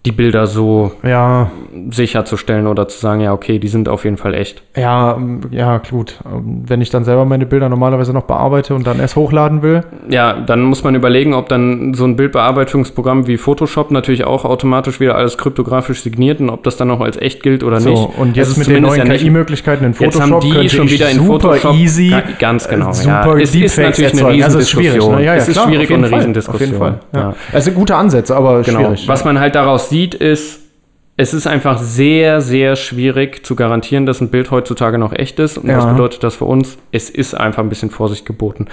die 0.09 0.13
Bilder 0.13 0.47
so 0.47 0.93
ja, 1.03 1.51
sicherzustellen 1.91 2.67
oder 2.67 2.89
zu 2.89 2.99
sagen, 2.99 3.21
ja, 3.21 3.35
okay, 3.35 3.59
die 3.59 3.69
sind 3.69 3.89
auf 3.91 4.05
jeden 4.05 4.17
Fall 4.17 4.33
echt. 4.35 4.63
ja, 4.75 5.19
ja, 5.51 5.79
gut. 5.91 6.17
Wenn 6.25 6.81
ich 6.81 6.89
dann 6.89 7.05
selber 7.05 7.27
meine 7.27 7.45
Bilder 7.45 7.69
normalerweise 7.69 8.13
noch 8.15 8.23
bearbeite 8.23 8.75
und 8.75 8.87
dann 8.87 9.01
erst 9.01 9.17
hochladen 9.17 9.61
will. 9.63 9.83
Ja, 10.09 10.33
dann 10.41 10.63
muss 10.63 10.83
man 10.83 10.95
überlegen, 10.95 11.35
ob 11.35 11.49
dann 11.51 11.93
so 11.93 12.05
ein 12.05 12.17
Bildbearbeitungsprogramm 12.17 13.27
wie 13.27 13.37
Photoshop 13.37 13.91
natürlich 13.91 14.25
auch 14.25 14.45
automatisch 14.47 14.99
wieder 15.01 15.15
alles 15.17 15.37
kryptografisch 15.37 16.01
signiert 16.03 16.41
und 16.41 16.49
ob 16.51 16.63
das 16.63 16.77
dann 16.79 16.91
auch 16.91 17.01
als 17.01 17.17
echt 17.21 17.43
gilt 17.43 17.63
oder 17.63 17.81
So, 17.81 17.91
nicht. 17.91 18.19
und 18.19 18.37
jetzt 18.37 18.57
mit 18.57 18.67
den 18.69 18.83
neuen 18.83 19.07
ja 19.07 19.15
KI-Möglichkeiten 19.17 19.85
in 19.85 19.91
Jetzt 19.93 19.99
Photoshop 19.99 20.43
haben 20.43 20.61
die 20.63 20.69
schon 20.71 20.89
wieder 20.91 21.11
in 21.11 21.19
super 21.19 21.41
Photoshop 21.59 21.75
easy, 21.77 22.09
Ga- 22.11 22.23
ganz 22.39 22.67
genau. 22.69 22.93
super 22.93 23.37
ja. 23.37 23.43
Es 23.43 23.55
ist 23.55 23.79
natürlich 23.79 24.13
eine 24.13 24.21
erzeugen. 24.23 24.43
Also 24.43 24.59
es 24.59 24.65
ist 24.65 24.71
schwierig. 24.71 24.95
Riesendiskussion. 24.95 25.17
Ne? 25.17 25.25
Ja, 25.25 25.33
ja, 25.35 25.39
es 25.39 25.49
ist 25.49 25.55
klar, 25.55 25.67
schwierig 25.69 25.91
und 25.91 25.97
eine 25.97 26.07
Fall, 26.09 26.19
Riesendiskussion. 26.19 26.55
Auf 26.55 26.61
jeden 26.61 26.79
Fall. 26.79 27.01
Ja. 27.15 27.21
Ja. 27.21 27.35
Es 27.53 27.65
sind 27.65 27.75
gute 27.75 27.97
Ansätze, 27.97 28.37
aber 28.37 28.63
Genau. 28.63 28.79
schwierig. 28.81 29.09
Was 29.09 29.25
man 29.25 29.39
halt 29.39 29.55
daraus 29.55 29.89
sieht, 29.91 29.98
ist, 30.15 30.61
es 31.17 31.35
ist 31.35 31.47
einfach 31.47 31.79
sehr, 31.79 32.41
sehr 32.41 32.77
schwierig 32.77 33.45
zu 33.45 33.57
garantieren, 33.57 34.07
dass 34.07 34.21
ein 34.21 34.31
Bild 34.31 34.51
heutzutage 34.51 34.99
noch 34.99 35.13
echt 35.13 35.39
ist. 35.41 35.59
Und 35.59 35.69
was 35.69 35.85
Ja. 35.85 35.93
bedeutet 35.93 36.23
das 36.23 36.37
für 36.37 36.45
uns? 36.45 36.79
Es 36.93 37.11
ist 37.11 37.35
einfach 37.35 37.63
ein 37.63 37.69
bisschen 37.69 37.91
Vorsicht 37.91 38.25
geboten. 38.25 38.67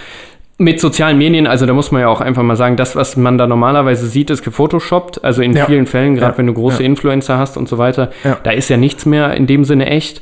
Mit 0.58 0.80
sozialen 0.80 1.18
Medien, 1.18 1.48
also 1.48 1.66
da 1.66 1.74
muss 1.74 1.92
man 1.92 2.02
ja 2.02 2.08
auch 2.08 2.22
einfach 2.22 2.44
mal 2.44 2.56
sagen, 2.56 2.78
das, 2.78 2.96
was 2.96 3.18
man 3.18 3.38
da 3.38 3.46
normalerweise 3.46 4.08
sieht, 4.08 4.30
ist 4.30 4.44
gefotoshoppt. 4.44 5.24
Also 5.24 5.42
in 5.42 5.54
Ja. 5.54 5.66
vielen 5.66 5.86
Fällen, 5.86 6.16
gerade 6.16 6.34
Ja. 6.34 6.38
wenn 6.38 6.48
du 6.48 6.54
große. 6.54 6.82
Influencer 6.84 7.38
hast 7.38 7.58
und 7.58 7.68
so 7.68 7.78
weiter, 7.78 8.12
da 8.44 8.52
ist 8.52 8.70
ja 8.70 8.78
nichts 8.78 9.06
mehr 9.06 9.34
in 9.34 9.48
dem 9.48 9.66
Sinne 9.66 9.88
echt. 9.88 10.22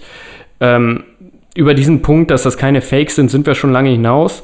Ähm, 0.59 1.03
über 1.55 1.73
diesen 1.75 2.01
Punkt, 2.01 2.31
dass 2.31 2.41
das 2.43 2.57
keine 2.57 2.81
Fakes 2.81 3.15
sind, 3.15 3.29
sind 3.29 3.45
wir 3.45 3.53
schon 3.53 3.71
lange 3.71 3.89
hinaus. 3.91 4.43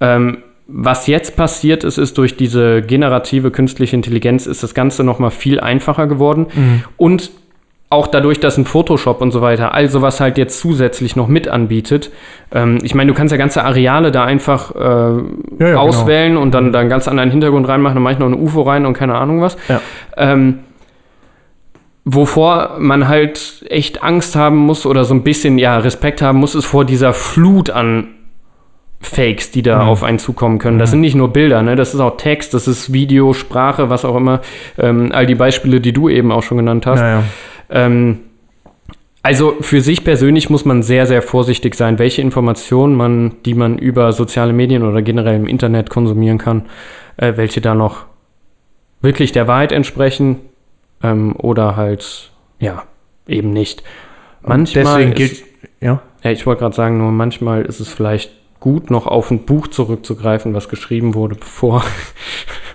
Ähm, 0.00 0.38
was 0.72 1.06
jetzt 1.06 1.36
passiert 1.36 1.84
ist, 1.84 1.98
ist 1.98 2.16
durch 2.18 2.36
diese 2.36 2.82
generative 2.82 3.50
künstliche 3.50 3.96
Intelligenz 3.96 4.46
ist 4.46 4.62
das 4.62 4.74
Ganze 4.74 5.04
noch 5.04 5.18
mal 5.18 5.30
viel 5.30 5.60
einfacher 5.60 6.06
geworden. 6.06 6.46
Und 6.96 7.30
auch 7.92 8.06
dadurch, 8.06 8.38
dass 8.38 8.56
ein 8.56 8.66
Photoshop 8.66 9.20
und 9.20 9.32
so 9.32 9.42
weiter, 9.42 9.74
all 9.74 9.90
sowas 9.90 10.20
halt 10.20 10.38
jetzt 10.38 10.60
zusätzlich 10.60 11.16
noch 11.16 11.26
mit 11.26 11.48
anbietet. 11.48 12.12
Ähm, 12.52 12.78
ich 12.82 12.94
meine, 12.94 13.10
du 13.10 13.18
kannst 13.18 13.32
ja 13.32 13.38
ganze 13.38 13.64
Areale 13.64 14.12
da 14.12 14.24
einfach 14.24 14.74
äh, 14.76 14.78
ja, 14.78 15.22
genau. 15.58 15.80
auswählen 15.80 16.36
und 16.36 16.54
dann 16.54 16.72
da 16.72 16.78
einen 16.78 16.88
ganz 16.88 17.08
anderen 17.08 17.32
Hintergrund 17.32 17.66
reinmachen, 17.66 17.96
dann 17.96 18.02
mache 18.04 18.12
ich 18.12 18.18
noch 18.20 18.28
ein 18.28 18.34
UFO 18.34 18.62
rein 18.62 18.86
und 18.86 18.92
keine 18.92 19.16
Ahnung 19.16 19.40
was. 19.40 19.56
Ja. 19.68 19.80
Ähm, 20.16 20.60
wovor 22.04 22.76
man 22.78 23.08
halt 23.08 23.64
echt 23.68 24.04
Angst 24.04 24.36
haben 24.36 24.56
muss 24.56 24.86
oder 24.86 25.04
so 25.04 25.12
ein 25.12 25.24
bisschen 25.24 25.58
ja 25.58 25.76
Respekt 25.78 26.22
haben 26.22 26.38
muss, 26.38 26.54
ist 26.54 26.66
vor 26.66 26.84
dieser 26.84 27.12
Flut 27.12 27.70
an 27.70 28.06
Fakes, 29.02 29.50
die 29.50 29.62
da 29.62 29.82
Mhm. 29.82 29.88
auf 29.88 30.02
einen 30.02 30.18
zukommen 30.18 30.58
können. 30.58 30.78
Das 30.78 30.90
sind 30.90 31.00
nicht 31.00 31.14
nur 31.14 31.32
Bilder, 31.32 31.62
ne? 31.62 31.74
das 31.74 31.94
ist 31.94 32.00
auch 32.00 32.16
Text, 32.18 32.52
das 32.52 32.68
ist 32.68 32.92
Video, 32.92 33.32
Sprache, 33.32 33.88
was 33.88 34.04
auch 34.04 34.16
immer. 34.16 34.40
Ähm, 34.78 35.10
all 35.12 35.24
die 35.26 35.34
Beispiele, 35.34 35.80
die 35.80 35.92
du 35.92 36.08
eben 36.10 36.30
auch 36.30 36.42
schon 36.42 36.58
genannt 36.58 36.86
hast. 36.86 37.00
Naja. 37.00 37.24
Ähm, 37.70 38.20
also 39.22 39.56
für 39.60 39.80
sich 39.80 40.04
persönlich 40.04 40.50
muss 40.50 40.64
man 40.64 40.82
sehr, 40.82 41.06
sehr 41.06 41.22
vorsichtig 41.22 41.74
sein, 41.74 41.98
welche 41.98 42.22
Informationen 42.22 42.94
man, 42.94 43.36
die 43.44 43.54
man 43.54 43.78
über 43.78 44.12
soziale 44.12 44.52
Medien 44.52 44.82
oder 44.82 45.02
generell 45.02 45.36
im 45.36 45.46
Internet 45.46 45.90
konsumieren 45.90 46.38
kann, 46.38 46.66
äh, 47.16 47.34
welche 47.36 47.60
da 47.60 47.74
noch 47.74 48.04
wirklich 49.02 49.32
der 49.32 49.46
Wahrheit 49.48 49.72
entsprechen 49.72 50.36
ähm, 51.02 51.34
oder 51.36 51.76
halt, 51.76 52.30
ja, 52.58 52.82
eben 53.26 53.50
nicht. 53.50 53.82
Manchmal 54.42 54.84
Deswegen 54.84 55.12
ist, 55.12 55.16
gilt. 55.16 55.44
Ja, 55.80 56.02
ich 56.22 56.46
wollte 56.46 56.60
gerade 56.60 56.76
sagen, 56.76 56.98
nur 56.98 57.12
manchmal 57.12 57.62
ist 57.62 57.80
es 57.80 57.88
vielleicht 57.92 58.32
gut, 58.60 58.90
noch 58.90 59.06
auf 59.06 59.30
ein 59.30 59.44
Buch 59.44 59.68
zurückzugreifen, 59.68 60.54
was 60.54 60.68
geschrieben 60.68 61.14
wurde, 61.14 61.34
bevor. 61.34 61.82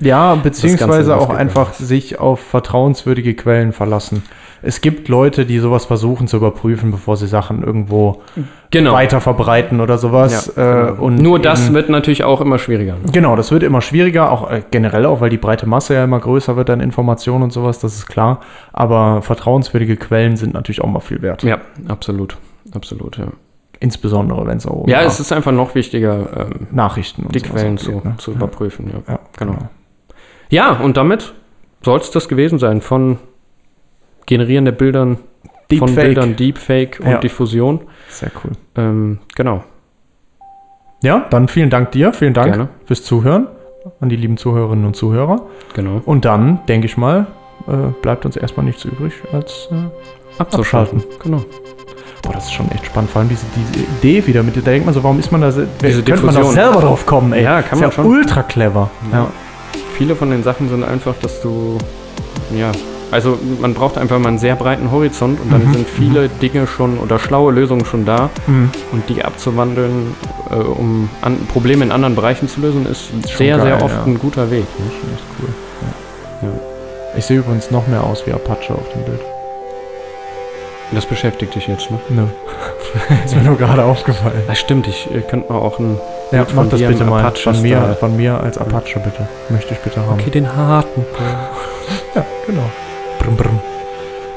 Ja, 0.01 0.35
beziehungsweise 0.35 1.15
auch 1.15 1.29
einfach 1.29 1.71
sich 1.71 2.19
auf 2.19 2.41
vertrauenswürdige 2.41 3.33
Quellen 3.33 3.71
verlassen. 3.71 4.23
Es 4.61 4.81
gibt 4.81 5.07
Leute, 5.07 5.45
die 5.45 5.59
sowas 5.59 5.85
versuchen 5.85 6.27
zu 6.27 6.35
überprüfen, 6.35 6.91
bevor 6.91 7.15
sie 7.15 7.27
Sachen 7.27 7.63
irgendwo 7.63 8.21
genau. 8.71 8.91
weiter 8.91 9.21
verbreiten 9.21 9.79
oder 9.79 9.97
sowas. 9.97 10.51
Ja, 10.57 10.87
äh, 10.87 10.91
genau. 10.91 11.01
und 11.03 11.15
Nur 11.21 11.39
das 11.39 11.71
wird 11.71 11.87
natürlich 11.87 12.25
auch 12.25 12.41
immer 12.41 12.59
schwieriger. 12.59 12.97
Genau, 13.11 13.37
das 13.37 13.51
wird 13.51 13.63
immer 13.63 13.79
schwieriger, 13.79 14.31
auch 14.31 14.51
äh, 14.51 14.63
generell 14.69 15.05
auch, 15.05 15.21
weil 15.21 15.29
die 15.29 15.37
breite 15.37 15.65
Masse 15.65 15.93
ja 15.93 16.03
immer 16.03 16.19
größer 16.19 16.57
wird 16.57 16.69
an 16.69 16.81
Informationen 16.81 17.43
und 17.43 17.53
sowas, 17.53 17.79
das 17.79 17.95
ist 17.95 18.07
klar. 18.07 18.41
Aber 18.73 19.21
vertrauenswürdige 19.21 19.95
Quellen 19.95 20.35
sind 20.35 20.53
natürlich 20.53 20.81
auch 20.81 20.89
mal 20.89 20.99
viel 20.99 21.21
wert. 21.21 21.43
Ja, 21.43 21.59
absolut. 21.87 22.35
Absolut, 22.73 23.17
ja. 23.17 23.27
Insbesondere, 23.79 24.45
wenn 24.47 24.57
es 24.57 24.65
auch 24.65 24.87
Ja, 24.87 25.01
es 25.01 25.19
ist 25.19 25.31
einfach 25.31 25.51
noch 25.51 25.75
wichtiger, 25.75 26.47
ähm, 26.51 26.67
Nachrichten 26.71 27.23
und 27.23 27.35
die 27.35 27.41
Quellen 27.41 27.75
auch 27.77 27.81
zu, 27.81 27.91
geht, 27.91 28.05
ne? 28.05 28.15
zu 28.17 28.31
überprüfen. 28.31 28.91
Ja. 28.91 29.13
Ja, 29.13 29.19
genau. 29.37 29.57
Ja, 30.49 30.71
und 30.79 30.97
damit 30.97 31.33
soll 31.83 31.99
es 31.99 32.11
das 32.11 32.27
gewesen 32.27 32.59
sein 32.59 32.81
von 32.81 33.17
generierende 34.25 34.71
Bildern, 34.71 35.17
von 35.17 35.25
Deepfake. 35.69 35.95
Bildern, 35.95 36.35
Deepfake 36.35 36.99
und 36.99 37.11
Ja. 37.11 37.17
Diffusion. 37.19 37.81
Sehr 38.09 38.31
cool. 38.43 38.51
Ähm, 38.75 39.19
genau. 39.35 39.63
Ja, 41.03 41.27
dann 41.29 41.47
vielen 41.47 41.69
Dank 41.69 41.91
dir, 41.91 42.13
vielen 42.13 42.33
Dank 42.33 42.53
Gerne. 42.53 42.69
fürs 42.85 43.03
Zuhören 43.03 43.47
an 43.99 44.09
die 44.09 44.15
lieben 44.15 44.37
Zuhörerinnen 44.37 44.85
und 44.85 44.95
Zuhörer. 44.95 45.47
Genau. 45.73 46.01
Und 46.05 46.25
dann, 46.25 46.65
denke 46.67 46.87
ich 46.87 46.97
mal, 46.97 47.27
äh, 47.67 47.91
bleibt 48.01 48.25
uns 48.25 48.35
erstmal 48.35 48.65
nichts 48.65 48.83
übrig 48.85 49.13
als 49.31 49.69
äh, 49.71 50.41
Abzuschalten. 50.41 51.03
Genau. 51.21 51.43
Boah, 52.25 52.33
das 52.33 52.45
ist 52.45 52.53
schon 52.53 52.69
echt 52.71 52.85
spannend. 52.85 53.09
Vor 53.11 53.21
allem 53.21 53.29
diese, 53.29 53.45
diese 53.55 53.85
Idee 53.85 54.25
wieder 54.27 54.43
mit, 54.43 54.57
da 54.57 54.61
denkt 54.61 54.85
man 54.85 54.93
so, 54.93 55.03
warum 55.03 55.19
ist 55.19 55.31
man 55.31 55.41
da, 55.41 55.51
se- 55.51 55.67
Diese 55.81 56.03
könnte 56.03 56.25
man 56.25 56.35
doch 56.35 56.41
Diffusion. 56.41 56.63
selber 56.65 56.81
drauf 56.81 57.05
kommen, 57.05 57.33
ey. 57.33 57.43
Ja, 57.43 57.61
kann 57.61 57.77
ist 57.77 57.81
man 57.81 57.89
ja 57.89 57.91
schon. 57.91 58.05
ultra 58.05 58.43
clever. 58.43 58.89
Ja. 59.13 59.27
Viele 59.97 60.15
von 60.15 60.29
den 60.31 60.43
Sachen 60.43 60.67
sind 60.69 60.83
einfach, 60.83 61.13
dass 61.21 61.41
du, 61.41 61.77
ja, 62.57 62.71
also 63.11 63.37
man 63.61 63.73
braucht 63.75 63.97
einfach 63.97 64.17
mal 64.19 64.29
einen 64.29 64.39
sehr 64.39 64.55
breiten 64.55 64.91
Horizont 64.91 65.39
und 65.39 65.51
dann 65.53 65.63
Mhm. 65.67 65.73
sind 65.73 65.87
viele 65.87 66.27
Dinge 66.27 66.65
schon 66.67 66.97
oder 66.97 67.19
schlaue 67.19 67.53
Lösungen 67.53 67.85
schon 67.85 68.03
da 68.05 68.29
Mhm. 68.47 68.71
und 68.91 69.07
die 69.09 69.23
abzuwandeln, 69.23 70.15
äh, 70.51 70.55
um 70.55 71.09
an, 71.21 71.37
Probleme 71.53 71.85
in 71.85 71.91
anderen 71.91 72.15
Bereichen 72.15 72.49
zu 72.49 72.59
lösen, 72.61 72.85
ist 72.87 73.09
schon 73.11 73.21
sehr, 73.37 73.57
geil, 73.57 73.65
sehr 73.67 73.83
oft 73.83 73.95
ja. 73.95 74.03
ein 74.03 74.19
guter 74.19 74.49
Weg. 74.51 74.63
Ist 74.63 75.23
cool. 75.39 75.49
Ja. 76.41 76.49
Ich 77.17 77.25
sehe 77.25 77.37
übrigens 77.37 77.71
noch 77.71 77.87
mehr 77.87 78.03
aus 78.03 78.25
wie 78.25 78.33
Apache 78.33 78.73
auf 78.73 78.89
dem 78.93 79.03
Bild. 79.05 79.21
Das 80.91 81.05
beschäftigt 81.05 81.55
dich 81.55 81.67
jetzt, 81.67 81.89
ne? 81.91 81.99
Nö. 82.09 82.23
ist 83.25 83.35
mir 83.35 83.41
nur 83.41 83.57
gerade 83.57 83.83
aufgefallen. 83.83 84.43
Das 84.47 84.59
stimmt, 84.59 84.87
ich 84.87 85.07
äh, 85.13 85.21
könnte 85.21 85.51
mal 85.51 85.59
auch 85.59 85.79
ein 85.79 85.99
Ja, 86.31 86.43
Bild 86.43 86.49
von 86.51 86.65
mach 86.65 86.71
das 86.71 86.79
bitte 86.79 87.03
mal. 87.03 87.31
Von 87.33 87.61
mir, 87.61 87.97
von 87.99 88.17
mir 88.17 88.39
als 88.39 88.57
Apache 88.57 88.99
bitte. 88.99 89.27
Möchte 89.49 89.73
ich 89.73 89.79
bitte 89.79 90.01
haben. 90.01 90.19
Okay, 90.19 90.29
den 90.29 90.55
harten. 90.55 91.05
Ja, 92.13 92.23
genau. 92.45 92.69
Brumm, 93.19 93.35
brumm. 93.35 93.59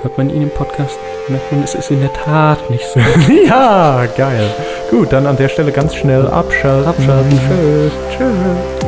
Hört 0.03 0.17
man 0.17 0.31
ihn 0.31 0.43
im 0.43 0.51
Podcast, 0.51 0.99
merkt 1.29 1.51
man, 1.53 1.63
es 1.65 1.75
ist 1.75 1.91
in 1.91 2.01
der 2.01 2.13
Tat 2.13 2.71
nicht 2.71 2.85
so. 2.87 3.01
ja, 3.49 4.07
geil. 4.17 4.49
Gut, 4.91 5.13
dann 5.13 5.27
an 5.27 5.37
der 5.37 5.49
Stelle 5.49 5.73
ganz 5.73 5.95
schnell 5.95 6.27
abschalten. 6.27 6.89
Abschalten, 6.89 7.31
tschüss. 7.31 7.93
Tschüss. 8.17 8.88